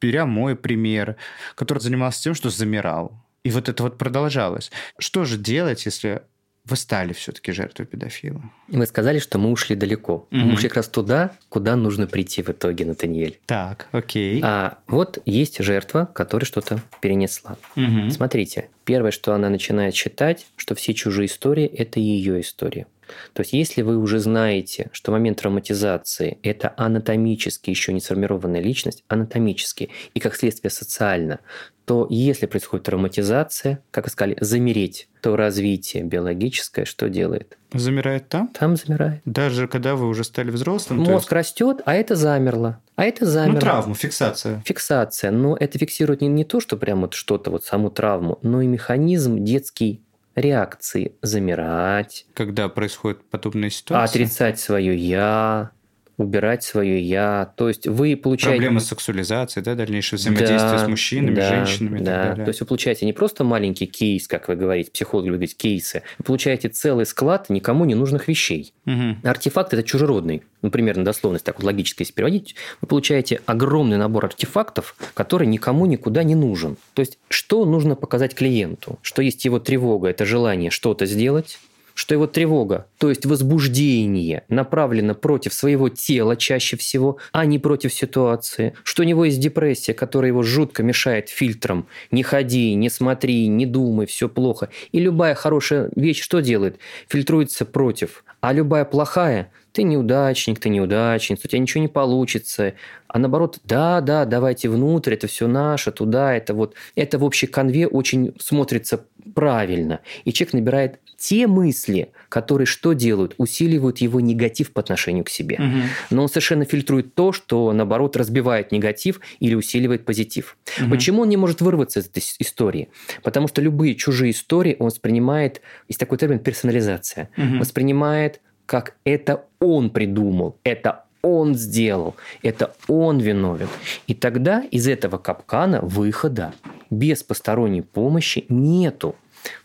беря 0.00 0.24
мой 0.24 0.56
пример, 0.56 1.16
который 1.54 1.80
занимался 1.80 2.22
тем, 2.22 2.34
что 2.34 2.48
замирал. 2.48 3.12
И 3.44 3.50
вот 3.50 3.68
это 3.68 3.82
вот 3.82 3.98
продолжалось. 3.98 4.70
Что 4.98 5.26
же 5.26 5.36
делать, 5.36 5.84
если 5.84 6.22
вы 6.70 6.76
стали 6.76 7.12
все-таки 7.12 7.52
жертвой 7.52 7.86
педофила. 7.86 8.42
Мы 8.68 8.86
сказали, 8.86 9.18
что 9.18 9.38
мы 9.38 9.50
ушли 9.50 9.76
далеко. 9.76 10.28
Угу. 10.30 10.36
Мы 10.40 10.54
ушли 10.54 10.68
как 10.68 10.76
раз 10.76 10.88
туда, 10.88 11.32
куда 11.48 11.76
нужно 11.76 12.06
прийти 12.06 12.42
в 12.42 12.50
итоге, 12.50 12.84
Натаниэль. 12.84 13.38
Так, 13.46 13.88
окей. 13.92 14.40
А 14.42 14.78
вот 14.86 15.18
есть 15.26 15.62
жертва, 15.62 16.08
которая 16.14 16.46
что-то 16.46 16.80
перенесла. 17.00 17.56
Угу. 17.76 18.10
Смотрите, 18.10 18.68
первое, 18.84 19.10
что 19.10 19.34
она 19.34 19.50
начинает 19.50 19.94
считать, 19.94 20.46
что 20.56 20.74
все 20.74 20.94
чужие 20.94 21.26
истории– 21.26 21.66
это 21.66 22.00
ее 22.00 22.40
история. 22.40 22.86
То 23.32 23.40
есть, 23.40 23.52
если 23.52 23.82
вы 23.82 23.96
уже 23.96 24.18
знаете, 24.18 24.90
что 24.92 25.12
момент 25.12 25.40
травматизации– 25.40 26.38
это 26.42 26.72
анатомически 26.76 27.70
еще 27.70 27.92
не 27.92 28.00
сформированная 28.00 28.60
личность, 28.60 29.04
анатомически, 29.08 29.90
и 30.14 30.20
как 30.20 30.34
следствие 30.34 30.70
социально, 30.70 31.40
то 31.84 32.06
если 32.08 32.46
происходит 32.46 32.86
травматизация, 32.86 33.82
как 33.90 34.04
вы 34.04 34.10
сказали, 34.10 34.36
замереть, 34.40 35.08
то 35.22 35.34
развитие 35.34 36.04
биологическое 36.04 36.84
что 36.84 37.08
делает? 37.08 37.58
Замирает 37.72 38.28
там? 38.28 38.48
Там 38.48 38.76
замирает. 38.76 39.22
Даже 39.24 39.66
когда 39.66 39.96
вы 39.96 40.06
уже 40.06 40.22
стали 40.22 40.50
взрослым? 40.50 41.00
Мозг 41.00 41.12
есть... 41.12 41.32
растет, 41.32 41.82
а 41.84 41.94
это 41.94 42.14
замерло. 42.14 42.80
А 42.94 43.04
это 43.04 43.26
замерло. 43.26 43.54
Ну, 43.54 43.60
травму, 43.60 43.94
фиксация. 43.94 44.62
Фиксация. 44.64 45.30
Но 45.30 45.56
это 45.56 45.78
фиксирует 45.78 46.20
не, 46.20 46.28
не 46.28 46.44
то, 46.44 46.60
что 46.60 46.76
прям 46.76 47.00
вот 47.00 47.14
что-то, 47.14 47.50
вот 47.50 47.64
саму 47.64 47.90
травму, 47.90 48.38
но 48.42 48.60
и 48.60 48.66
механизм 48.66 49.42
детский 49.42 50.02
реакции 50.34 51.14
замирать. 51.22 52.26
Когда 52.34 52.68
происходит 52.68 53.28
подобная 53.28 53.70
ситуация? 53.70 54.22
Отрицать 54.22 54.60
свое 54.60 54.96
«я», 54.96 55.72
убирать 56.20 56.62
свое 56.62 57.00
«я». 57.00 57.52
То 57.56 57.68
есть 57.68 57.86
вы 57.86 58.16
получаете... 58.16 58.56
Проблемы 58.56 58.80
с 58.80 58.86
сексуализацией, 58.86 59.64
да, 59.64 59.74
дальнейшее 59.74 60.18
взаимодействие 60.18 60.58
да, 60.58 60.78
с 60.78 60.88
мужчинами, 60.88 61.34
да, 61.34 61.48
женщинами 61.48 61.98
да. 61.98 62.02
и 62.02 62.04
так 62.04 62.28
далее. 62.28 62.44
То 62.44 62.48
есть 62.48 62.60
вы 62.60 62.66
получаете 62.66 63.06
не 63.06 63.12
просто 63.12 63.44
маленький 63.44 63.86
кейс, 63.86 64.26
как 64.26 64.48
вы 64.48 64.56
говорите, 64.56 64.90
психологи 64.90 65.26
любят 65.26 65.50
говорить 65.50 65.56
кейсы, 65.56 66.02
вы 66.18 66.24
получаете 66.24 66.68
целый 66.68 67.06
склад 67.06 67.50
никому 67.50 67.84
не 67.84 67.94
нужных 67.94 68.28
вещей. 68.28 68.72
Угу. 68.86 69.28
Артефакт– 69.28 69.72
это 69.74 69.82
чужеродный. 69.82 70.42
Ну, 70.62 70.70
примерно 70.70 71.04
дословность, 71.04 71.44
так 71.44 71.58
вот 71.58 71.64
логически 71.64 72.02
если 72.02 72.12
переводить, 72.12 72.54
вы 72.80 72.88
получаете 72.88 73.40
огромный 73.46 73.96
набор 73.96 74.26
артефактов, 74.26 74.94
который 75.14 75.46
никому 75.46 75.86
никуда 75.86 76.22
не 76.22 76.34
нужен. 76.34 76.76
То 76.94 77.00
есть, 77.00 77.18
что 77.28 77.64
нужно 77.64 77.96
показать 77.96 78.34
клиенту? 78.34 78.98
Что 79.02 79.22
есть 79.22 79.44
его 79.44 79.58
тревога, 79.58 80.08
это 80.08 80.26
желание 80.26 80.70
что-то 80.70 81.06
сделать, 81.06 81.58
что 82.00 82.14
его 82.14 82.26
тревога, 82.26 82.86
то 82.96 83.10
есть 83.10 83.26
возбуждение, 83.26 84.44
направлено 84.48 85.14
против 85.14 85.52
своего 85.52 85.90
тела 85.90 86.34
чаще 86.34 86.78
всего, 86.78 87.18
а 87.30 87.44
не 87.44 87.58
против 87.58 87.92
ситуации, 87.92 88.72
что 88.84 89.02
у 89.02 89.04
него 89.04 89.26
есть 89.26 89.38
депрессия, 89.38 89.92
которая 89.92 90.30
его 90.30 90.42
жутко 90.42 90.82
мешает 90.82 91.28
фильтрам. 91.28 91.86
Не 92.10 92.22
ходи, 92.22 92.72
не 92.74 92.88
смотри, 92.88 93.48
не 93.48 93.66
думай, 93.66 94.06
все 94.06 94.30
плохо. 94.30 94.70
И 94.92 94.98
любая 94.98 95.34
хорошая 95.34 95.90
вещь 95.94 96.22
что 96.22 96.40
делает? 96.40 96.78
Фильтруется 97.06 97.66
против. 97.66 98.24
А 98.40 98.54
любая 98.54 98.86
плохая 98.86 99.52
ты 99.72 99.82
неудачник, 99.82 100.58
ты 100.58 100.68
неудачница, 100.68 101.42
у 101.44 101.48
тебя 101.48 101.60
ничего 101.60 101.82
не 101.82 101.88
получится. 101.88 102.74
А 103.08 103.18
наоборот, 103.18 103.58
да, 103.64 104.00
да, 104.00 104.24
давайте 104.24 104.68
внутрь, 104.68 105.14
это 105.14 105.26
все 105.26 105.46
наше, 105.46 105.92
туда, 105.92 106.34
это 106.34 106.54
вот, 106.54 106.74
это 106.96 107.18
в 107.18 107.24
общей 107.24 107.46
конве 107.46 107.86
очень 107.86 108.34
смотрится 108.40 109.04
правильно. 109.34 110.00
И 110.24 110.32
человек 110.32 110.54
набирает 110.54 110.98
те 111.20 111.46
мысли, 111.46 112.10
которые 112.30 112.66
что 112.66 112.94
делают? 112.94 113.34
Усиливают 113.36 113.98
его 113.98 114.20
негатив 114.20 114.72
по 114.72 114.80
отношению 114.80 115.24
к 115.24 115.28
себе. 115.28 115.56
Угу. 115.56 116.16
Но 116.16 116.22
он 116.22 116.28
совершенно 116.28 116.64
фильтрует 116.64 117.14
то, 117.14 117.32
что, 117.32 117.70
наоборот, 117.72 118.16
разбивает 118.16 118.72
негатив 118.72 119.20
или 119.38 119.54
усиливает 119.54 120.06
позитив. 120.06 120.56
Угу. 120.80 120.90
Почему 120.90 121.22
он 121.22 121.28
не 121.28 121.36
может 121.36 121.60
вырваться 121.60 122.00
из 122.00 122.06
этой 122.06 122.22
истории? 122.38 122.88
Потому 123.22 123.48
что 123.48 123.60
любые 123.60 123.94
чужие 123.94 124.30
истории 124.30 124.76
он 124.78 124.86
воспринимает, 124.86 125.60
есть 125.88 126.00
такой 126.00 126.16
термин 126.16 126.38
персонализация, 126.38 127.28
угу. 127.36 127.58
воспринимает 127.58 128.40
как 128.64 128.94
это 129.04 129.46
он 129.58 129.90
придумал, 129.90 130.56
это 130.62 131.04
он 131.22 131.56
сделал, 131.56 132.14
это 132.42 132.72
он 132.86 133.18
виновен. 133.18 133.68
И 134.06 134.14
тогда 134.14 134.62
из 134.70 134.86
этого 134.86 135.18
капкана 135.18 135.80
выхода 135.82 136.54
без 136.88 137.22
посторонней 137.22 137.82
помощи 137.82 138.44
нету. 138.48 139.16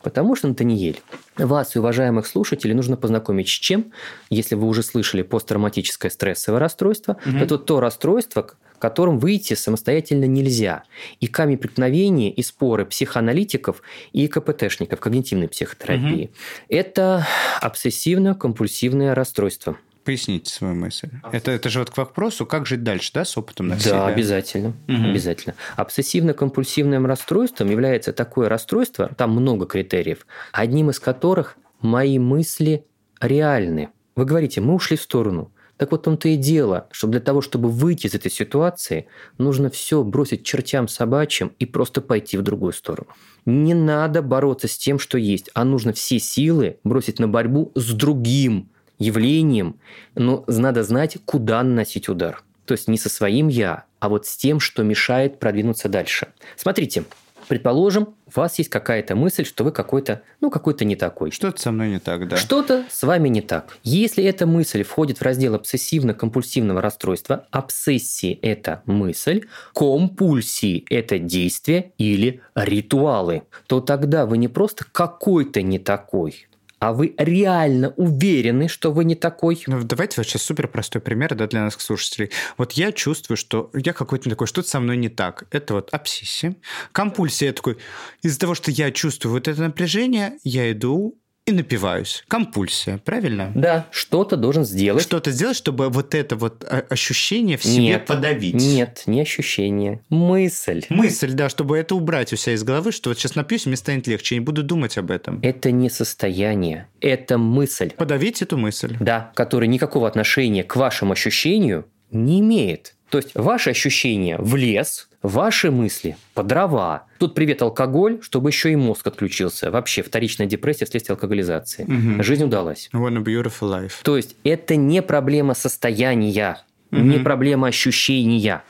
Потому 0.01 0.35
что, 0.35 0.47
Натаниэль, 0.47 1.01
вас 1.37 1.75
и 1.75 1.79
уважаемых 1.79 2.27
слушателей 2.27 2.73
нужно 2.73 2.97
познакомить 2.97 3.47
с 3.47 3.51
чем, 3.51 3.91
если 4.29 4.55
вы 4.55 4.67
уже 4.67 4.83
слышали 4.83 5.21
посттравматическое 5.21 6.11
стрессовое 6.11 6.59
расстройство, 6.59 7.17
угу. 7.25 7.37
это 7.37 7.57
то 7.57 7.79
расстройство, 7.79 8.49
которым 8.79 9.19
выйти 9.19 9.53
самостоятельно 9.53 10.25
нельзя. 10.25 10.83
И 11.19 11.27
камень 11.27 11.57
преткновения 11.57 12.31
и 12.31 12.41
споры 12.41 12.85
психоаналитиков 12.85 13.81
и 14.13 14.27
КПТшников, 14.27 14.99
когнитивной 14.99 15.47
психотерапии, 15.47 16.25
угу. 16.25 16.33
это 16.69 17.27
обсессивно-компульсивное 17.61 19.13
расстройство. 19.13 19.77
Поясните 20.05 20.53
свою 20.53 20.75
мысль. 20.75 21.09
Это, 21.31 21.49
это 21.49 21.67
же 21.69 21.79
вот 21.79 21.89
к 21.89 21.97
вопросу, 21.97 22.45
как 22.45 22.67
жить 22.67 22.83
дальше, 22.83 23.09
да, 23.11 23.25
с 23.25 23.35
опытом 23.39 23.69
насилия? 23.69 23.95
Да, 23.95 24.07
обязательно. 24.07 24.69
Угу. 24.87 25.09
обязательно. 25.09 25.55
Обсессивно-компульсивным 25.77 27.07
расстройством 27.07 27.71
является 27.71 28.13
такое 28.13 28.47
расстройство, 28.47 29.09
там 29.17 29.31
много 29.31 29.65
критериев, 29.65 30.27
одним 30.51 30.91
из 30.91 30.99
которых 30.99 31.57
мои 31.81 32.19
мысли 32.19 32.85
реальны. 33.19 33.89
Вы 34.15 34.25
говорите, 34.25 34.61
мы 34.61 34.75
ушли 34.75 34.95
в 34.95 35.01
сторону. 35.01 35.51
Так 35.77 35.91
вот, 35.91 36.03
том-то 36.03 36.29
и 36.29 36.37
дело, 36.37 36.87
что 36.91 37.07
для 37.07 37.19
того, 37.19 37.41
чтобы 37.41 37.69
выйти 37.69 38.05
из 38.05 38.13
этой 38.13 38.31
ситуации, 38.31 39.07
нужно 39.39 39.71
все 39.71 40.03
бросить 40.03 40.45
чертям 40.45 40.87
собачьим 40.87 41.51
и 41.57 41.65
просто 41.65 41.99
пойти 42.01 42.37
в 42.37 42.43
другую 42.43 42.73
сторону. 42.73 43.09
Не 43.45 43.73
надо 43.73 44.21
бороться 44.21 44.67
с 44.67 44.77
тем, 44.77 44.99
что 44.99 45.17
есть, 45.17 45.49
а 45.55 45.65
нужно 45.65 45.93
все 45.93 46.19
силы 46.19 46.77
бросить 46.83 47.19
на 47.19 47.27
борьбу 47.27 47.71
с 47.75 47.91
другим 47.91 48.69
явлением, 48.97 49.79
но 50.15 50.43
надо 50.47 50.83
знать, 50.83 51.17
куда 51.25 51.63
наносить 51.63 52.09
удар. 52.09 52.43
То 52.65 52.73
есть 52.73 52.87
не 52.87 52.97
со 52.97 53.09
своим 53.09 53.47
«я», 53.47 53.85
а 53.99 54.09
вот 54.09 54.25
с 54.25 54.35
тем, 54.37 54.59
что 54.59 54.83
мешает 54.83 55.39
продвинуться 55.39 55.87
дальше. 55.89 56.29
Смотрите, 56.55 57.05
предположим, 57.47 58.15
у 58.25 58.39
вас 58.39 58.57
есть 58.57 58.69
какая-то 58.69 59.15
мысль, 59.15 59.45
что 59.45 59.63
вы 59.63 59.71
какой-то, 59.71 60.23
ну, 60.41 60.49
какой-то 60.49 60.83
не 60.83 60.95
такой. 60.95 61.31
Что-то 61.31 61.61
со 61.61 61.71
мной 61.71 61.89
не 61.89 61.99
так, 61.99 62.27
да. 62.27 62.37
Что-то 62.37 62.85
с 62.89 63.03
вами 63.03 63.29
не 63.29 63.41
так. 63.41 63.77
Если 63.83 64.23
эта 64.23 64.45
мысль 64.45 64.83
входит 64.83 65.19
в 65.19 65.21
раздел 65.21 65.55
обсессивно-компульсивного 65.55 66.81
расстройства, 66.81 67.47
обсессии– 67.51 68.39
это 68.41 68.81
мысль, 68.85 69.45
компульсии– 69.73 70.85
это 70.89 71.19
действие 71.19 71.91
или 71.97 72.41
ритуалы, 72.55 73.43
то 73.67 73.79
тогда 73.79 74.25
вы 74.25 74.37
не 74.37 74.47
просто 74.47 74.85
какой-то 74.91 75.61
не 75.61 75.79
такой, 75.79 76.47
а 76.79 76.93
вы 76.93 77.13
реально 77.17 77.89
уверены, 77.97 78.67
что 78.67 78.91
вы 78.91 79.05
не 79.05 79.15
такой? 79.15 79.63
Ну, 79.67 79.81
давайте 79.83 80.15
вот 80.17 80.27
сейчас 80.27 80.43
супер 80.43 80.67
простой 80.67 81.01
пример 81.01 81.35
да, 81.35 81.47
для 81.47 81.63
наших 81.63 81.81
слушателей. 81.81 82.31
Вот 82.57 82.73
я 82.73 82.91
чувствую, 82.91 83.37
что 83.37 83.69
я 83.73 83.93
какой-то 83.93 84.29
такой, 84.29 84.47
что-то 84.47 84.67
со 84.67 84.79
мной 84.79 84.97
не 84.97 85.09
так. 85.09 85.45
Это 85.51 85.75
вот 85.75 85.89
обсессия. 85.93 86.55
Компульсия 86.91 87.53
такой, 87.53 87.77
из-за 88.21 88.39
того, 88.39 88.55
что 88.55 88.71
я 88.71 88.91
чувствую 88.91 89.33
вот 89.33 89.47
это 89.47 89.61
напряжение, 89.61 90.37
я 90.43 90.71
иду 90.71 91.17
и 91.45 91.51
напиваюсь. 91.51 92.23
Компульсия, 92.27 92.97
правильно? 92.97 93.51
Да, 93.53 93.85
что-то 93.91 94.35
должен 94.35 94.65
сделать. 94.65 95.03
Что-то 95.03 95.29
сделать, 95.31 95.55
чтобы 95.55 95.89
вот 95.89 96.15
это 96.15 96.35
вот 96.35 96.63
а, 96.63 96.83
ощущение 96.89 97.57
в 97.57 97.63
себе 97.63 97.83
нет, 97.83 98.05
подавить. 98.07 98.55
Нет, 98.55 99.03
не 99.05 99.21
ощущение. 99.21 100.01
Мысль. 100.09 100.83
Мысль, 100.89 101.33
да, 101.33 101.49
чтобы 101.49 101.77
это 101.77 101.93
убрать 101.93 102.33
у 102.33 102.35
себя 102.35 102.55
из 102.55 102.63
головы, 102.63 102.91
что 102.91 103.11
вот 103.11 103.19
сейчас 103.19 103.35
напьюсь, 103.35 103.67
мне 103.67 103.75
станет 103.75 104.07
легче, 104.07 104.35
я 104.35 104.39
не 104.39 104.45
буду 104.45 104.63
думать 104.63 104.97
об 104.97 105.11
этом. 105.11 105.39
Это 105.43 105.71
не 105.71 105.91
состояние, 105.91 106.87
это 106.99 107.37
мысль. 107.37 107.91
Подавить 107.91 108.41
эту 108.41 108.57
мысль. 108.57 108.97
Да, 108.99 109.31
которая 109.35 109.69
никакого 109.69 110.07
отношения 110.07 110.63
к 110.63 110.75
вашему 110.75 111.13
ощущению 111.13 111.85
не 112.09 112.39
имеет. 112.39 112.94
То 113.09 113.17
есть 113.17 113.31
ваши 113.35 113.69
ощущения 113.69 114.37
в 114.37 114.55
лес, 114.55 115.09
ваши 115.21 115.71
мысли 115.71 116.17
по 116.33 116.43
дрова. 116.43 117.05
Тут 117.19 117.35
привет 117.35 117.61
алкоголь, 117.61 118.19
чтобы 118.21 118.49
еще 118.49 118.71
и 118.71 118.75
мозг 118.75 119.05
отключился. 119.07 119.71
Вообще 119.71 120.01
вторичная 120.01 120.47
депрессия 120.47 120.85
вследствие 120.85 121.13
алкоголизации. 121.13 121.83
Угу. 121.83 122.23
Жизнь 122.23 122.43
удалась. 122.43 122.89
What 122.93 123.15
a 123.15 123.21
beautiful 123.21 123.69
life. 123.69 123.93
То 124.03 124.17
есть 124.17 124.35
это 124.43 124.75
не 124.75 125.01
проблема 125.01 125.53
состояния, 125.53 126.63
угу. 126.91 127.01
не 127.01 127.19
проблема 127.19 127.67
ощущения. 127.67 128.63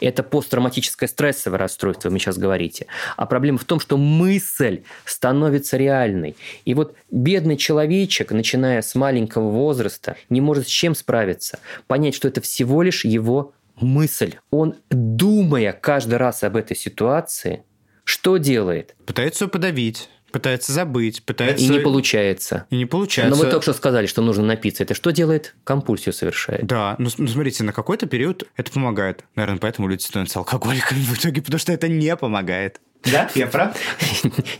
Это 0.00 0.22
посттравматическое 0.22 1.08
стрессовое 1.08 1.58
расстройство, 1.58 2.08
вы 2.08 2.18
сейчас 2.18 2.38
говорите. 2.38 2.86
А 3.16 3.26
проблема 3.26 3.58
в 3.58 3.64
том, 3.64 3.78
что 3.78 3.96
мысль 3.96 4.82
становится 5.04 5.76
реальной. 5.76 6.36
И 6.64 6.74
вот 6.74 6.96
бедный 7.10 7.56
человечек, 7.56 8.32
начиная 8.32 8.80
с 8.82 8.94
маленького 8.94 9.50
возраста, 9.50 10.16
не 10.30 10.40
может 10.40 10.66
с 10.66 10.70
чем 10.70 10.94
справиться. 10.94 11.60
Понять, 11.86 12.14
что 12.14 12.28
это 12.28 12.40
всего 12.40 12.82
лишь 12.82 13.04
его 13.04 13.52
мысль. 13.82 14.36
Он, 14.50 14.76
думая 14.90 15.72
каждый 15.72 16.16
раз 16.16 16.42
об 16.42 16.56
этой 16.56 16.76
ситуации, 16.76 17.64
что 18.04 18.36
делает? 18.36 18.96
Пытается 19.06 19.44
ее 19.44 19.48
подавить. 19.50 20.08
Пытается 20.32 20.72
забыть, 20.72 21.22
пытается... 21.24 21.62
И 21.62 21.68
не 21.68 21.78
получается. 21.80 22.66
И 22.70 22.76
не 22.76 22.86
получается. 22.86 23.36
Но 23.36 23.44
мы 23.44 23.50
только 23.50 23.62
что 23.62 23.74
сказали, 23.74 24.06
что 24.06 24.22
нужно 24.22 24.44
напиться. 24.44 24.82
Это 24.82 24.94
что 24.94 25.10
делает? 25.10 25.54
Компульсию 25.62 26.14
совершает. 26.14 26.64
Да, 26.66 26.96
ну 26.98 27.10
смотрите, 27.10 27.64
на 27.64 27.74
какой-то 27.74 28.06
период 28.06 28.44
это 28.56 28.72
помогает. 28.72 29.24
Наверное, 29.34 29.60
поэтому 29.60 29.88
люди 29.88 30.02
становятся 30.02 30.38
алкоголиками 30.38 31.00
в 31.00 31.18
итоге, 31.18 31.42
потому 31.42 31.58
что 31.58 31.72
это 31.72 31.86
не 31.88 32.16
помогает. 32.16 32.80
Да? 33.04 33.28
Я 33.34 33.46
прав? 33.46 33.76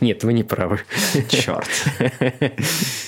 Нет, 0.01 0.23
вы 0.23 0.33
не 0.33 0.43
правы. 0.43 0.81
Черт. 1.29 1.69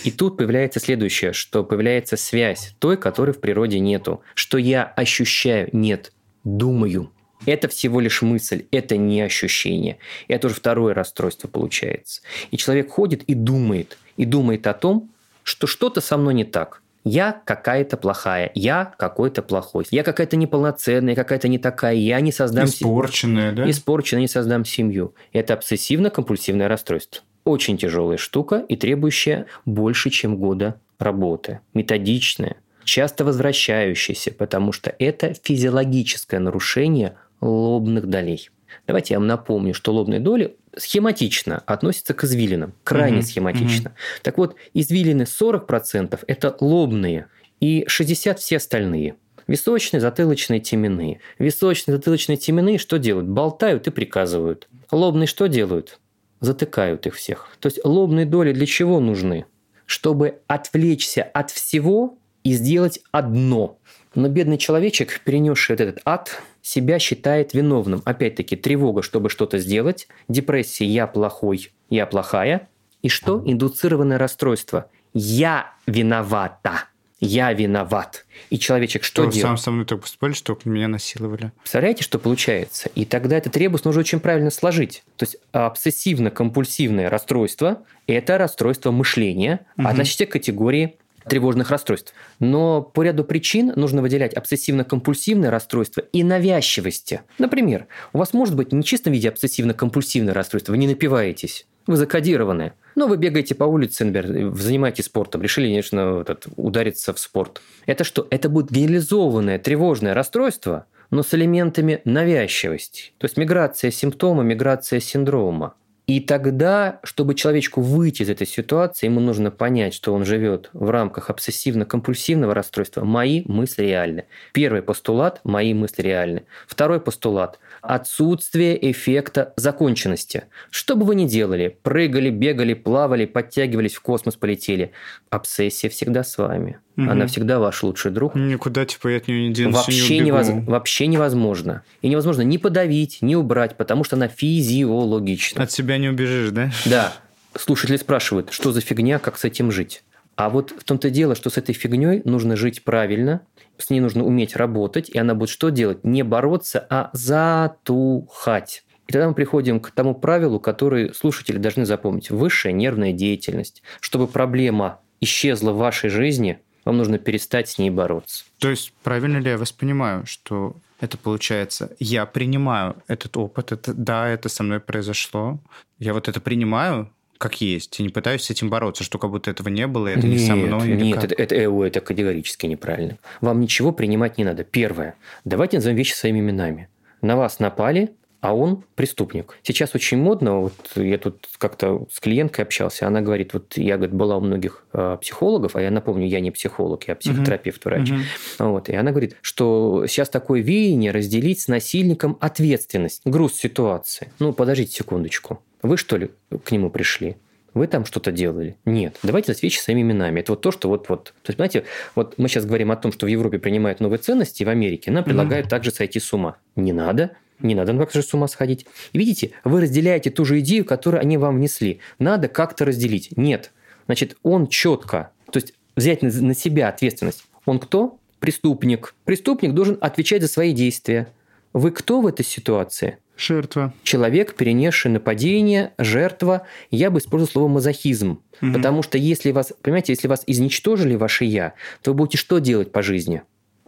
И 0.04 0.12
тут 0.12 0.38
появляется 0.38 0.80
следующее, 0.80 1.34
что 1.34 1.64
появляется 1.64 2.18
связь 2.18 2.76
той, 2.80 2.98
которой 2.98 3.32
в 3.32 3.40
природе 3.40 3.80
нету. 3.80 4.22
Что 4.34 4.58
я 4.58 4.84
ощущаю, 4.84 5.70
нет, 5.74 6.14
думаю. 6.44 7.12
Это 7.46 7.68
всего 7.68 8.00
лишь 8.00 8.22
мысль, 8.22 8.66
это 8.72 8.98
не 8.98 9.22
ощущение. 9.22 9.98
Это 10.28 10.48
уже 10.48 10.56
второе 10.56 10.94
расстройство 10.94 11.48
получается. 11.48 12.22
И 12.52 12.58
человек 12.58 12.90
ходит 12.92 13.24
и 13.24 13.34
думает, 13.34 13.98
и 14.18 14.26
думает 14.26 14.66
о 14.68 14.74
том, 14.74 15.10
что 15.44 15.68
что-то 15.68 16.02
со 16.02 16.18
мной 16.18 16.34
не 16.34 16.44
так. 16.44 16.82
Я 17.06 17.40
какая-то 17.46 17.98
плохая, 17.98 18.52
я 18.56 18.94
какой-то 18.98 19.44
плохой, 19.44 19.86
я 19.92 20.04
какая-то 20.04 20.38
неполноценная, 20.38 21.14
какая-то 21.14 21.48
не 21.48 21.60
такая, 21.60 21.94
я 21.94 22.20
не 22.20 22.32
создам... 22.32 22.66
Испорченная, 22.66 23.52
да? 23.52 23.70
Испорченная, 23.70 24.22
не 24.22 24.28
создам 24.28 24.66
семью. 24.66 25.14
Это 25.32 25.54
обсессивно-компульсивное 25.54 26.68
расстройство. 26.68 27.24
Очень 27.44 27.78
тяжелая 27.78 28.18
штука 28.18 28.66
и 28.68 28.76
требующая 28.76 29.46
больше, 29.66 30.10
чем 30.10 30.38
года 30.38 30.82
работы. 30.98 31.60
Методичная, 31.76 32.56
часто 32.84 33.24
возвращающаяся, 33.24 34.32
потому 34.32 34.72
что 34.72 34.94
это 34.98 35.36
физиологическое 35.44 36.40
нарушение 36.40 37.18
лобных 37.40 38.08
долей. 38.08 38.50
Давайте 38.88 39.14
я 39.16 39.20
вам 39.20 39.28
напомню, 39.28 39.74
что 39.74 39.92
лобные 39.94 40.20
доли 40.20 40.58
схематично 40.76 41.64
относятся 41.66 42.14
к 42.14 42.24
извилинам, 42.24 42.74
крайне 42.84 43.20
угу, 43.20 43.26
схематично. 43.26 43.92
Угу. 43.92 43.98
Так 44.24 44.38
вот, 44.38 44.56
извилины 44.74 45.24
40%– 45.24 46.20
это 46.28 46.56
лобные, 46.60 47.28
и 47.60 47.86
60% 47.90 48.36
все 48.38 48.58
остальные. 48.58 49.16
Височные, 49.48 50.02
затылочные, 50.02 50.60
теменные. 50.60 51.20
Височные, 51.38 51.96
затылочные, 51.96 52.38
теменные 52.38 52.78
что 52.78 52.98
делают? 52.98 53.28
Болтают 53.28 53.88
и 53.88 53.92
приказывают. 53.92 54.68
Лобные 54.92 55.28
что 55.28 55.48
делают? 55.48 56.00
Затыкают 56.40 57.06
их 57.06 57.16
всех. 57.16 57.50
То 57.60 57.68
есть 57.68 57.80
лобные 57.84 58.26
доли 58.26 58.54
для 58.54 58.66
чего 58.66 59.00
нужны? 59.00 59.46
Чтобы 59.86 60.40
отвлечься 60.48 61.24
от 61.24 61.52
всего 61.52 62.18
и 62.44 62.54
сделать 62.54 63.00
одно. 63.12 63.78
Но 64.16 64.30
бедный 64.30 64.58
человечек, 64.58 65.22
перенесший 65.24 65.74
вот 65.76 65.82
этот 65.82 66.02
ад, 66.06 66.42
себя 66.66 66.98
считает 66.98 67.54
виновным. 67.54 68.02
Опять-таки, 68.06 68.56
тревога, 68.56 69.04
чтобы 69.04 69.30
что-то 69.30 69.60
сделать, 69.60 70.08
депрессия 70.28 70.86
«я 70.86 71.06
плохой», 71.06 71.72
«я 71.90 72.08
плохая», 72.08 72.68
и 73.04 73.10
что? 73.10 73.42
Индуцированное 73.46 74.18
расстройство. 74.18 74.90
«Я 75.14 75.74
виновата». 75.86 76.86
Я 77.22 77.54
виноват. 77.54 78.26
И 78.50 78.60
человечек 78.60 79.04
что, 79.04 79.24
что 79.24 79.32
делает? 79.32 79.42
сам 79.42 79.58
со 79.58 79.72
мной 79.72 79.86
так 79.86 80.02
поступали, 80.02 80.34
что 80.34 80.58
меня 80.66 80.88
насиловали. 80.88 81.54
Представляете, 81.60 82.04
что 82.04 82.20
получается? 82.20 82.90
И 82.94 83.06
тогда 83.06 83.38
этот 83.38 83.56
ребус 83.56 83.86
нужно 83.86 84.02
очень 84.02 84.20
правильно 84.20 84.52
сложить. 84.52 85.02
То 85.16 85.24
есть 85.24 85.38
обсессивно-компульсивное 85.54 87.08
расстройство– 87.08 87.84
это 88.08 88.38
расстройство 88.38 88.92
мышления, 88.92 89.66
угу. 89.78 89.88
относится 89.88 90.26
к 90.26 90.32
категории 90.32 90.98
тревожных 91.28 91.70
расстройств. 91.70 92.14
Но 92.40 92.82
по 92.82 93.04
ряду 93.04 93.24
причин 93.24 93.74
нужно 93.76 94.02
выделять 94.02 94.34
обсессивно-компульсивное 94.34 95.50
расстройство 95.50 96.02
и 96.02 96.24
навязчивости. 96.24 97.22
Например, 97.40 97.88
у 98.14 98.20
вас 98.20 98.34
может 98.34 98.56
быть 98.56 98.72
в 98.72 98.84
чистом 98.84 99.14
виде 99.14 99.30
обсессивно-компульсивное 99.30 100.34
расстройство, 100.34 100.72
вы 100.72 100.78
не 100.78 100.88
напиваетесь, 100.88 101.68
вы 101.88 101.98
закодированы. 101.98 102.74
Но 102.96 103.08
вы 103.08 103.18
бегаете 103.18 103.56
по 103.56 103.66
улице, 103.66 104.06
например, 104.06 104.54
занимаетесь 104.56 105.06
спортом, 105.06 105.42
решили, 105.42 105.68
конечно, 105.68 106.22
этот, 106.22 106.48
удариться 106.56 107.14
в 107.14 107.20
спорт. 107.20 107.62
Это 107.86 108.04
что? 108.04 108.26
Это 108.30 108.48
будет 108.50 108.72
генерализованное 108.72 109.60
тревожное 109.60 110.14
расстройство, 110.14 110.86
но 111.12 111.24
с 111.24 111.34
элементами 111.34 112.02
навязчивости. 112.06 113.12
То 113.18 113.26
есть 113.26 113.38
миграция 113.38 113.92
симптома, 113.92 114.44
миграция 114.44 115.00
синдрома. 115.00 115.76
И 116.08 116.20
тогда, 116.20 117.00
чтобы 117.04 117.34
человечку 117.34 117.82
выйти 117.82 118.22
из 118.22 118.30
этой 118.30 118.46
ситуации, 118.46 119.08
ему 119.08 119.20
нужно 119.20 119.50
понять, 119.50 119.94
что 119.96 120.14
он 120.14 120.24
живет 120.24 120.70
в 120.74 120.90
рамках 120.92 121.32
обсессивно-компульсивного 121.32 122.54
расстройства. 122.54 123.04
Мои 123.04 123.42
мысли 123.46 123.86
реальны. 123.86 124.26
Первый 124.54 124.84
постулат– 124.84 125.42
мои 125.44 125.74
мысли 125.74 126.04
реальны. 126.04 126.46
Второй 126.68 127.02
постулат– 127.02 127.60
отсутствие 127.82 128.92
эффекта 128.92 129.54
законченности. 129.56 130.44
Что 130.70 130.96
бы 130.96 131.06
вы 131.06 131.16
ни 131.16 131.28
делали– 131.28 131.76
прыгали, 131.84 132.30
бегали, 132.30 132.76
плавали, 132.76 133.26
подтягивались 133.26 133.96
в 133.96 134.02
космос, 134.02 134.36
полетели– 134.36 134.92
обсессия 135.32 135.90
всегда 135.90 136.24
с 136.24 136.38
вами. 136.38 136.80
Угу. 136.98 137.10
Она 137.10 137.28
всегда 137.28 137.60
ваш 137.60 137.84
лучший 137.84 138.12
друг. 138.12 138.36
Никуда 138.36 138.86
типа 138.86 139.10
я 139.10 139.18
от 139.18 139.28
нее 139.28 139.48
не 139.48 139.54
денусь, 139.54 139.76
вообще, 139.76 140.20
не 140.20 140.26
невоз... 140.28 140.48
вообще 140.50 141.08
невозможно. 141.08 141.84
И 142.02 142.08
невозможно 142.08 142.42
ни 142.42 142.58
подавить, 142.58 143.18
ни 143.22 143.36
убрать, 143.36 143.76
потому 143.76 144.04
что 144.04 144.16
она 144.16 144.28
физиологична. 144.28 145.64
От 145.64 145.72
себя 145.72 145.98
не 145.98 146.08
убежишь, 146.08 146.52
да? 146.52 146.72
Да. 146.86 147.14
Слушатели 147.58 147.98
спрашивают, 147.98 148.52
что 148.52 148.72
за 148.72 148.82
фигня, 148.82 149.20
как 149.20 149.38
с 149.38 149.44
этим 149.44 149.72
жить? 149.72 150.04
А 150.36 150.50
вот 150.50 150.72
в 150.78 150.84
том-то 150.84 151.10
дело, 151.10 151.36
что 151.36 151.50
с 151.50 151.58
этой 151.58 151.74
фигней 151.74 152.22
нужно 152.26 152.56
жить 152.56 152.84
правильно, 152.84 153.42
с 153.78 153.90
ней 153.90 154.00
нужно 154.00 154.24
уметь 154.24 154.56
работать, 154.56 155.10
и 155.10 155.18
она 155.18 155.34
будет 155.34 155.50
что 155.50 155.70
делать? 155.70 156.04
Не 156.04 156.24
бороться, 156.24 156.86
а 156.90 157.10
затухать. 157.14 158.84
И 159.08 159.14
тогда 159.14 159.28
мы 159.30 159.34
приходим 159.34 159.80
к 159.80 159.92
тому 159.92 160.16
правилу, 160.16 160.60
который 160.60 161.14
слушатели 161.14 161.58
должны 161.58 161.86
запомнить. 161.86 162.32
Высшая 162.32 162.74
нервная 162.74 163.14
деятельность. 163.14 163.84
Чтобы 164.00 164.28
проблема 164.28 165.00
исчезла 165.22 165.72
в 165.72 165.78
вашей 165.78 166.10
жизни, 166.10 166.60
вам 166.86 166.98
нужно 166.98 167.18
перестать 167.18 167.68
с 167.68 167.78
ней 167.78 167.90
бороться. 167.90 168.46
То 168.60 168.70
есть, 168.70 168.94
правильно 169.04 169.38
ли 169.38 169.50
я 169.50 169.58
вас 169.58 169.72
понимаю, 169.72 170.26
что 170.26 170.76
это 171.02 171.18
получается, 171.18 171.92
я 172.00 172.26
принимаю 172.26 172.96
этот 173.08 173.36
опыт, 173.36 173.72
это, 173.72 173.94
да, 173.94 174.30
это 174.30 174.48
со 174.48 174.64
мной 174.64 174.80
произошло, 174.80 175.60
я 176.00 176.14
вот 176.14 176.30
это 176.30 176.40
принимаю, 176.40 177.12
как 177.38 177.60
есть, 177.60 178.00
и 178.00 178.04
не 178.04 178.10
пытаюсь 178.10 178.44
с 178.44 178.50
этим 178.50 178.70
бороться, 178.70 179.04
что 179.04 179.20
как 179.20 179.30
будто 179.30 179.52
этого 179.52 179.68
не 179.68 179.88
было, 179.88 180.08
это 180.08 180.26
нет, 180.26 180.40
не 180.40 180.48
со 180.48 180.56
мной. 180.56 180.88
Нет, 180.88 181.24
это, 181.24 181.36
это, 181.36 181.56
это, 181.56 181.84
это 181.84 182.00
категорически 182.00 182.66
неправильно. 182.66 183.18
Вам 183.42 183.60
ничего 183.60 183.92
принимать 183.92 184.38
не 184.38 184.46
надо. 184.46 184.64
Первое. 184.64 185.16
Давайте 185.44 185.78
назовем 185.78 185.98
вещи 185.98 186.14
своими 186.14 186.40
именами. 186.40 186.88
На 187.22 187.36
вас 187.36 187.60
напали, 187.60 188.12
а 188.42 188.56
он 188.56 188.84
преступник. 188.96 189.58
Сейчас 189.64 189.96
очень 189.96 190.18
модно, 190.18 190.60
вот 190.62 190.74
я 190.96 191.18
тут 191.18 191.48
как-то 191.58 192.08
с 192.12 192.20
клиенткой 192.20 192.66
общался, 192.66 193.08
она 193.08 193.22
говорит, 193.22 193.54
вот 193.54 193.78
я, 193.78 193.98
говорит, 193.98 194.16
была 194.16 194.38
у 194.38 194.42
многих 194.42 194.86
э, 194.94 195.18
психологов, 195.22 195.76
а 195.76 195.82
я 195.82 195.92
напомню, 195.92 196.28
я 196.28 196.40
не 196.40 196.52
психолог, 196.52 197.08
я 197.08 197.16
психотерапевт, 197.16 197.84
врач. 197.86 198.12
Угу. 198.12 198.20
Вот, 198.60 198.90
и 198.90 198.96
она 198.96 199.12
говорит, 199.12 199.36
что 199.42 200.06
сейчас 200.08 200.30
такое 200.30 200.62
веяние 200.62 201.12
разделить 201.12 201.62
с 201.62 201.68
насильником 201.68 202.38
ответственность, 202.40 203.22
груз 203.26 203.56
ситуации. 203.56 204.32
Ну, 204.40 204.54
подождите 204.54 204.92
секундочку. 204.92 205.62
Вы 205.82 205.98
что 205.98 206.18
ли 206.18 206.32
к 206.64 206.72
нему 206.72 206.90
пришли? 206.90 207.38
вы 207.76 207.88
там 207.88 208.06
что-то 208.06 208.32
делали. 208.32 208.78
Нет. 208.86 209.18
Давайте 209.22 209.52
называть 209.52 209.64
вещи 209.64 209.80
своими 209.80 210.02
именами. 210.02 210.40
Это 210.40 210.54
вот 210.54 210.62
то, 210.62 210.72
что 210.72 210.88
вот-вот. 210.88 211.26
То 211.44 211.50
есть, 211.50 211.58
понимаете, 211.58 211.84
вот 212.16 212.36
мы 212.38 212.48
сейчас 212.48 212.66
говорим 212.66 212.90
о 212.90 212.96
том, 212.96 213.12
что 213.12 213.26
в 213.26 213.30
Европе 213.30 213.60
принимают 213.60 214.00
новые 214.00 214.18
ценности, 214.18 214.64
в 214.64 214.70
Америке 214.70 215.12
нам 215.12 215.24
предлагают 215.24 215.68
mm 215.68 215.70
также 215.70 215.92
сойти 215.92 216.22
с 216.22 216.32
ума. 216.32 216.56
Не 216.78 216.94
надо. 216.94 217.32
Не 217.60 217.76
надо 217.76 217.94
ну 217.94 218.00
как 218.00 218.12
же 218.12 218.22
с 218.22 218.34
ума 218.34 218.48
сходить. 218.48 218.86
И 219.14 219.18
видите, 219.18 219.52
вы 219.64 219.82
разделяете 219.82 220.30
ту 220.30 220.46
же 220.46 220.60
идею, 220.60 220.86
которую 220.86 221.22
они 221.22 221.38
вам 221.38 221.58
внесли. 221.58 222.00
Надо 222.20 222.48
как-то 222.48 222.86
разделить. 222.86 223.36
Нет. 223.38 223.72
Значит, 224.06 224.38
он 224.44 224.68
четко, 224.68 225.32
то 225.52 225.58
есть 225.58 225.74
взять 225.96 226.22
на, 226.22 226.30
на 226.30 226.54
себя 226.54 226.90
ответственность. 226.90 227.46
Он 227.66 227.80
кто? 227.80 228.20
Преступник. 228.40 229.16
Преступник 229.24 229.74
должен 229.74 229.98
отвечать 230.02 230.42
за 230.42 230.48
свои 230.48 230.74
действия. 230.74 231.28
Вы 231.74 231.92
кто 231.92 232.22
в 232.22 232.28
этой 232.28 232.46
ситуации? 232.46 233.18
Жертва. 233.38 233.94
Человек, 234.04 234.56
перенесший 234.56 235.12
нападение, 235.12 235.94
жертва. 235.98 236.66
Я 236.90 237.12
бы 237.12 237.20
использовал 237.20 237.52
слово 237.52 237.68
мазохизм. 237.68 238.40
Угу. 238.62 238.74
Потому 238.74 239.04
что 239.04 239.18
если 239.18 239.52
вас, 239.52 239.74
понимаете, 239.82 240.14
если 240.14 240.28
вас 240.28 240.44
изничтожили 240.48 241.16
ваше 241.16 241.46
«я», 241.46 241.74
то 242.02 242.12
вы 242.12 242.18
будете 242.18 242.38
что 242.38 242.60
делать 242.60 242.92
по 242.92 243.02
жизни? 243.02 243.42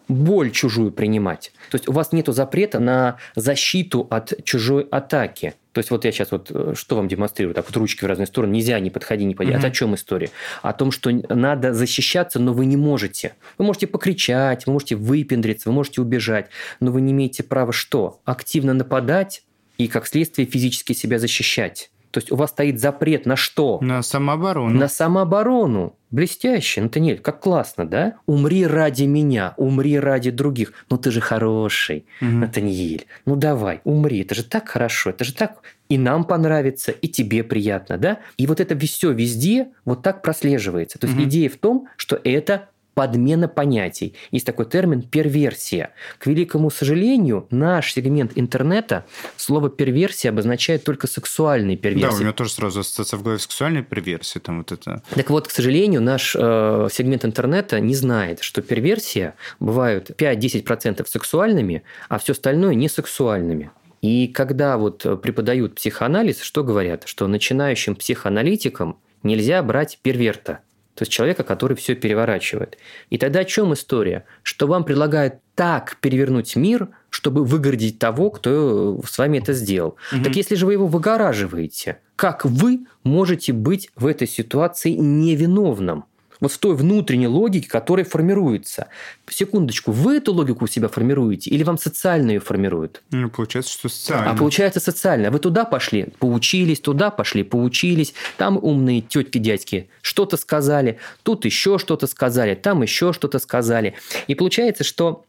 Боль 0.07 0.51
чужую 0.51 0.91
принимать. 0.91 1.51
То 1.69 1.75
есть 1.75 1.87
у 1.87 1.91
вас 1.91 2.11
нет 2.11 2.27
запрета 2.27 2.79
на 2.79 3.17
защиту 3.35 4.07
от 4.09 4.33
чужой 4.43 4.87
атаки. 4.89 5.53
То 5.73 5.79
есть 5.79 5.91
вот 5.91 6.05
я 6.05 6.11
сейчас 6.11 6.31
вот 6.31 6.49
э, 6.49 6.73
что 6.75 6.95
вам 6.95 7.07
демонстрирую, 7.07 7.53
так 7.53 7.65
вот 7.67 7.77
ручки 7.77 8.03
в 8.03 8.07
разные 8.07 8.25
стороны, 8.25 8.53
нельзя, 8.53 8.79
не 8.79 8.89
подходи, 8.89 9.25
не 9.25 9.35
подходи. 9.35 9.55
Mm-hmm. 9.55 9.59
Это 9.59 9.67
о 9.67 9.71
чем 9.71 9.95
история? 9.95 10.31
О 10.63 10.73
том, 10.73 10.91
что 10.91 11.11
надо 11.11 11.73
защищаться, 11.73 12.39
но 12.39 12.53
вы 12.53 12.65
не 12.65 12.77
можете. 12.77 13.35
Вы 13.57 13.65
можете 13.65 13.85
покричать, 13.85 14.65
вы 14.65 14.73
можете 14.73 14.95
выпендриться, 14.95 15.69
вы 15.69 15.75
можете 15.75 16.01
убежать, 16.01 16.49
но 16.79 16.91
вы 16.91 17.01
не 17.01 17.11
имеете 17.11 17.43
права 17.43 17.71
что? 17.71 18.21
Активно 18.25 18.73
нападать 18.73 19.43
и, 19.77 19.87
как 19.87 20.07
следствие, 20.07 20.47
физически 20.47 20.93
себя 20.93 21.19
защищать. 21.19 21.91
То 22.11 22.19
есть 22.19 22.31
у 22.31 22.35
вас 22.35 22.51
стоит 22.51 22.79
запрет 22.79 23.25
на 23.25 23.35
что? 23.35 23.79
На 23.81 24.01
самооборону. 24.01 24.77
На 24.77 24.87
самооборону. 24.87 25.95
Блестяще, 26.09 26.81
Натаниэль, 26.81 27.19
как 27.19 27.41
классно, 27.41 27.85
да? 27.85 28.15
Умри 28.25 28.65
ради 28.65 29.03
меня, 29.03 29.53
умри 29.57 29.99
ради 29.99 30.31
других. 30.31 30.71
Ну 30.89 30.97
ты 30.97 31.11
же 31.11 31.19
хороший, 31.19 32.05
угу. 32.21 32.31
Натаниэль. 32.31 33.07
Ну 33.25 33.35
давай, 33.35 33.81
умри. 33.83 34.21
Это 34.21 34.33
же 34.33 34.43
так 34.43 34.69
хорошо, 34.69 35.09
это 35.09 35.25
же 35.25 35.33
так 35.33 35.61
и 35.89 35.97
нам 35.97 36.23
понравится, 36.23 36.91
и 36.91 37.07
тебе 37.07 37.43
приятно, 37.43 37.97
да? 37.97 38.19
И 38.37 38.47
вот 38.47 38.61
это 38.61 38.77
все 38.79 39.11
везде 39.11 39.69
вот 39.83 40.01
так 40.01 40.21
прослеживается. 40.21 40.97
То 40.97 41.07
есть 41.07 41.17
угу. 41.17 41.27
идея 41.27 41.49
в 41.49 41.57
том, 41.57 41.87
что 41.97 42.19
это 42.23 42.69
подмена 42.97 43.47
понятий. 43.47 44.15
Есть 44.31 44.47
такой 44.47 44.65
термин 44.65 45.03
перверсия. 45.03 45.91
К 46.17 46.25
великому 46.25 46.71
сожалению, 46.71 47.45
наш 47.51 47.93
сегмент 47.93 48.31
интернета 48.33 49.05
слово 49.35 49.69
перверсия 49.69 50.31
обозначает 50.31 50.83
только 50.83 51.05
сексуальные 51.05 51.77
перверсии. 51.77 52.09
Да, 52.09 52.15
у 52.15 52.19
меня 52.21 52.33
тоже 52.33 52.49
сразу 52.49 52.79
ассоциация 52.79 53.19
в 53.19 53.21
голове 53.21 53.37
сексуальной 53.39 53.83
перверсии. 53.83 54.39
Там 54.39 54.57
вот 54.57 54.71
это. 54.71 55.03
Так 55.13 55.29
вот, 55.29 55.47
к 55.47 55.51
сожалению, 55.51 56.01
наш 56.01 56.35
э, 56.35 56.87
сегмент 56.91 57.23
интернета 57.23 57.79
не 57.79 57.93
знает, 57.93 58.41
что 58.41 58.63
перверсия 58.63 59.35
бывают 59.59 60.09
5-10% 60.09 61.05
сексуальными, 61.07 61.83
а 62.09 62.17
все 62.17 62.31
остальное 62.31 62.73
не 62.73 62.89
сексуальными. 62.89 63.69
И 64.01 64.27
когда 64.27 64.75
вот 64.79 65.21
преподают 65.21 65.75
психоанализ, 65.75 66.41
что 66.41 66.63
говорят? 66.63 67.03
Что 67.05 67.27
начинающим 67.27 67.95
психоаналитикам 67.95 68.97
нельзя 69.21 69.61
брать 69.61 69.99
перверта– 70.01 70.61
то 70.97 71.03
есть 71.03 71.11
человека, 71.11 71.43
который 71.43 71.77
все 71.77 71.93
переворачивает. 71.93 72.79
И 73.11 73.19
тогда 73.19 73.41
о 73.41 73.45
чем 73.45 73.71
история? 73.71 74.25
Что 74.41 74.65
вам 74.65 74.83
предлагают 74.83 75.35
так 75.53 75.97
перевернуть 76.01 76.55
мир, 76.55 76.89
чтобы 77.11 77.45
выгородить 77.45 77.99
того, 77.99 78.31
кто 78.31 78.99
с 79.05 79.15
вами 79.19 79.37
это 79.37 79.53
сделал. 79.53 79.95
Угу. 80.11 80.23
Так 80.23 80.35
если 80.35 80.55
же 80.55 80.65
вы 80.65 80.73
его 80.73 80.87
выгораживаете, 80.87 81.99
как 82.15 82.45
вы 82.45 82.87
можете 83.03 83.53
быть 83.53 83.91
в 83.95 84.07
этой 84.07 84.27
ситуации 84.27 84.93
невиновным? 84.93 86.05
Вот 86.39 86.51
в 86.51 86.57
той 86.57 86.75
внутренней 86.75 87.27
логике, 87.27 87.69
которая 87.69 88.05
формируется. 88.05 88.87
Секундочку, 89.29 89.91
вы 89.91 90.17
эту 90.17 90.33
логику 90.33 90.65
у 90.65 90.67
себя 90.67 90.87
формируете 90.87 91.49
или 91.49 91.63
вам 91.63 91.77
социально 91.77 92.31
ее 92.31 92.39
формируют? 92.39 93.01
Ну, 93.11 93.29
получается, 93.29 93.71
что 93.73 93.89
социально. 93.89 94.31
А 94.31 94.35
получается 94.35 94.79
социально. 94.79 95.31
Вы 95.31 95.39
туда 95.39 95.65
пошли, 95.65 96.07
поучились, 96.19 96.79
туда 96.79 97.09
пошли, 97.09 97.43
поучились. 97.43 98.13
Там 98.37 98.57
умные 98.61 99.01
тетки, 99.01 99.37
дядьки 99.37 99.89
что-то 100.01 100.37
сказали, 100.37 100.99
тут 101.23 101.45
еще 101.45 101.77
что-то 101.77 102.07
сказали, 102.07 102.55
там 102.55 102.81
еще 102.81 103.13
что-то 103.13 103.39
сказали. 103.39 103.95
И 104.27 104.35
получается, 104.35 104.83
что 104.83 105.25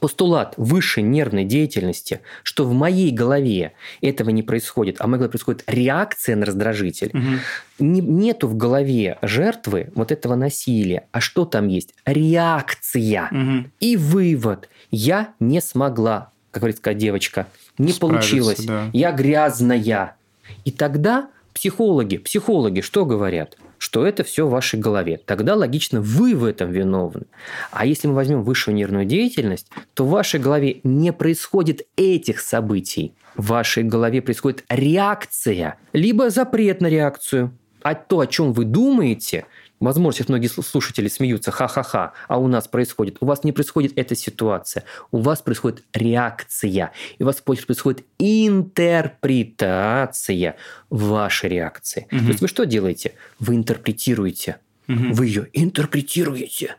постулат 0.00 0.54
высшей 0.56 1.02
нервной 1.02 1.44
деятельности, 1.44 2.20
что 2.42 2.64
в 2.64 2.72
моей 2.72 3.10
голове 3.10 3.72
этого 4.00 4.30
не 4.30 4.42
происходит, 4.42 4.96
а 4.98 5.04
в 5.04 5.06
моей 5.08 5.18
голове 5.18 5.30
происходит 5.30 5.64
реакция 5.66 6.36
на 6.36 6.46
раздражитель, 6.46 7.10
угу. 7.12 7.40
не, 7.78 8.00
нету 8.00 8.48
в 8.48 8.56
голове 8.56 9.18
жертвы 9.22 9.90
вот 9.94 10.12
этого 10.12 10.34
насилия. 10.34 11.06
А 11.12 11.20
что 11.20 11.44
там 11.44 11.68
есть? 11.68 11.94
Реакция. 12.04 13.28
Угу. 13.30 13.70
И 13.80 13.96
вывод. 13.96 14.68
Я 14.90 15.34
не 15.40 15.60
смогла, 15.60 16.30
как 16.50 16.62
говорит 16.62 16.80
девочка, 16.98 17.46
не 17.78 17.92
получилось. 17.92 18.64
Да. 18.64 18.90
Я 18.92 19.12
грязная. 19.12 20.16
И 20.64 20.70
тогда 20.70 21.28
психологи, 21.52 22.18
психологи 22.18 22.80
что 22.80 23.04
говорят? 23.04 23.56
Что 23.84 24.06
это 24.06 24.24
все 24.24 24.46
в 24.46 24.50
вашей 24.50 24.80
голове. 24.80 25.20
Тогда 25.26 25.54
логично, 25.54 26.00
вы 26.00 26.34
в 26.34 26.44
этом 26.46 26.70
виновны. 26.72 27.26
А 27.70 27.84
если 27.84 28.08
мы 28.08 28.14
возьмем 28.14 28.42
высшую 28.42 28.74
нервную 28.74 29.04
деятельность, 29.04 29.66
то 29.92 30.06
в 30.06 30.08
вашей 30.08 30.40
голове 30.40 30.80
не 30.84 31.12
происходит 31.12 31.82
этих 31.94 32.40
событий. 32.40 33.12
В 33.36 33.48
вашей 33.48 33.82
голове 33.82 34.22
происходит 34.22 34.64
реакция, 34.70 35.76
либо 35.92 36.30
запрет 36.30 36.80
на 36.80 36.86
реакцию. 36.86 37.52
А 37.82 37.94
то, 37.94 38.20
о 38.20 38.26
чем 38.26 38.54
вы 38.54 38.64
думаете, 38.64 39.44
Возможно, 39.84 40.18
сейчас 40.18 40.28
многие 40.30 40.46
слушатели 40.46 41.08
смеются, 41.08 41.50
ха-ха-ха, 41.50 42.14
а 42.26 42.38
у 42.38 42.48
нас 42.48 42.68
происходит. 42.68 43.18
У 43.20 43.26
вас 43.26 43.44
не 43.44 43.52
происходит 43.52 43.92
эта 43.96 44.14
ситуация, 44.14 44.84
у 45.10 45.18
вас 45.18 45.42
происходит 45.42 45.84
реакция, 45.92 46.92
и 47.18 47.22
у 47.22 47.26
вас 47.26 47.42
происходит 47.42 48.06
интерпретация 48.18 50.56
вашей 50.88 51.50
реакции. 51.50 52.06
Угу. 52.10 52.20
То 52.20 52.28
есть 52.28 52.40
вы 52.40 52.48
что 52.48 52.64
делаете? 52.64 53.12
Вы 53.38 53.56
интерпретируете. 53.56 54.56
Угу. 54.88 55.12
Вы 55.12 55.26
ее 55.26 55.48
интерпретируете 55.52 56.76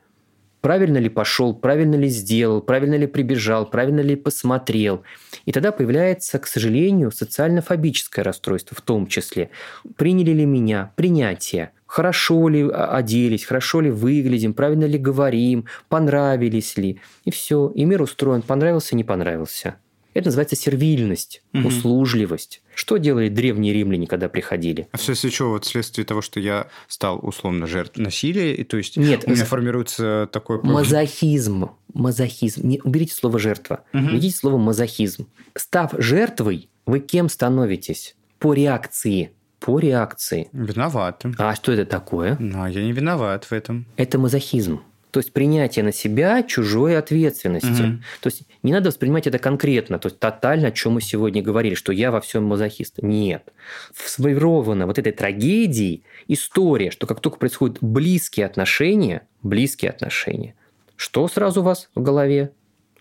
правильно 0.65 0.97
ли 0.97 1.09
пошел, 1.09 1.53
правильно 1.53 1.93
ли 1.93 2.07
сделал, 2.07 2.59
правильно 2.59 2.95
ли 2.95 3.05
прибежал, 3.05 3.69
правильно 3.69 3.99
ли 3.99 4.15
посмотрел. 4.15 5.03
И 5.45 5.51
тогда 5.51 5.71
появляется, 5.71 6.39
к 6.39 6.47
сожалению, 6.47 7.11
социально-фобическое 7.11 8.25
расстройство 8.25 8.75
в 8.75 8.81
том 8.81 9.05
числе. 9.05 9.51
Приняли 9.95 10.31
ли 10.31 10.45
меня? 10.45 10.91
Принятие. 10.95 11.69
Хорошо 11.85 12.49
ли 12.49 12.67
оделись, 12.67 13.45
хорошо 13.45 13.79
ли 13.79 13.91
выглядим, 13.91 14.55
правильно 14.55 14.85
ли 14.85 14.97
говорим, 14.97 15.65
понравились 15.87 16.77
ли. 16.77 16.99
И 17.25 17.29
все. 17.29 17.71
И 17.75 17.85
мир 17.85 18.01
устроен, 18.01 18.41
понравился, 18.41 18.95
не 18.95 19.03
понравился. 19.03 19.75
Это 20.15 20.29
называется 20.29 20.55
сервильность, 20.55 21.43
угу. 21.53 21.67
услужливость. 21.67 22.63
Что 22.73 22.95
делали 22.97 23.27
древние 23.27 23.73
римляне, 23.73 24.07
когда 24.07 24.29
приходили? 24.29 24.87
А 24.93 24.97
вследствие 24.97 25.29
чего? 25.29 25.49
Вот 25.51 25.65
вследствие 25.65 26.05
того, 26.05 26.21
что 26.21 26.39
я 26.39 26.67
стал 26.87 27.19
условно 27.21 27.67
жертвой 27.67 28.05
насилия, 28.05 28.55
и 28.55 28.63
то 28.63 28.77
есть 28.77 28.95
Нет, 28.95 29.25
у 29.27 29.31
меня 29.31 29.43
формируется 29.43 30.29
такой... 30.31 30.61
Мазохизм. 30.63 31.69
Мазохизм. 31.93 32.65
Не, 32.65 32.79
уберите 32.81 33.13
слово 33.13 33.39
«жертва». 33.39 33.83
Угу. 33.93 34.03
Уберите 34.03 34.37
слово 34.37 34.57
«мазохизм». 34.57 35.27
Став 35.53 35.91
жертвой, 35.97 36.69
вы 36.85 37.01
кем 37.01 37.27
становитесь? 37.27 38.15
По 38.39 38.53
реакции 38.53 39.31
по 39.65 39.79
реакции. 39.79 40.47
Виноватым. 40.53 41.33
А 41.39 41.55
что 41.55 41.71
это 41.71 41.85
такое? 41.85 42.37
Ну, 42.39 42.67
я 42.67 42.83
не 42.83 42.91
виноват 42.91 43.45
в 43.45 43.51
этом. 43.51 43.87
Это 43.97 44.19
мазохизм. 44.19 44.81
То 45.15 45.19
есть 45.19 45.31
принятие 45.31 45.85
на 45.85 45.93
себя 45.93 46.43
чужой 46.43 46.97
ответственности. 46.97 47.83
Угу. 47.83 48.01
То 48.19 48.27
есть 48.27 48.41
не 48.63 48.73
надо 48.73 48.89
воспринимать 48.89 49.25
это 49.25 49.39
конкретно, 49.39 49.97
то 49.97 50.07
есть 50.07 50.19
тотально, 50.19 50.67
о 50.67 50.71
чем 50.71 50.95
мы 50.95 51.01
сегодня 51.01 51.41
говорили, 51.41 51.73
что 51.73 51.93
я 51.93 52.11
во 52.11 52.19
всем 52.19 52.43
мазохист. 52.43 53.01
Нет. 53.01 53.53
Сформирована 53.95 54.85
вот 54.85 54.99
этой 54.99 55.13
трагедией 55.13 56.03
история, 56.27 56.91
что 56.91 57.07
как 57.07 57.21
только 57.21 57.37
происходят 57.37 57.77
близкие 57.79 58.45
отношения, 58.45 59.25
близкие 59.41 59.89
отношения, 59.89 60.53
что 60.97 61.29
сразу 61.29 61.61
у 61.61 61.63
вас 61.63 61.87
в 61.95 62.01
голове? 62.01 62.51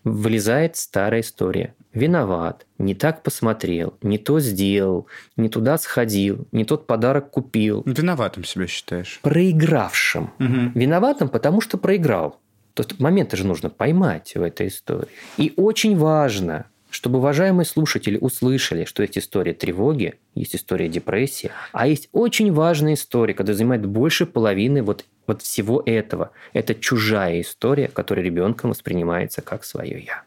Вылезает 0.05 0.77
старая 0.77 1.21
история. 1.21 1.73
Виноват, 1.91 2.65
не 2.77 2.93
так 2.93 3.23
посмотрел, 3.23 3.97
не 4.03 4.17
то 4.17 4.39
сделал, 4.39 5.07
не 5.35 5.49
туда 5.49 5.77
сходил, 5.77 6.47
не 6.51 6.63
тот 6.63 6.85
подарок 6.87 7.31
купил. 7.31 7.81
Виноватым 7.85 8.43
себя 8.43 8.67
считаешь? 8.67 9.19
Проигравшим. 9.23 10.31
Угу. 10.39 10.79
Виноватым, 10.79 11.27
потому 11.27 11.59
что 11.59 11.77
проиграл. 11.77 12.39
То 12.75 12.83
есть 12.83 12.99
моменты 12.99 13.35
же 13.35 13.47
нужно 13.47 13.69
поймать 13.69 14.35
в 14.35 14.41
этой 14.43 14.67
истории. 14.67 15.07
И 15.37 15.53
очень 15.55 15.97
важно, 15.97 16.65
чтобы 16.91 17.17
уважаемые 17.17 17.65
слушатели 17.65 18.17
услышали, 18.17 18.85
что 18.85 19.01
есть 19.01 19.17
история 19.17 19.53
тревоги, 19.53 20.15
есть 20.35 20.55
история 20.55 20.87
депрессии, 20.87 21.51
а 21.71 21.87
есть 21.87 22.09
очень 22.11 22.53
важная 22.53 22.93
история, 22.93 23.33
которая 23.33 23.57
занимает 23.57 23.85
больше 23.85 24.25
половины 24.25 24.83
вот 24.83 25.05
вот 25.27 25.41
всего 25.41 25.81
этого. 25.85 26.31
Это 26.53 26.75
чужая 26.75 27.41
история, 27.41 27.87
которая 27.87 28.25
ребенком 28.25 28.71
воспринимается 28.71 29.41
как 29.41 29.63
свое 29.63 30.03
«я». 30.03 30.23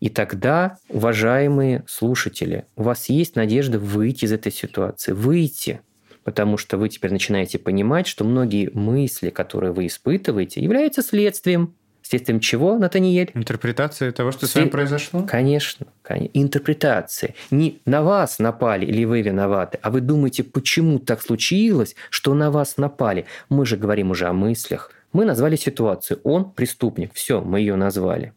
И 0.00 0.08
тогда, 0.08 0.78
уважаемые 0.88 1.84
слушатели, 1.86 2.66
у 2.76 2.82
вас 2.82 3.08
есть 3.08 3.36
надежда 3.36 3.78
выйти 3.78 4.26
из 4.26 4.32
этой 4.32 4.52
ситуации, 4.52 5.12
выйти, 5.12 5.80
потому 6.24 6.56
что 6.56 6.76
вы 6.76 6.88
теперь 6.88 7.12
начинаете 7.12 7.58
понимать, 7.58 8.06
что 8.06 8.24
многие 8.24 8.70
мысли, 8.74 9.30
которые 9.30 9.72
вы 9.72 9.86
испытываете, 9.86 10.60
являются 10.60 11.02
следствием 11.02 11.74
Следствием 12.10 12.40
чего, 12.40 12.76
Натаниэль? 12.76 13.30
Интерпретация 13.34 14.10
того, 14.10 14.32
что 14.32 14.40
След... 14.40 14.50
с 14.50 14.54
вами 14.56 14.68
произошло? 14.68 15.22
Конечно, 15.22 15.86
конечно. 16.02 16.30
Интерпретация. 16.34 17.36
Не 17.52 17.80
на 17.84 18.02
вас 18.02 18.40
напали 18.40 18.84
или 18.84 19.04
вы 19.04 19.22
виноваты, 19.22 19.78
а 19.80 19.92
вы 19.92 20.00
думаете, 20.00 20.42
почему 20.42 20.98
так 20.98 21.22
случилось, 21.22 21.94
что 22.10 22.34
на 22.34 22.50
вас 22.50 22.78
напали. 22.78 23.26
Мы 23.48 23.64
же 23.64 23.76
говорим 23.76 24.10
уже 24.10 24.26
о 24.26 24.32
мыслях. 24.32 24.90
Мы 25.12 25.24
назвали 25.24 25.54
ситуацию. 25.54 26.18
Он 26.24 26.50
преступник. 26.50 27.14
Все, 27.14 27.42
мы 27.42 27.60
ее 27.60 27.76
назвали. 27.76 28.32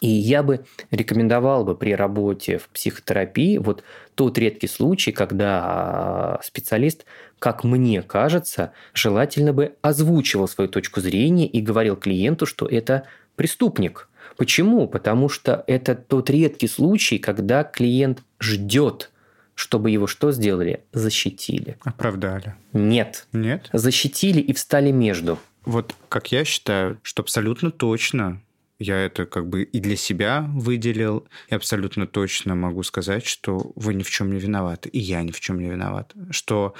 И 0.00 0.08
я 0.08 0.42
бы 0.42 0.64
рекомендовал 0.90 1.64
бы 1.64 1.76
при 1.76 1.94
работе 1.94 2.58
в 2.58 2.68
психотерапии 2.68 3.58
вот 3.58 3.84
тот 4.14 4.38
редкий 4.38 4.66
случай, 4.66 5.12
когда 5.12 5.60
а, 5.62 6.40
специалист, 6.42 7.04
как 7.38 7.64
мне 7.64 8.02
кажется, 8.02 8.72
желательно 8.94 9.52
бы 9.52 9.74
озвучивал 9.82 10.48
свою 10.48 10.68
точку 10.68 11.00
зрения 11.00 11.46
и 11.46 11.60
говорил 11.60 11.96
клиенту, 11.96 12.46
что 12.46 12.66
это 12.66 13.04
преступник. 13.36 14.08
Почему? 14.36 14.88
Потому 14.88 15.28
что 15.28 15.64
это 15.66 15.94
тот 15.94 16.30
редкий 16.30 16.68
случай, 16.68 17.18
когда 17.18 17.62
клиент 17.62 18.22
ждет, 18.40 19.10
чтобы 19.54 19.90
его 19.90 20.06
что 20.06 20.32
сделали? 20.32 20.84
Защитили. 20.92 21.76
Оправдали. 21.84 22.54
Нет. 22.72 23.26
Нет? 23.32 23.68
Защитили 23.74 24.40
и 24.40 24.54
встали 24.54 24.90
между. 24.90 25.38
Вот 25.66 25.94
как 26.08 26.32
я 26.32 26.46
считаю, 26.46 26.98
что 27.02 27.20
абсолютно 27.20 27.70
точно 27.70 28.40
я 28.80 28.96
это 28.96 29.26
как 29.26 29.48
бы 29.48 29.62
и 29.62 29.78
для 29.78 29.94
себя 29.94 30.46
выделил. 30.54 31.28
И 31.48 31.54
абсолютно 31.54 32.06
точно 32.06 32.54
могу 32.54 32.82
сказать, 32.82 33.26
что 33.26 33.72
вы 33.76 33.94
ни 33.94 34.02
в 34.02 34.10
чем 34.10 34.32
не 34.32 34.40
виноваты, 34.40 34.88
и 34.88 34.98
я 34.98 35.22
ни 35.22 35.30
в 35.30 35.38
чем 35.38 35.60
не 35.60 35.68
виноват. 35.68 36.14
Что 36.30 36.74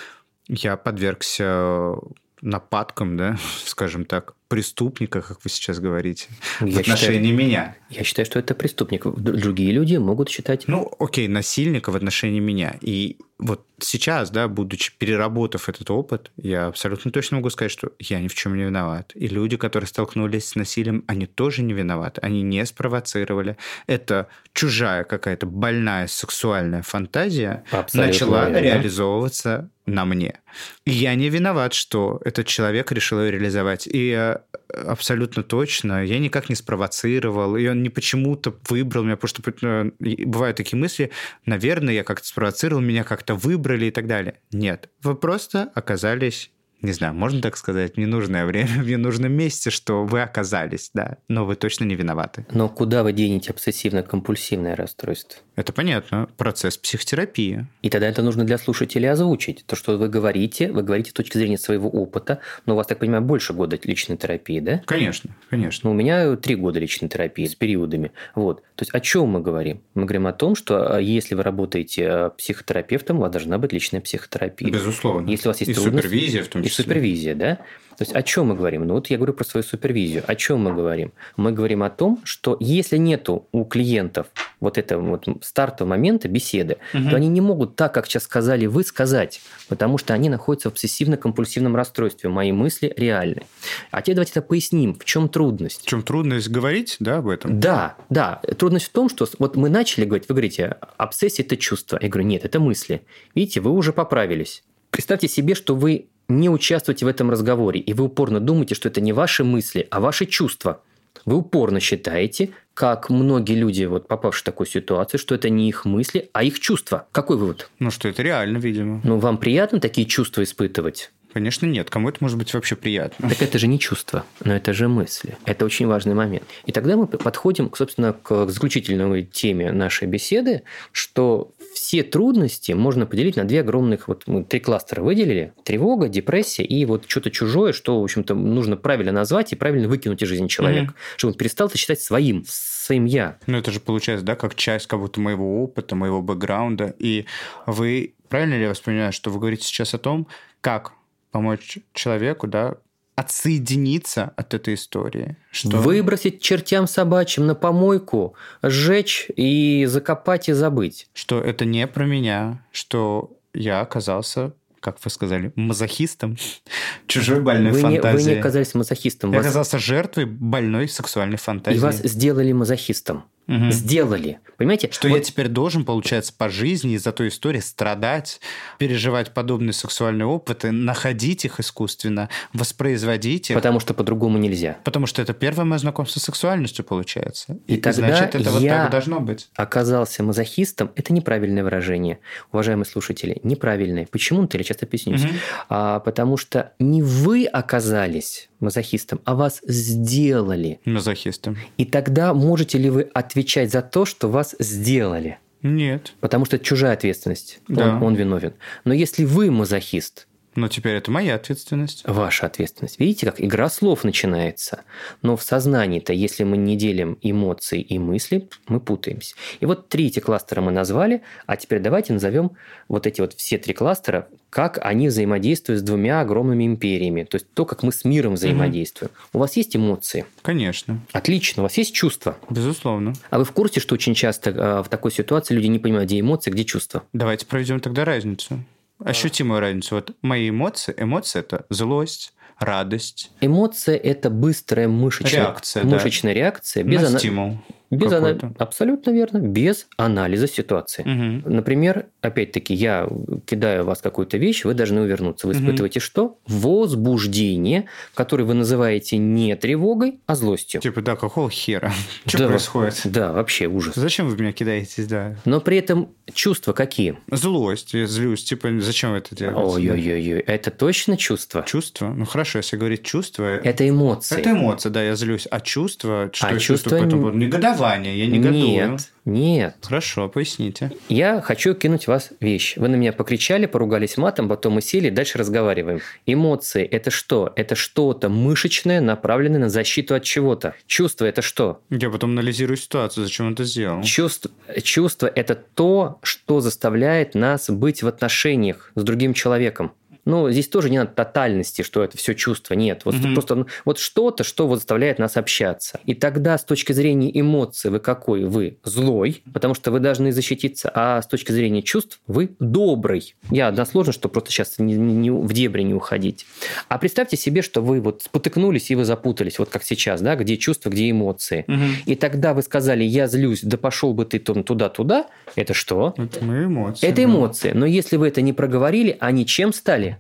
я 0.49 0.77
подвергся 0.77 1.95
нападкам, 2.43 3.17
да, 3.17 3.39
скажем 3.65 4.05
так, 4.05 4.35
преступника, 4.49 5.23
как 5.23 5.45
вы 5.45 5.51
сейчас 5.51 5.79
говорите, 5.79 6.27
я 6.61 6.67
в 6.67 6.79
отношении 6.81 7.31
считаю, 7.31 7.37
меня. 7.37 7.77
Я 7.89 8.03
считаю, 8.03 8.27
что 8.27 8.41
это 8.41 8.55
преступник. 8.57 9.07
Другие 9.07 9.71
люди 9.71 9.97
могут 9.97 10.29
считать... 10.29 10.67
Ну, 10.67 10.91
окей, 10.99 11.29
насильника 11.29 11.93
в 11.93 11.97
отношении 11.97 12.41
меня. 12.41 12.77
И 12.81 13.19
вот 13.39 13.65
сейчас, 13.79 14.31
да, 14.31 14.49
будучи 14.49 14.93
переработав 14.99 15.69
этот 15.69 15.89
опыт, 15.93 16.33
я 16.37 16.67
абсолютно 16.67 17.13
точно 17.13 17.37
могу 17.37 17.51
сказать, 17.51 17.71
что 17.71 17.93
я 18.01 18.19
ни 18.19 18.27
в 18.27 18.35
чем 18.35 18.57
не 18.57 18.65
виноват. 18.65 19.13
И 19.15 19.29
люди, 19.29 19.57
которые 19.57 19.87
столкнулись 19.87 20.49
с 20.49 20.55
насилием, 20.57 21.05
они 21.07 21.27
тоже 21.27 21.63
не 21.63 21.73
виноваты. 21.73 22.21
Они 22.21 22.43
не 22.43 22.67
спровоцировали. 22.67 23.57
Это 23.87 24.27
чужая 24.53 25.05
какая-то 25.05 25.47
больная 25.47 26.09
сексуальная 26.09 26.83
фантазия 26.83 27.63
абсолютно 27.71 28.13
начала 28.13 28.51
верно. 28.51 28.65
реализовываться 28.65 29.71
на 29.91 30.05
мне. 30.05 30.41
Я 30.87 31.15
не 31.15 31.29
виноват, 31.29 31.75
что 31.75 32.21
этот 32.25 32.47
человек 32.47 32.93
решил 32.93 33.21
ее 33.21 33.31
реализовать. 33.33 33.89
И 33.91 34.35
абсолютно 34.69 35.43
точно, 35.43 36.05
я 36.05 36.19
никак 36.19 36.49
не 36.49 36.55
спровоцировал, 36.55 37.57
и 37.57 37.67
он 37.67 37.83
не 37.83 37.91
почему-то 37.91 38.55
выбрал 38.69 39.05
меня, 39.05 39.17
потому 39.17 39.29
что 39.29 39.43
э, 39.67 39.91
бывают 40.25 40.57
такие 40.57 40.79
мысли, 40.79 41.11
наверное, 41.47 41.95
я 41.95 42.05
как-то 42.05 42.27
спровоцировал, 42.27 42.81
меня 42.81 43.05
как-то 43.05 43.35
выбрали 43.35 43.87
и 43.87 43.91
так 43.91 44.07
далее. 44.07 44.41
Нет, 44.53 44.91
вы 45.03 45.15
просто 45.15 45.71
оказались 45.75 46.51
не 46.83 46.93
знаю, 46.93 47.15
можно 47.15 47.41
так 47.41 47.57
сказать, 47.57 47.97
ненужное 47.97 48.47
время 48.47 48.69
в 48.83 48.87
ненужном 48.87 49.33
месте, 49.33 49.71
что 49.71 50.05
вы 50.05 50.23
оказались, 50.23 50.91
да, 50.95 51.19
но 51.29 51.45
вы 51.45 51.57
точно 51.57 51.85
не 51.85 51.95
виноваты. 51.95 52.47
Но 52.53 52.69
куда 52.69 53.03
вы 53.03 53.13
денете 53.13 53.53
обсессивно-компульсивное 53.53 54.75
расстройство? 54.75 55.41
Это 55.57 55.73
понятно, 55.73 56.29
процесс 56.37 56.79
психотерапии. 56.79 57.67
И 57.83 57.91
тогда 57.91 58.09
это 58.09 58.23
нужно 58.23 58.45
для 58.45 58.59
слушателей 58.59 59.11
озвучить. 59.11 59.65
То, 59.67 59.77
что 59.77 59.99
вы 59.99 60.09
говорите, 60.09 60.73
вы 60.73 60.83
говорите 60.83 61.11
с 61.11 61.13
точки 61.13 61.37
зрения 61.37 61.59
своего 61.59 61.89
опыта, 61.89 62.41
но 62.67 62.75
у 62.75 62.77
вас, 62.77 62.87
так 62.87 62.99
понимаю, 62.99 63.23
больше 63.23 63.53
года 63.53 63.79
личной 63.83 64.17
терапии, 64.17 64.61
да? 64.61 64.83
Конечно, 64.87 65.37
конечно. 65.51 65.89
Ну, 65.89 65.95
у 65.95 65.99
меня 65.99 66.37
три 66.37 66.55
года 66.55 66.79
личной 66.79 67.09
терапии 67.09 67.47
с 67.47 67.55
периодами. 67.55 68.13
Вот. 68.35 68.63
То 68.81 68.85
есть 68.85 68.95
о 68.95 69.01
чем 69.01 69.29
мы 69.29 69.41
говорим? 69.43 69.83
Мы 69.93 70.07
говорим 70.07 70.27
о 70.27 70.33
том, 70.33 70.55
что 70.55 70.97
а, 70.97 70.99
если 70.99 71.35
вы 71.35 71.43
работаете 71.43 72.09
а, 72.09 72.31
психотерапевтом, 72.31 73.19
у 73.19 73.21
вас 73.21 73.31
должна 73.31 73.59
быть 73.59 73.75
личная 73.75 74.01
психотерапия. 74.01 74.71
Безусловно. 74.71 75.29
Если 75.29 75.49
у 75.49 75.51
вас 75.51 75.61
есть 75.61 75.73
и 75.73 75.75
трудности, 75.75 76.07
супервизия 76.07 76.43
в 76.43 76.49
том 76.49 76.63
числе 76.63 76.83
и 76.83 76.87
супервизия, 76.87 77.35
да? 77.35 77.59
То 78.01 78.05
есть 78.05 78.17
о 78.17 78.23
чем 78.23 78.47
мы 78.47 78.55
говорим? 78.55 78.87
Ну 78.87 78.95
вот 78.95 79.09
я 79.09 79.19
говорю 79.19 79.35
про 79.35 79.45
свою 79.45 79.63
супервизию. 79.63 80.25
О 80.27 80.35
чем 80.35 80.61
мы 80.61 80.73
говорим? 80.73 81.13
Мы 81.37 81.53
говорим 81.53 81.83
о 81.83 81.91
том, 81.91 82.19
что 82.25 82.57
если 82.59 82.97
нету 82.97 83.47
у 83.53 83.65
клиентов 83.65 84.29
вот 84.59 84.79
этого 84.79 85.03
вот 85.03 85.29
стартового 85.43 85.91
момента 85.91 86.27
беседы, 86.27 86.79
угу. 86.95 87.11
то 87.11 87.17
они 87.17 87.29
не 87.29 87.43
могут 87.43 87.77
так, 87.77 87.93
как 87.93 88.07
сейчас 88.07 88.23
сказали 88.23 88.65
вы, 88.65 88.85
сказать, 88.85 89.43
потому 89.69 89.99
что 89.99 90.15
они 90.15 90.31
находятся 90.31 90.71
в 90.71 90.73
обсессивно-компульсивном 90.73 91.77
расстройстве. 91.77 92.31
Мои 92.31 92.53
мысли 92.53 92.91
реальны. 92.97 93.43
А 93.91 94.01
теперь 94.01 94.15
давайте 94.15 94.31
это 94.31 94.41
поясним. 94.41 94.95
В 94.95 95.05
чем 95.05 95.29
трудность? 95.29 95.83
В 95.83 95.87
чем 95.87 96.03
трудность 96.03 96.49
говорить, 96.49 96.97
да, 97.01 97.19
об 97.19 97.29
этом? 97.29 97.61
Да, 97.61 97.97
да. 98.09 98.41
Трудность 98.57 98.87
в 98.87 98.93
том, 98.93 99.11
что 99.11 99.29
вот 99.39 99.57
мы 99.57 99.69
начали 99.69 100.07
говорить, 100.07 100.27
вы 100.27 100.37
говорите, 100.37 100.79
обсессия– 100.97 101.45
это 101.45 101.59
чувство. 101.59 101.99
Я 102.01 102.09
говорю, 102.09 102.29
нет, 102.29 102.47
это 102.47 102.61
мысли. 102.61 103.03
Видите, 103.35 103.61
вы 103.61 103.73
уже 103.73 103.93
поправились. 103.93 104.65
Представьте 104.91 105.29
себе, 105.29 105.55
что 105.55 105.77
вы 105.77 106.07
не 106.31 106.49
участвуете 106.49 107.05
в 107.05 107.09
этом 107.09 107.31
разговоре, 107.31 107.81
и 107.81 107.93
вы 107.93 108.05
упорно 108.05 108.41
думаете, 108.41 108.75
что 108.75 108.89
это 108.89 109.01
не 109.01 109.13
ваши 109.13 109.45
мысли, 109.45 109.87
а 109.91 110.01
ваши 110.01 110.27
чувства. 110.27 110.83
Вы 111.25 111.37
упорно 111.37 111.81
считаете, 111.81 112.51
как 112.73 113.11
многие 113.11 113.55
люди, 113.55 113.85
вот 113.85 114.09
попавшие 114.09 114.43
в 114.43 114.45
такую 114.45 114.67
ситуацию, 114.67 115.21
что 115.21 115.35
это 115.35 115.51
не 115.51 115.69
их 115.69 115.85
мысли, 115.85 116.31
а 116.33 116.45
их 116.45 116.61
чувства. 116.61 117.07
Какой 117.13 117.37
вывод? 117.37 117.69
Ну, 117.79 117.91
что 117.91 118.09
это 118.09 118.23
реально, 118.23 118.59
видимо. 118.59 119.01
Ну, 119.05 119.19
вам 119.19 119.37
приятно 119.37 119.81
такие 119.81 120.07
чувства 120.07 120.43
испытывать? 120.43 121.11
Конечно, 121.33 121.67
нет. 121.67 121.91
Кому 121.91 122.09
это 122.09 122.19
может 122.21 122.39
быть 122.39 122.53
вообще 122.55 122.75
приятно? 122.75 123.29
Так 123.29 123.43
это 123.43 123.59
же 123.59 123.67
не 123.69 123.79
чувство, 123.79 124.25
но 124.45 124.55
это 124.55 124.73
же 124.73 124.89
мысли. 124.89 125.37
Это 125.45 125.65
очень 125.65 125.87
важный 125.87 126.15
момент. 126.15 126.45
И 126.67 126.73
тогда 126.73 126.97
мы 126.97 127.07
подходим, 127.07 127.71
собственно, 127.75 128.13
к 128.13 128.49
заключительной 128.49 129.25
теме 129.25 129.71
нашей 129.71 130.09
беседы, 130.09 130.63
что 130.91 131.53
все 131.73 132.03
трудности 132.03 132.73
можно 132.73 133.07
поделить 133.07 133.37
на 133.37 133.45
две 133.45 133.61
огромных, 133.61 134.09
вот 134.09 134.25
мы 134.27 134.45
три 134.45 134.61
кластера 134.61 135.03
выделили. 135.03 135.53
Тревога, 135.65 136.09
депрессия 136.09 136.65
и 136.65 136.85
вот 136.85 137.05
что-то 137.07 137.31
чужое, 137.31 137.73
что, 137.73 138.01
в 138.01 138.05
общем-то, 138.05 138.35
нужно 138.35 138.77
правильно 138.77 139.13
назвать 139.13 139.53
и 139.53 139.57
правильно 139.57 139.89
выкинуть 139.89 140.23
из 140.23 140.29
жизни 140.29 140.49
человека, 140.49 140.93
mm-hmm. 140.93 141.17
чтобы 141.17 141.33
он 141.33 141.39
перестал 141.39 141.69
это 141.69 141.79
считать 141.79 142.01
своим, 142.01 142.45
своим 142.47 143.05
я. 143.05 143.39
Ну, 143.47 143.59
это 143.59 143.71
же 143.71 143.81
получается, 143.81 144.25
да, 144.25 144.37
как 144.37 144.55
часть 144.55 144.87
как 144.87 145.01
будто 145.01 145.21
моего 145.21 145.63
опыта, 145.63 145.95
моего 145.95 146.23
бэкграунда. 146.23 146.95
И 146.99 147.27
вы, 147.67 148.15
правильно 148.29 148.55
ли 148.55 148.63
я 148.63 148.71
воспринимаю, 148.71 149.13
что 149.13 149.31
вы 149.31 149.39
говорите 149.39 149.65
сейчас 149.65 149.95
о 149.95 149.99
том, 149.99 150.27
как 150.61 150.93
помочь 151.31 151.79
человеку, 151.93 152.47
да, 152.47 152.77
отсоединиться 153.21 154.33
от 154.37 154.55
этой 154.55 154.75
истории. 154.75 155.37
Что... 155.51 155.77
Выбросить 155.77 156.41
чертям 156.41 156.87
собачьим 156.87 157.47
на 157.47 157.55
помойку, 157.55 158.35
сжечь 158.63 159.29
и 159.37 159.85
закопать 159.87 160.49
и 160.49 160.53
забыть. 160.53 161.09
Что 161.13 161.41
это 161.41 161.67
не 161.67 161.87
про 161.87 162.05
меня, 162.05 162.65
что 162.73 163.37
я 163.53 163.81
оказался 163.81 164.53
как 164.81 164.97
вы 165.05 165.11
сказали, 165.11 165.53
мазохистом 165.57 166.39
чужой 167.07 167.43
больной 167.43 167.73
вы 167.73 167.81
фантазии. 167.81 168.23
Не, 168.23 168.29
вы 168.29 168.33
не 168.33 168.41
оказались 168.41 168.75
мазохистом. 168.75 169.31
Я 169.31 169.37
вас... 169.37 169.47
оказался 169.49 169.79
жертвой 169.79 170.25
больной 170.25 170.89
сексуальной 170.89 171.37
фантазии. 171.37 171.77
И 171.77 171.81
вас 171.81 171.97
сделали 171.97 172.53
мазохистом 172.53 173.25
угу. 173.51 173.71
сделали. 173.71 174.41
Понимаете? 174.57 174.89
Что 174.93 175.09
вот... 175.09 175.17
я 175.17 175.23
теперь 175.23 175.49
должен, 175.49 175.85
получается, 175.85 176.33
по 176.37 176.49
жизни 176.49 176.95
из-за 176.95 177.13
той 177.13 177.29
истории 177.29 177.61
страдать, 177.61 178.41
переживать 178.79 179.33
подобные 179.35 179.73
сексуальные 179.73 180.27
опыты, 180.27 180.71
находить 180.71 181.45
их 181.45 181.61
искусственно, 181.61 182.29
воспроизводить 182.53 183.51
их. 183.51 183.57
Потому 183.57 183.81
что 183.81 183.95
по-другому 183.95 184.39
нельзя. 184.39 184.79
Потому 184.85 185.07
что 185.07 185.23
это 185.23 185.33
первое 185.33 185.65
мое 185.65 185.79
знакомство 185.79 186.21
с 186.21 186.25
сексуальностью, 186.25 186.85
получается. 186.85 187.59
И, 187.67 187.75
и 187.75 187.81
тогда 187.81 188.09
значит, 188.09 188.35
это 188.35 188.51
вот 188.51 188.63
я 188.63 188.83
так 188.83 188.91
должно 188.93 189.21
быть. 189.21 189.49
оказался 189.57 190.23
мазохистом. 190.23 190.93
Это 190.95 191.13
неправильное 191.13 191.65
выражение, 191.65 192.21
уважаемые 192.53 192.87
слушатели. 192.87 193.41
Неправильное. 193.43 194.07
Почему-то 194.07 194.59
я 194.59 194.65
часто 194.65 194.87
объяснюсь. 194.87 195.25
Угу. 195.25 195.33
А, 195.71 196.01
потому 196.01 196.37
что 196.37 196.73
не 196.79 197.03
вы 197.03 197.47
оказались 197.47 198.50
мазохистом, 198.61 199.21
а 199.25 199.35
вас 199.35 199.61
сделали. 199.67 200.81
Мазохистом. 200.85 201.57
И 201.77 201.85
тогда 201.85 202.35
можете 202.35 202.79
ли 202.79 202.91
вы 202.91 203.03
отвечать 203.15 203.71
за 203.71 203.83
то, 203.83 204.05
что 204.05 204.29
вас 204.29 204.55
сделали? 204.59 205.39
Нет. 205.63 206.15
Потому 206.21 206.45
что 206.45 206.57
это 206.57 206.65
чужая 206.65 206.95
ответственность. 206.95 207.61
Да. 207.69 207.97
Он, 207.97 208.03
он 208.03 208.15
виновен. 208.15 208.55
Но 208.85 208.95
если 208.95 209.25
вы 209.25 209.51
мазохист, 209.51 210.27
но 210.57 210.69
теперь 210.69 210.95
это 210.95 211.11
моя 211.11 211.37
ответственность. 211.37 212.03
Ваша 212.07 212.47
ответственность. 212.47 212.99
Видите, 212.99 213.27
как 213.27 213.41
игра 213.41 213.69
слов 213.69 214.05
начинается. 214.05 214.83
Но 215.23 215.37
в 215.37 215.43
сознании-то, 215.43 216.13
если 216.13 216.45
мы 216.45 216.57
не 216.57 216.77
делим 216.77 217.19
эмоции 217.23 217.81
и 217.81 217.99
мысли, 217.99 218.49
мы 218.67 218.81
путаемся. 218.81 219.35
И 219.61 219.67
вот 219.67 219.89
три 219.89 220.09
эти 220.09 220.21
кластера 220.21 220.61
мы 220.61 220.73
назвали, 220.73 221.23
а 221.47 221.57
теперь 221.57 221.81
давайте 221.81 222.13
назовем 222.13 222.53
вот 222.89 223.07
эти 223.07 223.21
вот 223.21 223.35
все 223.35 223.59
три 223.59 223.75
кластера, 223.75 224.29
как 224.51 224.79
они 224.83 225.09
взаимодействуют 225.09 225.81
с 225.81 225.85
двумя 225.85 226.21
огромными 226.21 226.67
империями. 226.67 227.23
То 227.23 227.37
есть 227.37 227.47
то, 227.55 227.65
как 227.65 227.85
мы 227.85 227.93
с 227.93 228.05
миром 228.05 228.35
взаимодействуем. 228.35 229.13
Угу. 229.13 229.29
У 229.35 229.39
вас 229.39 229.57
есть 229.57 229.77
эмоции? 229.77 230.27
Конечно. 230.43 231.01
Отлично. 231.13 231.63
У 231.63 231.65
вас 231.65 231.79
есть 231.79 231.95
чувства? 231.95 232.37
Безусловно. 232.51 233.13
А 233.31 233.39
вы 233.39 233.45
в 233.45 233.53
курсе, 233.53 233.79
что 233.79 233.95
очень 233.95 234.15
часто 234.15 234.51
э, 234.51 234.83
в 234.83 234.89
такой 234.89 235.13
ситуации 235.13 235.55
люди 235.55 235.67
не 235.67 235.79
понимают, 235.79 236.09
где 236.09 236.19
эмоции, 236.19 236.51
где 236.51 236.65
чувства? 236.65 237.05
Давайте 237.13 237.47
проведем 237.47 237.79
тогда 237.79 238.05
разницу 238.05 238.59
ощутимую 239.05 239.61
разницу. 239.61 239.97
Вот 239.97 240.13
мои 240.23 240.51
эмоции, 240.51 240.95
эмоции 240.97 241.41
это 241.41 241.67
злость, 241.71 242.35
радость. 242.59 243.31
Эмоция 243.41 243.97
это 243.97 244.31
быстрая 244.31 244.89
мышечная 244.89 245.43
реакция, 245.43 245.85
мышечная 245.85 246.35
да. 246.35 246.41
реакция 246.41 246.85
без 246.85 247.03
На 247.03 247.09
ана... 247.09 247.19
стимул. 247.19 247.59
Без 247.91 248.13
ана... 248.13 248.39
Абсолютно 248.59 249.11
верно. 249.11 249.39
Без 249.39 249.89
анализа 249.97 250.47
ситуации. 250.47 251.03
Угу. 251.03 251.53
Например, 251.53 252.07
опять-таки, 252.21 252.73
я 252.73 253.09
кидаю 253.47 253.85
вас 253.85 254.01
какую-то 254.01 254.39
вещь, 254.39 254.65
вы 254.65 254.75
должны 254.75 255.01
увернуться. 255.01 255.49
Вы 255.49 255.55
угу. 255.55 255.63
испытываете 255.63 255.99
что? 255.99 256.39
Возбуждение, 256.47 257.87
которое 258.15 258.45
вы 258.45 258.55
называете 258.55 259.17
не 259.17 259.57
тревогой, 259.57 260.21
а 260.27 260.37
злостью. 260.37 260.81
Типа, 260.81 261.03
да, 261.03 261.17
какого 261.17 261.51
хера? 261.51 261.93
Что 262.27 262.39
да, 262.39 262.49
происходит? 262.49 263.01
Да, 263.05 263.33
вообще 263.33 263.67
ужас. 263.67 263.97
Зачем 263.97 264.29
вы 264.29 264.37
меня 264.37 264.53
кидаетесь, 264.53 265.07
да? 265.07 265.37
Но 265.45 265.61
при 265.61 265.79
этом 265.79 266.11
чувства 266.33 266.73
какие? 266.73 267.19
Злость, 267.31 267.93
я 267.95 268.07
злюсь. 268.07 268.45
Типа, 268.45 268.69
зачем 268.79 269.15
это 269.15 269.35
делаете? 269.35 269.61
Ой-ой-ой, 269.61 270.41
это 270.41 270.71
точно 270.71 271.17
чувство? 271.17 271.65
Чувство? 271.67 272.09
Ну 272.09 272.25
хорошо, 272.25 272.59
если 272.59 272.77
говорить 272.77 273.03
чувство... 273.03 273.57
Это 273.57 273.89
эмоции. 273.89 274.39
Это 274.39 274.53
эмоции, 274.53 274.91
да, 274.91 275.03
я 275.03 275.17
злюсь. 275.17 275.49
А 275.51 275.61
чувство? 275.61 276.31
Что 276.33 276.47
а 276.47 276.51
чувство... 276.53 276.75
чувствую 276.77 277.03
по 277.03 277.07
этому 277.07 277.31
Негодование 277.31 277.80
негодование, 277.81 278.19
я 278.19 278.27
негодую. 278.27 278.61
Нет, 278.61 279.01
нет. 279.25 279.77
Хорошо, 279.83 280.29
поясните. 280.29 280.93
Я 281.09 281.41
хочу 281.41 281.75
кинуть 281.75 282.07
вас 282.07 282.31
вещь. 282.41 282.77
Вы 282.77 282.89
на 282.89 282.97
меня 282.97 283.13
покричали, 283.13 283.67
поругались 283.67 284.17
матом, 284.17 284.49
потом 284.49 284.75
мы 284.75 284.83
сели, 284.83 285.11
дальше 285.11 285.39
разговариваем. 285.39 286.01
Эмоции– 286.27 286.85
это 286.91 287.11
что? 287.11 287.53
Это 287.57 287.75
что-то 287.75 288.29
мышечное, 288.29 289.01
направленное 289.01 289.61
на 289.61 289.69
защиту 289.69 290.15
от 290.15 290.25
чего-то. 290.25 290.75
Чувство– 290.87 291.25
это 291.27 291.43
что? 291.43 291.81
Я 291.91 292.11
потом 292.11 292.31
анализирую 292.31 292.77
ситуацию, 292.77 293.25
зачем 293.25 293.47
он 293.47 293.53
это 293.55 293.65
сделал. 293.65 294.03
Чувство, 294.03 294.51
чувство– 294.83 295.27
это 295.35 295.55
то, 295.55 296.19
что 296.23 296.61
заставляет 296.61 297.35
нас 297.35 297.71
быть 297.71 298.03
в 298.03 298.09
отношениях 298.09 298.93
с 298.95 299.03
другим 299.03 299.35
человеком. 299.35 299.93
Ну, 300.25 300.51
здесь 300.51 300.69
тоже 300.69 300.91
не 300.91 300.99
надо 300.99 301.13
тотальности, 301.13 301.83
что 301.83 302.03
это 302.03 302.17
все 302.17 302.35
чувство. 302.35 302.75
Нет, 302.75 303.03
вот 303.05 303.15
угу. 303.15 303.33
просто 303.35 303.55
ну, 303.55 303.67
вот 303.85 303.99
что-то, 303.99 304.45
что 304.45 304.67
вот 304.67 304.77
заставляет 304.77 305.19
нас 305.19 305.37
общаться. 305.37 306.01
И 306.05 306.15
тогда 306.15 306.59
с 306.59 306.65
точки 306.65 306.93
зрения 306.93 307.31
эмоций 307.39 307.91
вы 307.91 308.01
какой? 308.01 308.45
Вы 308.45 308.79
злой, 308.85 309.43
потому 309.53 309.75
что 309.75 309.91
вы 309.91 310.01
должны 310.01 310.33
защититься, 310.33 310.91
а 310.95 311.23
с 311.23 311.27
точки 311.27 311.53
зрения 311.53 311.83
чувств 311.83 312.21
вы 312.27 312.51
добрый. 312.59 313.35
Я 313.51 313.69
односложно, 313.69 314.13
что 314.13 314.29
просто 314.29 314.51
сейчас 314.51 314.79
не, 314.79 314.95
не, 314.95 315.15
не, 315.15 315.31
в 315.31 315.53
дебри 315.53 315.83
не 315.83 315.95
уходить. 315.95 316.47
А 316.89 316.99
представьте 316.99 317.37
себе, 317.37 317.63
что 317.63 317.81
вы 317.81 318.01
вот 318.01 318.23
спотыкнулись 318.23 318.91
и 318.91 318.95
вы 318.95 319.05
запутались, 319.05 319.59
вот 319.59 319.71
как 319.71 319.85
сейчас, 319.85 320.21
да, 320.21 320.37
где 320.37 320.57
чувства, 320.57 320.91
где 320.91 321.11
эмоции. 321.11 321.65
Угу. 321.67 321.85
И 322.07 322.15
тогда 322.15 322.55
вы 322.55 322.63
сказали, 322.63 323.05
я 323.05 323.27
злюсь, 323.27 323.61
да 323.63 323.77
пошел 323.77 324.15
бы 324.15 324.25
ты 324.25 324.39
туда-туда. 324.39 325.27
Это 325.57 325.75
что? 325.75 326.15
Это 326.17 326.45
мои 326.45 326.65
эмоции. 326.65 327.07
Это 327.07 327.25
эмоции. 327.25 327.73
Но 327.75 327.87
если 327.87 328.17
вы 328.17 328.29
это 328.29 328.43
не 328.43 328.53
проговорили, 328.53 329.17
они 329.21 329.47
чем 329.47 329.73
стали? 329.73 330.19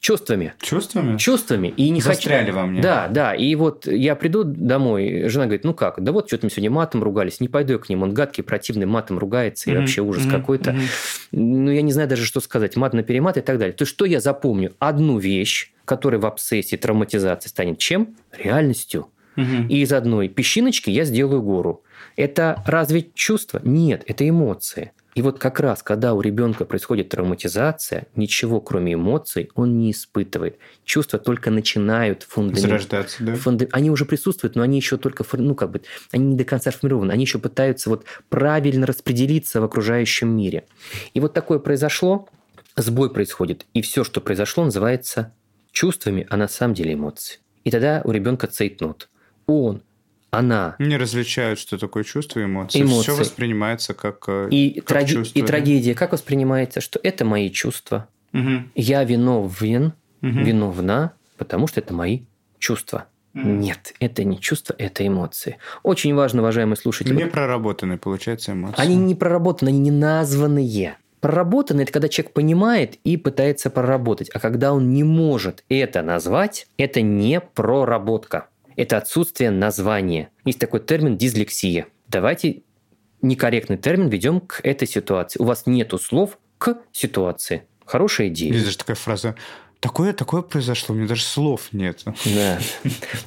Чувствами. 0.00 0.54
Чувствами? 0.60 1.16
Чувствами. 1.16 1.68
И 1.68 1.90
не 1.90 2.00
Застряли 2.00 2.46
хочу... 2.46 2.56
во 2.56 2.66
мне. 2.66 2.82
Да, 2.82 3.08
да. 3.08 3.34
И 3.34 3.54
вот 3.54 3.86
я 3.86 4.14
приду 4.16 4.44
домой, 4.44 5.28
жена 5.28 5.44
говорит, 5.44 5.64
ну 5.64 5.74
как, 5.74 6.02
да 6.02 6.12
вот 6.12 6.28
что-то 6.28 6.46
мы 6.46 6.50
сегодня 6.50 6.70
матом 6.70 7.02
ругались, 7.02 7.40
не 7.40 7.48
пойду 7.48 7.74
я 7.74 7.78
к 7.78 7.88
ним, 7.88 8.02
он 8.02 8.12
гадкий, 8.12 8.42
противный, 8.42 8.86
матом 8.86 9.18
ругается, 9.18 9.70
и 9.70 9.72
mm-hmm. 9.72 9.78
вообще 9.78 10.02
ужас 10.02 10.24
mm-hmm. 10.24 10.30
какой-то. 10.30 10.70
Mm-hmm. 10.70 10.88
Ну, 11.32 11.70
я 11.70 11.82
не 11.82 11.92
знаю 11.92 12.08
даже, 12.08 12.24
что 12.24 12.40
сказать, 12.40 12.76
мат 12.76 12.94
на 12.94 13.02
перемат 13.02 13.36
и 13.36 13.40
так 13.40 13.58
далее. 13.58 13.74
То 13.74 13.82
есть, 13.82 13.92
что 13.92 14.04
я 14.04 14.20
запомню? 14.20 14.72
Одну 14.78 15.18
вещь, 15.18 15.72
которая 15.84 16.20
в 16.20 16.26
обсессии, 16.26 16.76
травматизации 16.76 17.48
станет 17.48 17.78
чем? 17.78 18.16
Реальностью. 18.36 19.08
Mm-hmm. 19.36 19.68
И 19.68 19.80
из 19.80 19.92
одной 19.92 20.28
песчиночки 20.28 20.90
я 20.90 21.04
сделаю 21.04 21.42
гору. 21.42 21.82
Это 22.16 22.62
разве 22.66 23.06
чувство? 23.14 23.60
Нет, 23.64 24.02
это 24.06 24.28
эмоции. 24.28 24.92
И 25.14 25.20
вот 25.20 25.38
как 25.38 25.60
раз, 25.60 25.82
когда 25.82 26.14
у 26.14 26.20
ребенка 26.20 26.64
происходит 26.64 27.10
травматизация, 27.10 28.06
ничего 28.16 28.60
кроме 28.60 28.94
эмоций 28.94 29.50
он 29.54 29.78
не 29.78 29.90
испытывает. 29.90 30.58
Чувства 30.84 31.18
только 31.18 31.50
начинают 31.50 32.22
фундамент... 32.22 32.60
Зарождаться, 32.60 33.22
да? 33.22 33.34
Фунда... 33.34 33.68
Они 33.72 33.90
уже 33.90 34.06
присутствуют, 34.06 34.56
но 34.56 34.62
они 34.62 34.78
еще 34.78 34.96
только, 34.96 35.24
ну 35.32 35.54
как 35.54 35.70
бы, 35.70 35.82
они 36.12 36.26
не 36.26 36.36
до 36.36 36.44
конца 36.44 36.70
формированы. 36.70 37.12
Они 37.12 37.24
еще 37.24 37.38
пытаются 37.38 37.90
вот 37.90 38.06
правильно 38.30 38.86
распределиться 38.86 39.60
в 39.60 39.64
окружающем 39.64 40.34
мире. 40.34 40.64
И 41.12 41.20
вот 41.20 41.34
такое 41.34 41.58
произошло, 41.58 42.28
сбой 42.76 43.10
происходит. 43.10 43.66
И 43.74 43.82
все, 43.82 44.04
что 44.04 44.22
произошло, 44.22 44.64
называется 44.64 45.34
чувствами, 45.72 46.26
а 46.30 46.36
на 46.38 46.48
самом 46.48 46.74
деле 46.74 46.94
эмоции. 46.94 47.40
И 47.64 47.70
тогда 47.70 48.00
у 48.04 48.10
ребенка 48.12 48.46
цейтнот. 48.46 49.10
Он 49.46 49.82
она... 50.32 50.76
Не 50.78 50.96
различают, 50.96 51.58
что 51.58 51.78
такое 51.78 52.04
чувство 52.04 52.40
и 52.40 52.44
эмоции. 52.44 52.80
эмоции. 52.80 53.02
Все 53.02 53.14
воспринимается 53.14 53.92
как, 53.92 54.24
э, 54.28 54.48
и, 54.50 54.80
как 54.80 54.86
траги... 54.86 55.12
чувство. 55.12 55.38
И 55.38 55.42
трагедия 55.42 55.94
как 55.94 56.12
воспринимается, 56.12 56.80
что 56.80 56.98
это 57.02 57.26
мои 57.26 57.50
чувства. 57.50 58.08
Угу. 58.32 58.70
Я 58.74 59.04
виновен, 59.04 59.92
угу. 60.22 60.30
виновна, 60.30 61.12
потому 61.36 61.66
что 61.66 61.80
это 61.80 61.92
мои 61.92 62.22
чувства. 62.58 63.04
Угу. 63.34 63.44
Нет, 63.44 63.92
это 64.00 64.24
не 64.24 64.40
чувства, 64.40 64.74
это 64.78 65.06
эмоции. 65.06 65.58
Очень 65.82 66.14
важно, 66.14 66.40
уважаемые 66.40 66.76
слушатели. 66.76 67.14
Не 67.14 67.26
проработанные, 67.26 67.98
получается, 67.98 68.52
эмоции. 68.52 68.80
Они 68.80 68.96
не 68.96 69.14
проработаны, 69.14 69.68
они 69.68 69.80
не 69.80 69.90
названные. 69.90 70.96
Проработанный– 71.20 71.82
это 71.84 71.92
когда 71.92 72.08
человек 72.08 72.32
понимает 72.32 72.94
и 73.04 73.18
пытается 73.18 73.68
проработать. 73.68 74.30
А 74.30 74.40
когда 74.40 74.72
он 74.72 74.94
не 74.94 75.04
может 75.04 75.62
это 75.68 76.02
назвать, 76.02 76.68
это 76.78 77.02
не 77.02 77.38
проработка 77.40 78.46
это 78.76 78.98
отсутствие 78.98 79.50
названия. 79.50 80.30
Есть 80.44 80.58
такой 80.58 80.80
термин 80.80 81.16
дислексия. 81.16 81.86
Давайте 82.08 82.62
некорректный 83.20 83.76
термин 83.76 84.08
ведем 84.08 84.40
к 84.40 84.60
этой 84.62 84.88
ситуации. 84.88 85.40
У 85.40 85.44
вас 85.44 85.66
нету 85.66 85.98
слов 85.98 86.38
к 86.58 86.78
ситуации. 86.92 87.64
Хорошая 87.84 88.28
идея. 88.28 88.52
Есть 88.52 88.64
даже 88.64 88.78
такая 88.78 88.96
фраза 88.96 89.36
такое, 89.82 90.12
такое 90.12 90.42
произошло, 90.42 90.94
у 90.94 90.98
меня 90.98 91.08
даже 91.08 91.24
слов 91.24 91.68
нет. 91.72 92.04
Да. 92.24 92.58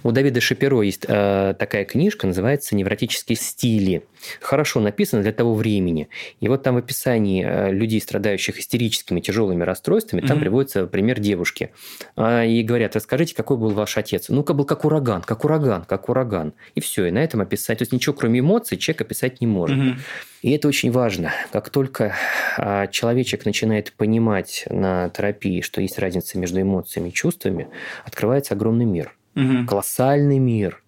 У 0.04 0.12
Давида 0.12 0.40
Шапиро 0.40 0.82
есть 0.82 1.06
э, 1.06 1.54
такая 1.60 1.84
книжка, 1.84 2.26
называется 2.26 2.76
«Невротические 2.76 3.36
стили». 3.36 4.08
Хорошо 4.42 4.80
написано 4.80 5.22
для 5.22 5.32
того 5.32 5.54
времени. 5.54 6.10
И 6.40 6.48
вот 6.48 6.64
там 6.64 6.76
в 6.76 6.78
описании 6.78 7.46
э, 7.46 7.72
людей, 7.72 8.02
страдающих 8.02 8.60
истерическими 8.60 9.20
тяжелыми 9.20 9.64
расстройствами, 9.64 10.22
там 10.22 10.38
mm-hmm. 10.38 10.42
приводится 10.42 10.88
пример 10.88 11.20
девушки. 11.20 11.72
Э, 12.16 12.48
и 12.48 12.64
говорят, 12.64 12.96
расскажите, 12.96 13.36
какой 13.36 13.58
был 13.58 13.70
ваш 13.72 13.98
отец? 13.98 14.30
Ну-ка, 14.30 14.54
был 14.54 14.66
как 14.66 14.86
ураган, 14.86 15.22
как 15.22 15.46
ураган, 15.46 15.84
как 15.84 16.10
ураган. 16.10 16.54
И 16.76 16.82
все, 16.82 17.06
и 17.06 17.12
на 17.12 17.24
этом 17.24 17.42
описать. 17.42 17.80
То 17.80 17.84
есть 17.84 17.92
ничего, 17.92 18.14
кроме 18.14 18.40
эмоций, 18.40 18.78
человек 18.78 19.02
описать 19.02 19.42
не 19.42 19.48
может. 19.48 19.78
Mm-hmm. 19.78 20.00
И 20.46 20.52
это 20.52 20.68
очень 20.68 20.92
важно. 20.92 21.32
Как 21.52 21.72
только 21.72 22.14
а, 22.60 22.86
человечек 22.86 23.46
начинает 23.46 23.92
понимать 23.94 24.66
на 24.70 25.10
терапии, 25.10 25.62
что 25.62 25.82
есть 25.82 25.98
разница 25.98 26.38
между 26.38 26.62
эмоциями 26.62 27.10
и 27.10 27.14
чувствами, 27.14 27.68
открывается 28.06 28.54
огромный 28.54 28.86
мир. 28.86 29.16
Угу. 29.36 29.66
Колоссальный 29.68 30.38
мир. 30.38 30.84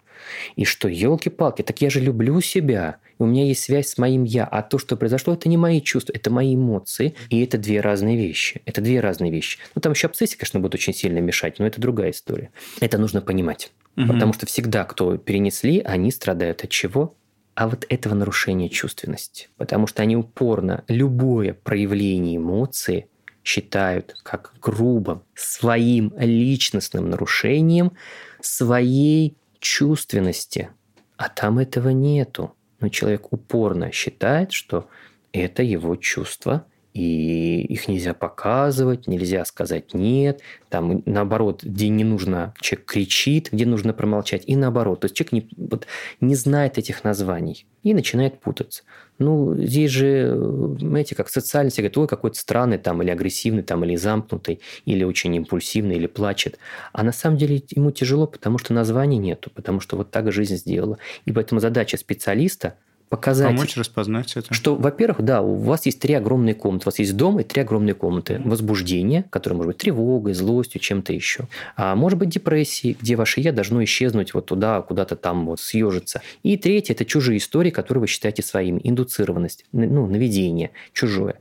И 0.56 0.64
что, 0.64 0.88
елки-палки, 0.88 1.62
так 1.62 1.80
я 1.80 1.90
же 1.90 2.00
люблю 2.00 2.40
себя. 2.40 2.96
У 3.18 3.26
меня 3.26 3.44
есть 3.44 3.64
связь 3.64 3.88
с 3.88 3.98
моим 3.98 4.24
я. 4.24 4.44
А 4.44 4.62
то, 4.62 4.78
что 4.78 4.96
произошло, 4.96 5.34
это 5.34 5.48
не 5.48 5.56
мои 5.56 5.80
чувства, 5.80 6.12
это 6.14 6.30
мои 6.30 6.54
эмоции. 6.54 7.14
И 7.30 7.42
это 7.42 7.58
две 7.58 7.80
разные 7.80 8.16
вещи. 8.16 8.62
Это 8.64 8.80
две 8.80 9.00
разные 9.00 9.30
вещи. 9.30 9.58
Ну, 9.74 9.80
там 9.80 9.92
еще 9.92 10.06
обсессия, 10.06 10.38
конечно, 10.38 10.60
будет 10.60 10.74
очень 10.74 10.94
сильно 10.94 11.18
мешать, 11.18 11.58
но 11.58 11.66
это 11.66 11.80
другая 11.80 12.10
история. 12.10 12.50
Это 12.80 12.98
нужно 12.98 13.20
понимать. 13.20 13.72
Угу. 13.96 14.06
Потому 14.06 14.32
что 14.32 14.46
всегда, 14.46 14.84
кто 14.84 15.16
перенесли, 15.16 15.80
они 15.80 16.10
страдают 16.10 16.64
от 16.64 16.70
чего? 16.70 17.14
а 17.54 17.66
вот 17.66 17.86
этого 17.88 18.14
нарушения 18.14 18.68
чувственности. 18.68 19.48
Потому 19.56 19.88
что 19.88 20.00
они 20.00 20.16
упорно 20.16 20.84
любое 20.86 21.54
проявление 21.54 22.36
эмоции 22.36 23.08
считают 23.42 24.14
как 24.22 24.52
грубым, 24.60 25.24
своим 25.34 26.14
личностным 26.16 27.10
нарушением 27.10 27.94
своей 28.40 29.36
чувственности. 29.60 30.70
А 31.16 31.28
там 31.28 31.58
этого 31.58 31.88
нету. 31.90 32.54
Но 32.80 32.88
человек 32.88 33.32
упорно 33.32 33.90
считает, 33.92 34.52
что 34.52 34.88
это 35.32 35.62
его 35.62 35.96
чувство– 35.96 36.66
и 36.94 37.60
их 37.62 37.86
нельзя 37.88 38.14
показывать, 38.14 39.06
нельзя 39.06 39.44
сказать 39.44 39.94
нет. 39.94 40.40
Там, 40.68 41.02
наоборот, 41.06 41.62
где 41.62 41.88
не 41.88 42.04
нужно, 42.04 42.54
человек 42.60 42.86
кричит, 42.86 43.50
где 43.52 43.66
нужно 43.66 43.92
промолчать, 43.92 44.42
и 44.46 44.56
наоборот. 44.56 45.00
То 45.00 45.04
есть 45.06 45.16
человек 45.16 45.32
не, 45.32 45.48
вот, 45.56 45.86
не 46.20 46.34
знает 46.34 46.78
этих 46.78 47.04
названий 47.04 47.66
и 47.82 47.94
начинает 47.94 48.40
путаться. 48.40 48.82
Ну, 49.18 49.54
здесь 49.56 49.90
же, 49.90 50.36
знаете, 50.78 51.14
как 51.14 51.28
в 51.28 51.32
социальности 51.32 51.80
говорят, 51.80 51.98
ой, 51.98 52.08
какой-то 52.08 52.38
странный 52.38 52.78
там, 52.78 53.02
или 53.02 53.10
агрессивный, 53.10 53.62
там, 53.62 53.84
или 53.84 53.96
замкнутый, 53.96 54.60
или 54.84 55.04
очень 55.04 55.34
импульсивный, 55.34 55.96
или 55.96 56.06
плачет. 56.06 56.58
А 56.92 57.02
на 57.02 57.12
самом 57.12 57.36
деле 57.36 57.62
ему 57.70 57.90
тяжело, 57.90 58.26
потому 58.26 58.58
что 58.58 58.72
названий 58.72 59.18
нету, 59.18 59.50
потому 59.54 59.80
что 59.80 59.96
вот 59.96 60.10
так 60.10 60.30
жизнь 60.32 60.56
сделала. 60.56 60.98
И 61.24 61.32
поэтому 61.32 61.60
задача 61.60 61.96
специалиста– 61.96 62.74
показать... 63.08 63.46
Помочь 63.46 63.76
распознать 63.76 64.36
это. 64.36 64.52
Что, 64.52 64.74
во-первых, 64.74 65.22
да, 65.22 65.42
у 65.42 65.54
вас 65.54 65.86
есть 65.86 66.00
три 66.00 66.14
огромные 66.14 66.54
комнаты. 66.54 66.84
У 66.84 66.88
вас 66.88 66.98
есть 66.98 67.16
дом 67.16 67.40
и 67.40 67.44
три 67.44 67.62
огромные 67.62 67.94
комнаты. 67.94 68.40
Возбуждение, 68.44 69.24
которое 69.30 69.56
может 69.56 69.68
быть 69.68 69.78
тревогой, 69.78 70.34
злостью, 70.34 70.80
чем-то 70.80 71.12
еще. 71.12 71.44
А 71.76 71.94
может 71.94 72.18
быть 72.18 72.28
депрессией, 72.28 72.96
где 73.00 73.16
ваше 73.16 73.40
«я» 73.40 73.52
должно 73.52 73.82
исчезнуть 73.84 74.34
вот 74.34 74.46
туда, 74.46 74.82
куда-то 74.82 75.16
там 75.16 75.46
вот 75.46 75.60
съежиться. 75.60 76.22
И 76.42 76.56
третье– 76.56 76.92
это 76.94 77.04
чужие 77.04 77.38
истории, 77.38 77.70
которые 77.70 78.02
вы 78.02 78.06
считаете 78.06 78.42
своими. 78.42 78.80
Индуцированность, 78.84 79.64
ну, 79.72 80.06
наведение, 80.06 80.70
чужое. 80.92 81.36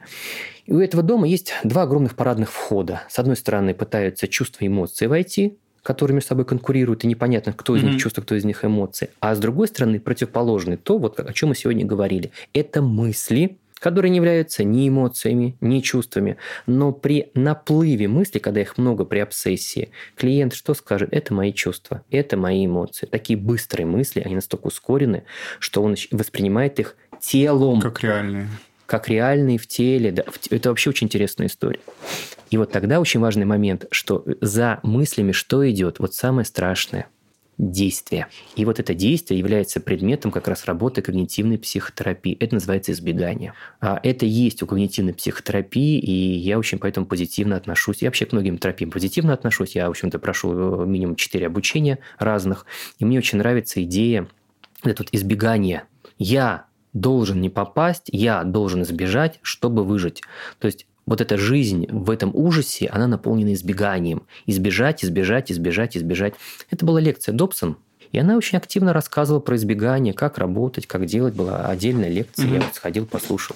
И 0.66 0.74
у 0.74 0.80
этого 0.80 1.02
дома 1.02 1.28
есть 1.28 1.54
два 1.64 1.84
огромных 1.84 2.16
парадных 2.16 2.52
входа. 2.52 3.04
С 3.10 3.20
одной 3.20 3.38
стороны, 3.38 3.74
пытаются 3.74 4.28
чувства 4.28 4.66
и 4.66 4.68
эмоции 4.68 5.06
войти, 5.06 5.58
которые 5.88 6.16
между 6.16 6.28
собой 6.28 6.44
конкурируют, 6.44 7.06
и 7.06 7.08
непонятно, 7.08 7.54
кто 7.54 7.74
из 7.74 7.82
mm-hmm. 7.82 7.92
них 7.92 8.02
чувства, 8.02 8.22
кто 8.22 8.36
из 8.36 8.44
них 8.44 8.66
эмоции. 8.66 9.10
А 9.22 9.34
с 9.34 9.40
другой 9.40 9.70
стороны, 9.70 10.02
противоположный, 10.02 10.76
то, 10.76 10.98
вот 10.98 11.18
о 11.18 11.32
чем 11.32 11.48
мы 11.48 11.56
сегодня 11.56 11.86
говорили, 11.86 12.32
это 12.54 12.82
мысли, 12.82 13.58
которые 13.80 14.10
не 14.10 14.18
являются 14.18 14.66
ни 14.66 14.90
эмоциями, 14.90 15.56
ни 15.62 15.80
чувствами. 15.80 16.36
Но 16.66 16.92
при 16.92 17.32
наплыве 17.36 18.10
мыслей, 18.10 18.42
когда 18.42 18.60
их 18.60 18.78
много 18.78 19.06
при 19.06 19.20
обсессии, 19.20 19.92
клиент 20.18 20.54
что 20.54 20.74
скажет? 20.74 21.14
Это 21.14 21.34
мои 21.34 21.54
чувства, 21.54 22.04
это 22.12 22.36
мои 22.36 22.66
эмоции. 22.66 23.06
Такие 23.06 23.40
быстрые 23.40 23.86
мысли, 23.86 24.20
они 24.20 24.36
настолько 24.36 24.68
ускорены, 24.68 25.24
что 25.60 25.82
он 25.82 25.96
воспринимает 26.12 26.82
их 26.82 26.98
телом. 27.22 27.80
Как 27.80 28.04
реальные 28.04 28.50
как 28.88 29.08
реальные 29.10 29.60
в 29.60 29.68
теле. 29.68 30.12
Да, 30.12 30.24
это 30.50 30.70
вообще 30.70 30.90
очень 30.90 31.06
интересная 31.06 31.48
история. 31.48 31.80
И 32.50 32.58
вот 32.58 32.72
тогда 32.72 33.00
очень 33.00 33.20
важный 33.20 33.46
момент, 33.46 33.86
что 33.92 34.26
за 34.42 34.80
мыслями 34.82 35.34
что 35.34 35.70
идет? 35.70 36.00
Вот 36.00 36.16
самое 36.16 36.46
страшное– 36.46 37.08
действие. 37.58 38.28
И 38.56 38.66
вот 38.66 38.80
это 38.80 38.94
действие 38.94 39.40
является 39.40 39.80
предметом 39.80 40.32
как 40.32 40.48
раз 40.48 40.66
работы 40.66 41.02
когнитивной 41.02 41.58
психотерапии. 41.58 42.38
Это 42.40 42.54
называется 42.54 42.92
избегание. 42.92 43.54
А 43.82 44.00
это 44.04 44.26
есть 44.26 44.62
у 44.62 44.68
когнитивной 44.68 45.14
психотерапии, 45.14 46.00
и 46.00 46.12
я 46.38 46.60
очень 46.60 46.78
поэтому 46.78 47.08
позитивно 47.08 47.56
отношусь. 47.56 48.02
Я 48.02 48.10
вообще 48.10 48.28
к 48.28 48.32
многим 48.32 48.60
терапиям 48.60 48.92
позитивно 48.92 49.34
отношусь. 49.34 49.76
Я, 49.76 49.88
в 49.88 49.90
общем-то, 49.90 50.20
прошу 50.20 50.86
минимум 50.86 51.16
4 51.16 51.48
обучения 51.48 51.98
разных. 52.20 52.66
И 53.00 53.06
мне 53.06 53.18
очень 53.18 53.40
нравится 53.40 53.84
идея 53.84 54.28
это 54.84 55.04
вот 55.04 55.10
избегание. 55.12 55.84
Я 56.20 56.67
должен 57.02 57.42
не 57.42 57.50
попасть, 57.50 58.10
я 58.12 58.44
должен 58.44 58.84
избежать, 58.84 59.40
чтобы 59.42 59.84
выжить. 59.84 60.22
То 60.60 60.68
есть 60.68 60.88
вот 61.06 61.22
эта 61.22 61.38
жизнь 61.38 61.88
в 61.90 62.10
этом 62.10 62.32
ужасе, 62.34 62.88
она 62.88 63.08
наполнена 63.08 63.54
избеганием. 63.54 64.24
Избежать, 64.46 65.04
избежать, 65.04 65.52
избежать, 65.52 65.96
избежать. 65.98 66.34
Это 66.70 66.86
была 66.86 67.00
лекция 67.00 67.34
Добсон, 67.34 67.78
и 68.12 68.20
она 68.20 68.36
очень 68.36 68.58
активно 68.58 68.94
рассказывала 68.94 69.40
про 69.40 69.56
избегание, 69.56 70.14
как 70.14 70.38
работать, 70.38 70.86
как 70.88 71.06
делать. 71.06 71.34
Была 71.34 71.66
отдельная 71.68 72.10
лекция, 72.10 72.48
mm-hmm. 72.48 72.54
я 72.56 72.62
вот 72.62 72.76
сходил, 72.76 73.06
послушал. 73.06 73.56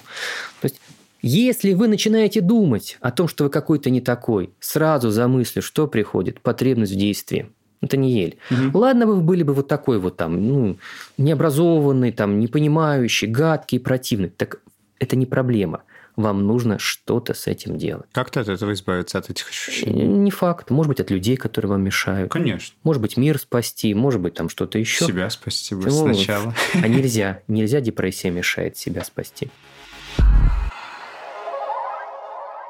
То 0.60 0.66
есть 0.66 0.80
если 1.22 1.72
вы 1.74 1.86
начинаете 1.86 2.40
думать 2.40 2.98
о 3.00 3.12
том, 3.12 3.28
что 3.28 3.44
вы 3.44 3.50
какой-то 3.50 3.90
не 3.90 4.00
такой, 4.00 4.50
сразу 4.58 5.10
за 5.10 5.28
мыслью, 5.28 5.62
что 5.62 5.86
приходит? 5.86 6.40
Потребность 6.40 6.92
в 6.92 6.98
действии. 6.98 7.48
Это 7.82 7.96
не 7.96 8.12
ель. 8.12 8.38
Угу. 8.50 8.78
Ладно, 8.78 9.06
вы 9.06 9.16
были 9.20 9.42
бы 9.42 9.52
вот 9.52 9.68
такой 9.68 9.98
вот 9.98 10.16
там, 10.16 10.46
ну, 10.46 10.78
необразованный, 11.18 12.12
там, 12.12 12.38
не 12.38 12.46
понимающий, 12.46 13.28
гадкий, 13.28 13.80
противный. 13.80 14.30
Так 14.30 14.60
это 15.00 15.16
не 15.16 15.26
проблема. 15.26 15.82
Вам 16.14 16.46
нужно 16.46 16.78
что-то 16.78 17.34
с 17.34 17.46
этим 17.46 17.78
делать. 17.78 18.06
Как-то 18.12 18.40
от 18.40 18.48
этого 18.48 18.72
избавиться, 18.74 19.18
от 19.18 19.30
этих 19.30 19.48
ощущений? 19.48 20.04
Не 20.04 20.30
факт. 20.30 20.70
Может 20.70 20.88
быть, 20.88 21.00
от 21.00 21.10
людей, 21.10 21.36
которые 21.36 21.70
вам 21.70 21.82
мешают. 21.82 22.30
Конечно. 22.30 22.76
Может 22.84 23.02
быть, 23.02 23.16
мир 23.16 23.38
спасти, 23.38 23.94
может 23.94 24.20
быть, 24.20 24.34
там 24.34 24.48
что-то 24.48 24.78
еще. 24.78 25.06
Себя 25.06 25.30
спасти 25.30 25.74
бы 25.74 25.90
сначала. 25.90 26.54
А 26.74 26.86
нельзя. 26.88 27.40
Нельзя, 27.48 27.80
депрессия 27.80 28.30
мешает 28.30 28.76
себя 28.76 29.04
спасти. 29.04 29.48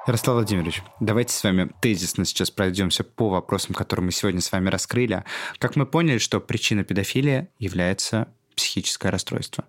Ярослав 0.05 0.35
Владимирович, 0.35 0.83
давайте 0.99 1.33
с 1.33 1.45
вами 1.45 1.71
тезисно 1.81 2.25
сейчас 2.25 2.51
пройдемся 2.51 3.05
по 3.05 3.29
вопросам, 3.29 3.73
которые 3.73 4.07
мы 4.07 4.11
сегодня 4.11 4.41
с 4.41 4.51
вами 4.51 4.69
раскрыли. 4.69 5.23
Как 5.59 5.77
мы 5.77 5.87
поняли, 5.87 6.19
что 6.19 6.41
причина 6.41 6.83
педофилии 6.83 7.49
является 7.61 8.27
психическое 8.57 9.11
расстройство. 9.11 9.65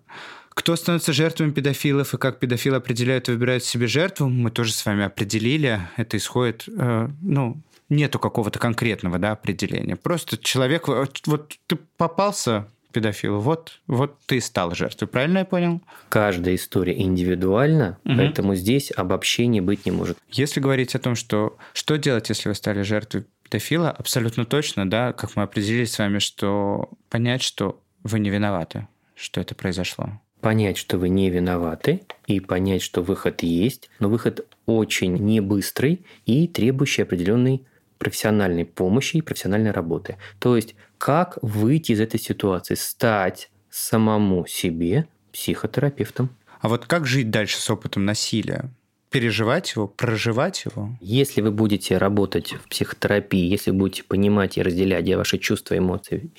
Кто 0.48 0.74
становится 0.74 1.12
жертвами 1.12 1.52
педофилов 1.52 2.14
и 2.14 2.18
как 2.18 2.40
педофилы 2.40 2.76
определяют 2.76 3.28
и 3.28 3.32
выбирают 3.32 3.62
себе 3.62 3.86
жертву, 3.86 4.28
мы 4.28 4.50
тоже 4.50 4.72
с 4.72 4.84
вами 4.84 5.04
определили. 5.04 5.80
Это 5.96 6.16
исходит, 6.16 6.64
э, 6.68 7.08
ну, 7.22 7.62
нету 7.88 8.18
какого-то 8.18 8.58
конкретного 8.58 9.18
да, 9.18 9.32
определения. 9.32 9.94
Просто 9.94 10.36
человек, 10.36 10.88
вот 10.88 11.58
ты 11.66 11.76
попался 11.96 12.66
педофилу. 12.94 13.40
Вот, 13.40 13.80
вот 13.86 14.18
ты 14.26 14.40
стал 14.40 14.74
жертвой, 14.74 15.08
правильно 15.08 15.38
я 15.38 15.44
понял? 15.44 15.82
Каждая 16.08 16.54
история 16.54 16.98
индивидуальна, 16.98 17.98
угу. 18.04 18.16
поэтому 18.16 18.54
здесь 18.54 18.90
обобщения 18.96 19.60
быть 19.60 19.84
не 19.84 19.92
может. 19.92 20.16
Если 20.30 20.60
говорить 20.60 20.94
о 20.94 20.98
том, 20.98 21.14
что 21.14 21.58
что 21.74 21.96
делать, 21.96 22.28
если 22.30 22.48
вы 22.48 22.54
стали 22.54 22.82
жертвой 22.82 23.26
педофила, 23.42 23.90
абсолютно 23.90 24.46
точно, 24.46 24.88
да, 24.88 25.12
как 25.12 25.36
мы 25.36 25.42
определили 25.42 25.84
с 25.84 25.98
вами, 25.98 26.18
что 26.18 26.88
понять, 27.10 27.42
что 27.42 27.80
вы 28.04 28.20
не 28.20 28.30
виноваты, 28.30 28.86
что 29.14 29.40
это 29.40 29.54
произошло. 29.54 30.20
Понять, 30.40 30.76
что 30.76 30.98
вы 30.98 31.08
не 31.08 31.30
виноваты, 31.30 32.02
и 32.26 32.38
понять, 32.38 32.82
что 32.82 33.02
выход 33.02 33.42
есть, 33.42 33.90
но 33.98 34.08
выход 34.08 34.46
очень 34.66 35.14
не 35.14 35.40
быстрый 35.40 36.04
и 36.26 36.46
требующий 36.48 37.02
определенной 37.02 37.64
профессиональной 37.98 38.66
помощи 38.66 39.16
и 39.16 39.22
профессиональной 39.22 39.70
работы. 39.70 40.16
То 40.38 40.56
есть 40.56 40.74
как 41.04 41.36
выйти 41.42 41.92
из 41.92 42.00
этой 42.00 42.18
ситуации, 42.18 42.76
стать 42.76 43.50
самому 43.68 44.46
себе 44.46 45.06
психотерапевтом. 45.34 46.30
А 46.62 46.68
вот 46.70 46.86
как 46.86 47.04
жить 47.04 47.28
дальше 47.28 47.58
с 47.58 47.68
опытом 47.68 48.06
насилия? 48.06 48.70
переживать 49.10 49.74
его, 49.76 49.86
проживать 49.86 50.64
его? 50.64 50.96
Если 51.00 51.42
вы 51.42 51.52
будете 51.52 51.98
работать 51.98 52.54
в 52.54 52.68
психотерапии, 52.68 53.46
если 53.46 53.70
вы 53.70 53.76
будете 53.76 54.02
понимать 54.02 54.56
и 54.56 54.62
разделять, 54.62 55.02
где 55.02 55.16
ваши 55.16 55.38
чувства, 55.38 55.76
эмоции, 55.76 56.30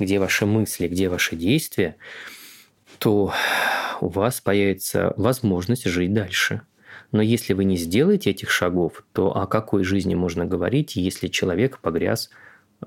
где 0.00 0.18
ваши 0.18 0.46
мысли, 0.46 0.88
где 0.88 1.10
ваши 1.10 1.36
действия, 1.36 1.94
то 2.98 3.32
у 4.00 4.08
вас 4.08 4.40
появится 4.40 5.12
возможность 5.18 5.84
жить 5.84 6.14
дальше. 6.14 6.62
Но 7.12 7.22
если 7.22 7.52
вы 7.52 7.64
не 7.64 7.76
сделаете 7.76 8.30
этих 8.30 8.50
шагов, 8.50 9.04
то 9.12 9.36
о 9.36 9.46
какой 9.46 9.84
жизни 9.84 10.16
можно 10.16 10.44
говорить, 10.44 10.96
если 10.96 11.28
человек 11.28 11.78
погряз 11.78 12.30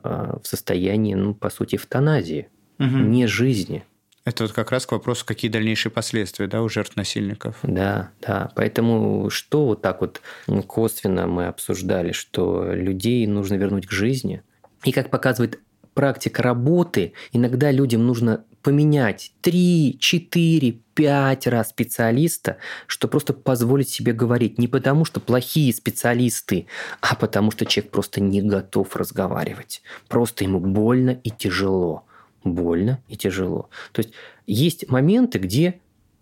в 0.03 0.41
состоянии, 0.43 1.13
ну, 1.13 1.33
по 1.33 1.49
сути, 1.49 1.75
эвтаназии, 1.75 2.49
угу. 2.79 2.97
не 2.97 3.27
жизни? 3.27 3.83
Это 4.27 4.43
вот 4.43 4.51
как 4.51 4.71
раз 4.71 4.85
к 4.85 4.91
вопросу, 4.91 5.25
какие 5.25 5.49
дальнейшие 5.49 5.89
последствия 5.89 6.47
да, 6.47 6.61
у 6.61 6.67
жертв 6.67 6.97
насильников. 6.97 7.59
Да, 7.63 8.11
да. 8.21 8.51
Поэтому 8.55 9.29
что 9.29 9.67
вот 9.67 9.81
так 9.81 10.01
вот 10.01 10.21
косвенно 10.67 11.27
мы 11.27 11.47
обсуждали, 11.47 12.11
что 12.11 12.73
людей 12.73 13.25
нужно 13.25 13.55
вернуть 13.55 13.87
к 13.87 13.91
жизни. 13.91 14.43
И 14.83 14.91
как 14.91 15.11
показывает 15.11 15.61
практика 15.93 16.43
работы, 16.43 17.13
иногда 17.31 17.71
людям 17.71 18.05
нужно 18.05 18.43
поменять 18.63 19.31
3, 19.41 19.97
4, 19.97 20.79
5 20.97 21.45
раз 21.45 21.69
специалиста, 21.69 22.57
что 22.87 23.07
просто 23.07 23.31
позволить 23.31 23.87
себе 23.87 24.13
говорить. 24.13 24.57
Не 24.57 24.67
потому, 24.67 25.05
что 25.05 25.19
плохие 25.19 25.71
специалисты, 25.71 26.65
а 27.01 27.15
потому, 27.15 27.51
что 27.51 27.67
человек 27.67 27.91
просто 27.91 28.19
не 28.19 28.41
готов 28.41 28.95
разговаривать. 28.95 29.83
Просто 30.07 30.43
ему 30.43 30.59
больно 30.59 31.11
и 31.11 31.29
тяжело. 31.29 32.05
Больно 32.43 32.99
и 33.07 33.15
тяжело. 33.15 33.69
То 33.91 34.01
есть 34.01 34.15
есть 34.47 34.89
моменты, 34.89 35.37
где 35.37 35.79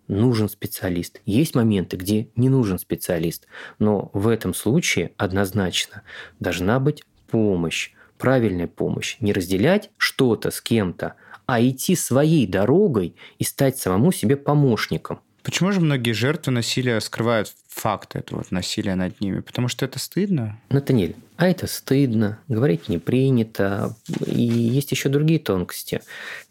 нужен 0.08 0.50
специалист. 0.50 1.22
Есть 1.24 1.54
моменты, 1.54 1.96
где 1.96 2.28
не 2.36 2.50
нужен 2.50 2.78
специалист. 2.78 3.46
Но 3.78 4.10
в 4.12 4.28
этом 4.28 4.52
случае 4.52 5.12
однозначно 5.16 6.02
должна 6.38 6.80
быть 6.80 7.02
помощь 7.30 7.92
правильная 8.18 8.66
помощь. 8.66 9.16
Не 9.20 9.32
разделять 9.32 9.90
что-то 9.96 10.50
с 10.50 10.60
кем-то, 10.60 11.14
а 11.46 11.60
идти 11.60 11.96
своей 11.96 12.46
дорогой 12.46 13.14
и 13.38 13.44
стать 13.44 13.78
самому 13.78 14.12
себе 14.12 14.36
помощником. 14.36 15.20
Почему 15.46 15.70
же 15.70 15.80
многие 15.80 16.10
жертвы 16.10 16.52
насилия 16.52 17.00
скрывают 17.00 17.54
факт 17.68 18.16
этого 18.16 18.44
насилия 18.50 18.96
над 18.96 19.20
ними? 19.20 19.38
Потому 19.40 19.68
что 19.68 19.84
это 19.84 20.00
стыдно? 20.00 20.58
Натаниэль, 20.70 21.14
а 21.36 21.46
это 21.46 21.68
стыдно, 21.68 22.40
говорить 22.48 22.88
не 22.88 22.98
принято, 22.98 23.94
и 24.26 24.42
есть 24.42 24.90
еще 24.90 25.08
другие 25.08 25.38
тонкости. 25.38 26.02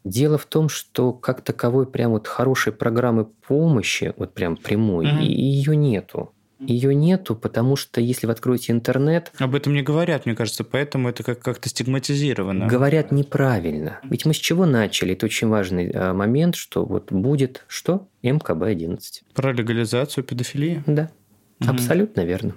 Дело 0.06 0.38
в 0.38 0.46
том, 0.46 0.70
что 0.70 1.12
как 1.12 1.42
таковой 1.42 1.88
прям 1.88 2.12
вот 2.12 2.28
хорошей 2.28 2.72
программы 2.72 3.26
помощи, 3.26 4.14
вот 4.16 4.34
прям 4.34 4.56
прямой, 4.56 5.12
угу. 5.12 5.20
ее 5.20 5.76
нету. 5.76 6.32
Ее 6.60 6.96
нету, 6.96 7.36
потому 7.36 7.76
что 7.76 8.00
если 8.00 8.28
вы 8.28 8.34
откроете 8.34 8.72
интернет... 8.72 9.32
Об 9.40 9.56
этом 9.56 9.74
не 9.74 9.82
говорят, 9.82 10.26
мне 10.26 10.36
кажется, 10.36 10.64
поэтому 10.64 11.10
это 11.10 11.24
как- 11.24 11.42
как-то 11.42 11.68
стигматизировано. 11.68 12.68
Говорят 12.68 13.12
неправильно. 13.12 14.00
Ведь 14.04 14.26
мы 14.26 14.34
с 14.34 14.38
чего 14.38 14.66
начали? 14.66 15.14
Это 15.14 15.26
очень 15.26 15.50
важный 15.50 15.92
а, 15.92 16.14
момент, 16.14 16.56
что 16.56 16.86
вот 16.86 17.12
будет 17.12 17.66
что? 17.68 18.08
МКБ-11. 18.24 19.00
Про 19.34 19.52
легализацию 19.52 20.24
педофилии? 20.24 20.82
Да, 20.86 21.12
угу. 21.60 21.72
абсолютно 21.72 22.22
верно. 22.22 22.56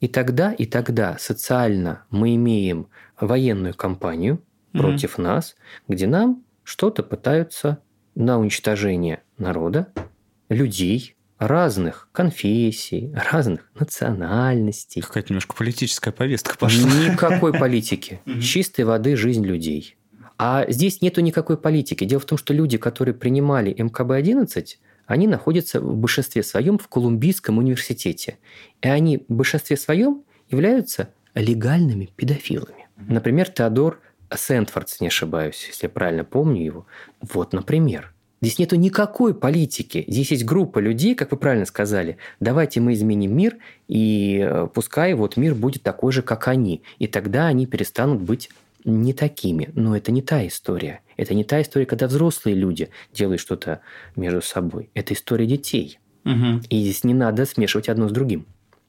И 0.00 0.06
тогда, 0.06 0.52
и 0.52 0.66
тогда 0.66 1.16
социально 1.18 2.04
мы 2.10 2.36
имеем 2.36 2.88
военную 3.20 3.74
кампанию 3.74 4.42
угу. 4.72 4.82
против 4.82 5.18
нас, 5.18 5.56
где 5.88 6.06
нам 6.06 6.44
что-то 6.62 7.02
пытаются 7.02 7.78
на 8.14 8.38
уничтожение 8.38 9.22
народа, 9.38 9.88
людей, 10.48 11.13
разных 11.38 12.08
конфессий, 12.12 13.12
разных 13.30 13.70
национальностей. 13.78 15.02
Какая-то 15.02 15.32
немножко 15.32 15.54
политическая 15.54 16.12
повестка 16.12 16.56
пошла. 16.56 16.88
Никакой 16.88 17.52
политики. 17.58 18.20
Чистой 18.40 18.84
воды 18.84 19.16
жизнь 19.16 19.44
людей. 19.44 19.96
А 20.38 20.64
здесь 20.68 21.00
нету 21.00 21.20
никакой 21.20 21.56
политики. 21.56 22.04
Дело 22.04 22.20
в 22.20 22.24
том, 22.24 22.38
что 22.38 22.52
люди, 22.52 22.76
которые 22.76 23.14
принимали 23.14 23.72
МКБ-11, 23.72 24.66
они 25.06 25.26
находятся 25.26 25.80
в 25.80 25.96
большинстве 25.96 26.42
своем 26.42 26.78
в 26.78 26.88
Колумбийском 26.88 27.58
университете. 27.58 28.38
И 28.80 28.88
они 28.88 29.24
в 29.28 29.32
большинстве 29.32 29.76
своем 29.76 30.24
являются 30.48 31.10
легальными 31.34 32.10
педофилами. 32.16 32.88
Например, 32.96 33.48
Теодор 33.48 34.00
Сентфордс, 34.34 35.00
не 35.00 35.08
ошибаюсь, 35.08 35.66
если 35.68 35.86
я 35.86 35.90
правильно 35.90 36.24
помню 36.24 36.64
его. 36.64 36.86
Вот, 37.20 37.52
например. 37.52 38.13
Здесь 38.40 38.58
нету 38.58 38.76
никакой 38.76 39.34
политики. 39.34 40.04
Здесь 40.06 40.30
есть 40.32 40.44
группа 40.44 40.78
людей, 40.78 41.14
как 41.14 41.30
вы 41.30 41.38
правильно 41.38 41.64
сказали. 41.64 42.18
Давайте 42.40 42.80
мы 42.80 42.92
изменим 42.92 43.36
мир, 43.36 43.56
и 43.88 44.46
э, 44.46 44.68
пускай 44.72 45.14
вот 45.14 45.36
мир 45.36 45.54
будет 45.54 45.82
такой 45.82 46.12
же, 46.12 46.22
как 46.22 46.48
они. 46.48 46.82
И 46.98 47.06
тогда 47.06 47.46
они 47.46 47.66
перестанут 47.66 48.20
быть 48.20 48.50
не 48.84 49.12
такими. 49.12 49.70
Но 49.74 49.96
это 49.96 50.12
не 50.12 50.20
та 50.20 50.46
история. 50.46 51.00
Это 51.16 51.34
не 51.34 51.44
та 51.44 51.62
история, 51.62 51.86
когда 51.86 52.06
взрослые 52.06 52.54
люди 52.54 52.90
делают 53.12 53.40
что-то 53.40 53.80
между 54.16 54.42
собой. 54.42 54.90
Это 54.94 55.14
история 55.14 55.46
детей. 55.46 55.98
Угу. 56.24 56.62
И 56.68 56.82
здесь 56.82 57.04
не 57.04 57.14
надо 57.14 57.46
смешивать 57.46 57.88
одно 57.88 58.08
с 58.08 58.12
другим. 58.12 58.46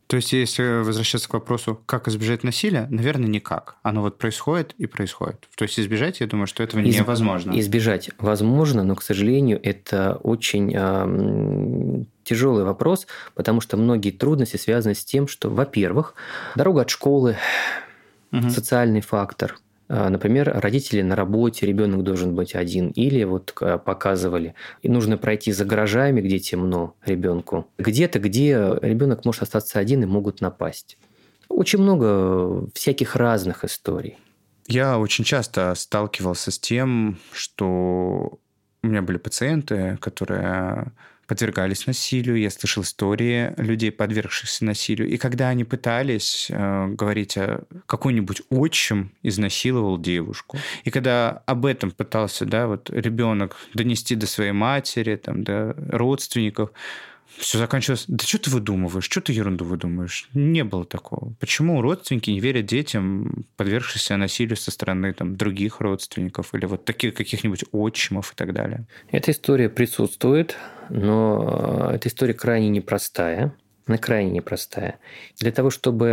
То 0.07 0.17
есть, 0.17 0.33
если 0.33 0.83
возвращаться 0.83 1.27
к 1.27 1.33
вопросу, 1.33 1.81
как 1.85 2.07
избежать 2.07 2.43
насилия, 2.43 2.87
наверное, 2.91 3.27
никак. 3.27 3.77
Оно 3.81 4.01
вот 4.01 4.19
происходит 4.19 4.73
и 4.77 4.85
происходит. 4.85 5.47
То 5.55 5.63
есть, 5.63 5.79
избежать, 5.79 6.19
я 6.19 6.27
думаю, 6.27 6.45
что 6.45 6.61
этого 6.61 6.81
Из... 6.81 6.95
невозможно. 6.95 7.59
Избежать 7.59 8.11
возможно, 8.19 8.83
но, 8.83 8.95
к 8.95 9.01
сожалению, 9.01 9.59
это 9.63 10.19
очень 10.21 10.71
э, 10.75 12.05
тяжелый 12.23 12.63
вопрос, 12.63 13.07
потому 13.33 13.61
что 13.61 13.77
многие 13.77 14.11
трудности 14.11 14.57
связаны 14.57 14.93
с 14.93 15.03
тем, 15.03 15.27
что, 15.27 15.49
во-первых, 15.49 16.13
дорога 16.55 16.81
от 16.81 16.91
школы, 16.91 17.37
угу. 18.31 18.49
социальный 18.49 19.01
фактор– 19.01 19.57
например, 19.87 20.51
родители 20.55 21.01
на 21.01 21.15
работе, 21.15 21.65
ребенок 21.65 22.03
должен 22.03 22.35
быть 22.35 22.55
один. 22.55 22.89
Или 22.89 23.23
вот 23.23 23.53
показывали, 23.53 24.55
и 24.81 24.89
нужно 24.89 25.17
пройти 25.17 25.51
за 25.51 25.65
гаражами, 25.65 26.21
где 26.21 26.39
темно 26.39 26.95
ребенку. 27.05 27.67
Где-то, 27.77 28.19
где 28.19 28.77
ребенок 28.81 29.25
может 29.25 29.43
остаться 29.43 29.79
один 29.79 30.03
и 30.03 30.05
могут 30.05 30.41
напасть. 30.41 30.97
Очень 31.47 31.79
много 31.79 32.67
всяких 32.73 33.15
разных 33.15 33.63
историй. 33.63 34.17
Я 34.67 34.97
очень 34.97 35.23
часто 35.23 35.75
сталкивался 35.75 36.49
с 36.49 36.57
тем, 36.57 37.19
что 37.31 38.39
у 38.81 38.87
меня 38.87 39.03
были 39.03 39.17
пациенты, 39.17 39.97
которые 40.01 40.91
подвергались 41.27 41.87
насилию, 41.87 42.37
я 42.37 42.49
слышал 42.49 42.83
истории 42.83 43.53
людей, 43.57 43.91
подвергшихся 43.91 44.65
насилию. 44.65 45.09
И 45.09 45.17
когда 45.17 45.49
они 45.49 45.63
пытались 45.63 46.47
э, 46.49 46.87
говорить, 46.87 47.37
о 47.37 47.63
какой-нибудь 47.85 48.43
отчим 48.49 49.11
изнасиловал 49.23 49.97
девушку, 49.97 50.57
и 50.83 50.91
когда 50.91 51.43
об 51.45 51.65
этом 51.65 51.91
пытался, 51.91 52.45
да, 52.45 52.67
вот 52.67 52.89
ребенок 52.89 53.55
донести 53.73 54.15
до 54.15 54.27
своей 54.27 54.51
матери, 54.51 55.15
там, 55.15 55.43
до 55.43 55.75
родственников, 55.89 56.71
все 57.37 57.57
заканчивалось. 57.57 58.05
Да 58.07 58.25
что 58.25 58.39
ты 58.39 58.49
выдумываешь? 58.49 59.05
Что 59.05 59.21
ты 59.21 59.33
ерунду 59.33 59.65
выдумываешь? 59.65 60.29
Не 60.33 60.63
было 60.63 60.85
такого. 60.85 61.33
Почему 61.39 61.81
родственники 61.81 62.29
не 62.29 62.39
верят 62.39 62.65
детям, 62.65 63.45
подвергшимся 63.57 64.17
насилию 64.17 64.57
со 64.57 64.71
стороны 64.71 65.13
там, 65.13 65.35
других 65.35 65.81
родственников 65.81 66.53
или 66.53 66.65
вот 66.65 66.85
таких 66.85 67.13
каких-нибудь 67.13 67.65
отчимов 67.71 68.33
и 68.33 68.35
так 68.35 68.53
далее? 68.53 68.85
Эта 69.11 69.31
история 69.31 69.69
присутствует, 69.69 70.57
но 70.89 71.89
э, 71.91 71.95
эта 71.95 72.09
история 72.09 72.33
крайне 72.33 72.69
непростая. 72.69 73.53
Она 73.87 73.99
крайне 73.99 74.31
непростая. 74.31 74.97
Для 75.39 75.51
того, 75.51 75.69
чтобы 75.69 76.07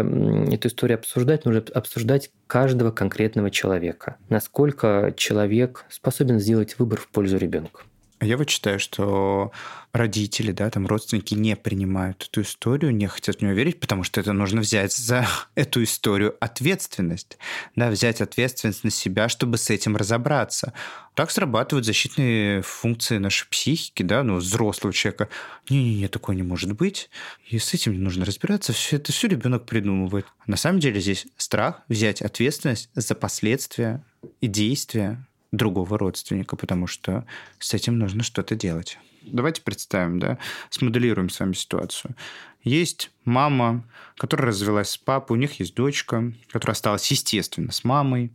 эту 0.53 0.69
историю 0.69 0.99
обсуждать, 0.99 1.47
нужно 1.47 1.65
обсуждать 1.75 2.31
каждого 2.47 2.91
конкретного 2.91 3.51
человека. 3.51 4.17
Насколько 4.29 5.15
человек 5.17 5.87
способен 5.89 6.39
сделать 6.39 6.79
выбор 6.79 7.01
в 7.01 7.09
пользу 7.09 7.39
ребенка. 7.39 7.85
Я 8.23 8.37
вот 8.37 8.49
считаю, 8.49 8.79
что 8.79 9.51
родители, 9.93 10.53
да, 10.53 10.71
там 10.71 10.87
родственники 10.87 11.35
не 11.35 11.57
принимают 11.57 12.29
эту 12.31 12.43
историю, 12.43 12.95
не 12.95 13.09
хотят 13.09 13.39
в 13.39 13.43
нее 13.43 13.53
верить, 13.53 13.81
потому 13.81 14.05
что 14.05 14.21
это 14.21 14.33
нужно 14.33 14.61
взять 14.61 14.93
за 14.93 15.27
эту 15.57 15.83
историю 15.83 16.37
ответственность, 16.41 17.37
да, 17.75 17.91
взять 17.91 18.21
ответственность 18.21 18.85
на 18.85 18.91
себя, 18.91 19.29
чтобы 19.29 19.59
с 19.59 19.71
этим 19.71 19.97
разобраться. 19.97 20.73
Так 21.15 21.33
срабатывают 21.33 21.85
защитные 21.85 22.63
функции 22.63 23.19
нашей 23.19 23.49
психики, 23.49 24.05
да, 24.05 24.23
ну, 24.23 24.37
взрослого 24.37 24.95
человека. 24.95 25.29
Не-не-не, 25.69 26.07
такое 26.07 26.37
не 26.37 26.45
может 26.45 26.73
быть. 26.73 27.11
И 27.49 27.59
с 27.59 27.75
этим 27.75 27.93
не 27.93 27.99
нужно 27.99 28.25
разбираться. 28.25 28.73
Все 28.73 28.97
это 28.97 29.11
все 29.11 29.27
ребенок 29.27 29.67
придумывает. 29.67 30.27
На 30.47 30.57
самом 30.57 30.79
деле 30.79 31.01
здесь 31.01 31.27
страх 31.37 31.83
взять 31.89 32.23
ответственность 32.23 32.89
за 32.95 33.17
последствия 33.17 34.05
и 34.41 34.47
действия 34.47 35.27
другого 35.53 35.99
родственника, 35.99 36.57
потому 36.57 36.87
что 36.87 37.25
с 37.59 37.75
этим 37.75 37.99
нужно 37.99 38.23
что-то 38.23 38.57
делать. 38.57 38.99
Давайте 39.23 39.63
представим, 39.63 40.19
да, 40.19 40.39
смоделируем 40.71 41.29
с 41.29 41.39
вами 41.39 41.53
ситуацию. 41.53 42.17
Есть 42.65 43.11
мама, 43.25 43.85
которая 44.17 44.49
развелась 44.49 44.91
с 44.91 44.99
папой, 44.99 45.37
у 45.37 45.41
них 45.41 45.61
есть 45.61 45.75
дочка, 45.75 46.33
которая 46.51 46.75
осталась, 46.75 47.09
естественно, 47.11 47.71
с 47.71 47.85
мамой. 47.85 48.33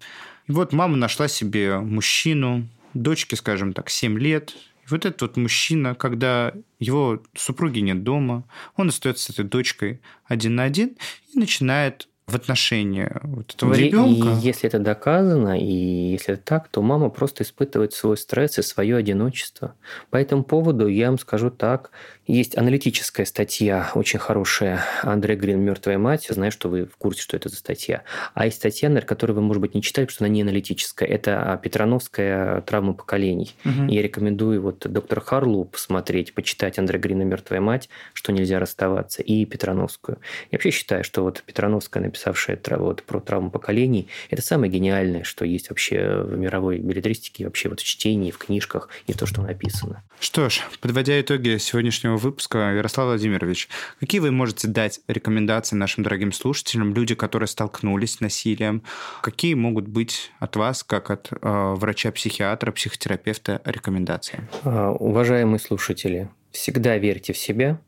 И 0.48 0.52
вот 0.52 0.74
мама 0.74 0.96
нашла 0.96 1.28
себе 1.28 1.80
мужчину, 1.80 2.68
дочке, 2.94 3.36
скажем 3.36 3.74
так, 3.74 3.90
7 3.90 4.18
лет, 4.18 4.54
вот 4.90 5.06
этот 5.06 5.22
вот 5.22 5.38
мужчина, 5.38 5.96
когда 5.96 6.54
его 6.80 7.22
супруги 7.36 7.80
нет 7.80 8.04
дома, 8.04 8.46
он 8.76 8.90
остается 8.90 9.26
с 9.26 9.30
этой 9.32 9.46
дочкой 9.46 10.02
один 10.26 10.56
на 10.56 10.64
один 10.64 10.96
и 11.34 11.40
начинает 11.40 12.08
в 12.28 12.36
отношении 12.36 13.10
вот 13.24 13.54
этого 13.56 13.74
и, 13.74 13.84
ребенка. 13.86 14.28
И 14.28 14.46
если 14.46 14.68
это 14.68 14.80
доказано, 14.80 15.58
и 15.58 16.12
если 16.12 16.34
это 16.34 16.44
так, 16.44 16.68
то 16.68 16.82
мама 16.82 17.10
просто 17.10 17.44
испытывает 17.44 17.94
свой 17.94 18.18
стресс 18.18 18.60
и 18.60 18.62
свое 18.62 18.98
одиночество. 18.98 19.76
По 20.10 20.18
этому 20.18 20.44
поводу 20.44 20.88
я 20.88 21.08
вам 21.08 21.20
скажу 21.20 21.50
так. 21.50 21.92
Есть 22.26 22.58
аналитическая 22.58 23.26
статья, 23.26 23.92
очень 23.96 24.20
хорошая, 24.20 24.84
Андре 25.02 25.38
Грин 25.38 25.62
«Мертвая 25.62 25.98
мать». 25.98 26.28
Знаю, 26.30 26.52
что 26.52 26.68
вы 26.68 26.86
в 26.86 26.98
курсе, 26.98 27.22
что 27.22 27.38
это 27.38 27.48
за 27.48 27.56
статья. 27.56 28.04
А 28.34 28.44
есть 28.44 28.58
статья, 28.58 28.90
которую 29.00 29.38
вы, 29.38 29.42
может 29.44 29.62
быть, 29.62 29.74
не 29.74 29.82
читали, 29.82 30.06
потому 30.06 30.16
что 30.16 30.26
она 30.26 30.34
не 30.34 30.42
аналитическая. 30.42 31.08
Это 31.08 31.58
Петрановская 31.64 32.60
травма 32.62 32.92
поколений. 32.92 33.56
Угу. 33.64 33.86
Я 33.88 34.02
рекомендую 34.02 34.62
вот 34.62 34.86
доктор 34.86 35.22
Харлу 35.22 35.64
посмотреть, 35.64 36.34
почитать 36.34 36.78
Андре 36.78 37.00
Грина 37.00 37.22
«Мертвая 37.22 37.62
мать», 37.62 37.88
что 38.12 38.34
нельзя 38.34 38.60
расставаться, 38.60 39.24
и 39.24 39.46
Петрановскую. 39.46 40.18
Я 40.52 40.58
вообще 40.58 40.72
считаю, 40.72 41.06
что 41.06 41.24
вот 41.24 41.42
Петрановская, 41.46 42.04
написавшая 42.18 42.60
вот, 42.78 43.04
про 43.04 43.20
травму 43.20 43.52
поколений, 43.52 44.08
это 44.30 44.42
самое 44.42 44.72
гениальное, 44.72 45.24
что 45.24 45.46
есть 45.46 45.70
вообще 45.70 46.22
в 46.22 46.38
мировой 46.38 46.80
билетристике, 46.80 47.46
вообще 47.46 47.70
вот 47.70 47.80
в 47.80 47.84
чтении, 47.84 48.32
в 48.32 48.38
книжках 48.38 48.90
и 49.06 49.14
в 49.14 49.18
то, 49.18 49.26
что 49.26 49.42
написано. 49.42 50.04
Что 50.20 50.50
ж, 50.50 50.62
подводя 50.82 51.20
итоги 51.22 51.58
сегодняшнего 51.58 52.18
выпуска, 52.18 52.74
Ярослав 52.74 53.08
Владимирович, 53.08 53.70
какие 54.00 54.20
вы 54.20 54.32
можете 54.32 54.68
дать 54.68 55.00
рекомендации 55.08 55.76
нашим 55.76 56.04
дорогим 56.04 56.32
слушателям, 56.32 56.94
люди, 56.94 57.14
которые 57.14 57.48
столкнулись 57.48 58.16
с 58.16 58.20
насилием? 58.20 58.84
Какие 59.22 59.54
могут 59.54 59.88
быть 59.88 60.32
от 60.40 60.56
вас, 60.56 60.84
как 60.84 61.12
от 61.12 61.30
э, 61.32 61.38
врача-психиатра, 61.42 62.72
психотерапевта, 62.72 63.62
рекомендации? 63.64 64.48
А, 64.64 64.92
уважаемые 64.92 65.60
слушатели, 65.60 66.30
всегда 66.52 66.98
верьте 66.98 67.34
в 67.34 67.38
себя, 67.38 67.80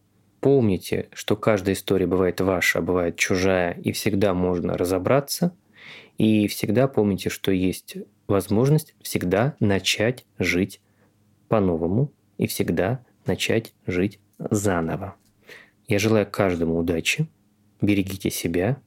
Помните, 0.41 1.09
что 1.13 1.35
каждая 1.35 1.75
история 1.75 2.07
бывает 2.07 2.39
ваша, 2.39 2.79
а 2.79 2.81
бывает 2.81 3.17
чужая, 3.17 3.73
и 3.73 3.91
всегда 3.91 4.33
можно 4.33 4.77
разобраться. 4.77 5.53
И 6.17 6.47
всегда 6.47 6.87
помните, 6.87 7.29
что 7.29 7.51
есть 7.51 7.97
возможность 8.27 8.95
всегда 9.01 9.55
начать 9.59 10.25
жить 10.37 10.81
по-новому 11.47 12.13
и 12.37 12.47
всегда 12.47 13.03
начать 13.25 13.73
жить 13.85 14.19
заново. 14.37 15.15
Я 15.87 15.99
желаю 15.99 16.27
каждому 16.29 16.77
удачи, 16.77 17.27
берегите 17.81 18.29
себя, 18.29 18.81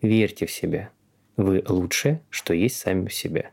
верьте 0.00 0.46
в 0.46 0.50
себя. 0.50 0.90
Вы 1.36 1.64
лучшее, 1.68 2.22
что 2.30 2.54
есть 2.54 2.76
сами 2.76 3.08
в 3.08 3.14
себе. 3.14 3.50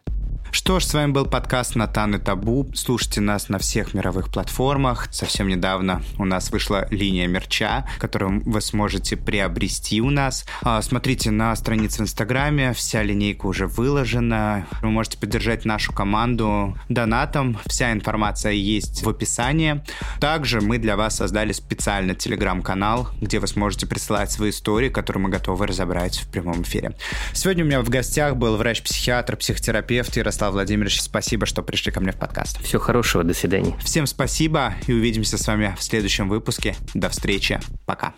Что 0.52 0.82
ж, 0.82 0.84
с 0.84 0.94
вами 0.94 1.12
был 1.12 1.26
подкаст 1.26 1.78
«Натан 1.78 2.16
и 2.16 2.20
Табу». 2.20 2.70
Слушайте 2.76 3.22
нас 3.22 3.48
на 3.48 3.58
всех 3.58 3.94
мировых 3.94 4.30
платформах. 4.30 5.08
Совсем 5.10 5.48
недавно 5.48 6.04
у 6.20 6.26
нас 6.26 6.52
вышла 6.52 6.88
линия 6.92 7.26
мерча, 7.28 7.88
которую 8.00 8.44
вы 8.44 8.60
сможете 8.60 9.16
приобрести 9.16 10.02
у 10.02 10.10
нас. 10.10 10.46
А, 10.62 10.82
смотрите 10.82 11.32
на 11.32 11.56
странице 11.56 12.00
в 12.00 12.02
Инстаграме, 12.02 12.74
вся 12.74 13.02
линейка 13.02 13.46
уже 13.46 13.66
выложена. 13.66 14.68
Вы 14.82 14.90
можете 14.90 15.18
поддержать 15.18 15.64
нашу 15.64 15.94
команду 15.94 16.78
донатом. 16.90 17.58
Вся 17.66 17.94
информация 17.94 18.52
есть 18.52 19.04
в 19.04 19.10
описании. 19.10 19.82
Также 20.20 20.60
мы 20.60 20.80
для 20.80 20.98
вас 20.98 21.16
создали 21.16 21.54
специальный 21.54 22.14
телеграм-канал, 22.14 23.08
где 23.22 23.40
вы 23.40 23.48
сможете 23.48 23.88
присылать 23.88 24.32
свои 24.32 24.50
истории, 24.50 24.90
которые 24.90 25.24
мы 25.24 25.30
готовы 25.30 25.66
разобрать 25.66 26.18
в 26.18 26.30
прямом 26.30 26.64
эфире. 26.64 26.94
Сегодня 27.32 27.64
у 27.64 27.68
меня 27.72 27.82
в 27.82 27.90
гостях 27.90 28.36
был 28.36 28.58
врач-психиатр, 28.58 29.38
психотерапевт 29.38 30.18
Ярослав 30.18 30.52
Владимирович, 30.52 31.02
спасибо, 31.02 31.46
что 31.46 31.64
пришли 31.64 31.92
ко 31.92 32.02
мне 32.02 32.12
в 32.12 32.18
подкаст. 32.18 32.62
Всего 32.62 32.82
хорошего, 32.82 33.24
до 33.24 33.34
свидания. 33.34 33.74
Всем 33.80 34.08
спасибо 34.08 34.74
и 34.88 34.94
увидимся 34.94 35.38
с 35.38 35.48
вами 35.48 35.74
в 35.80 35.84
следующем 35.84 36.28
выпуске. 36.28 36.76
До 36.94 37.08
встречи, 37.08 37.62
пока. 37.86 38.14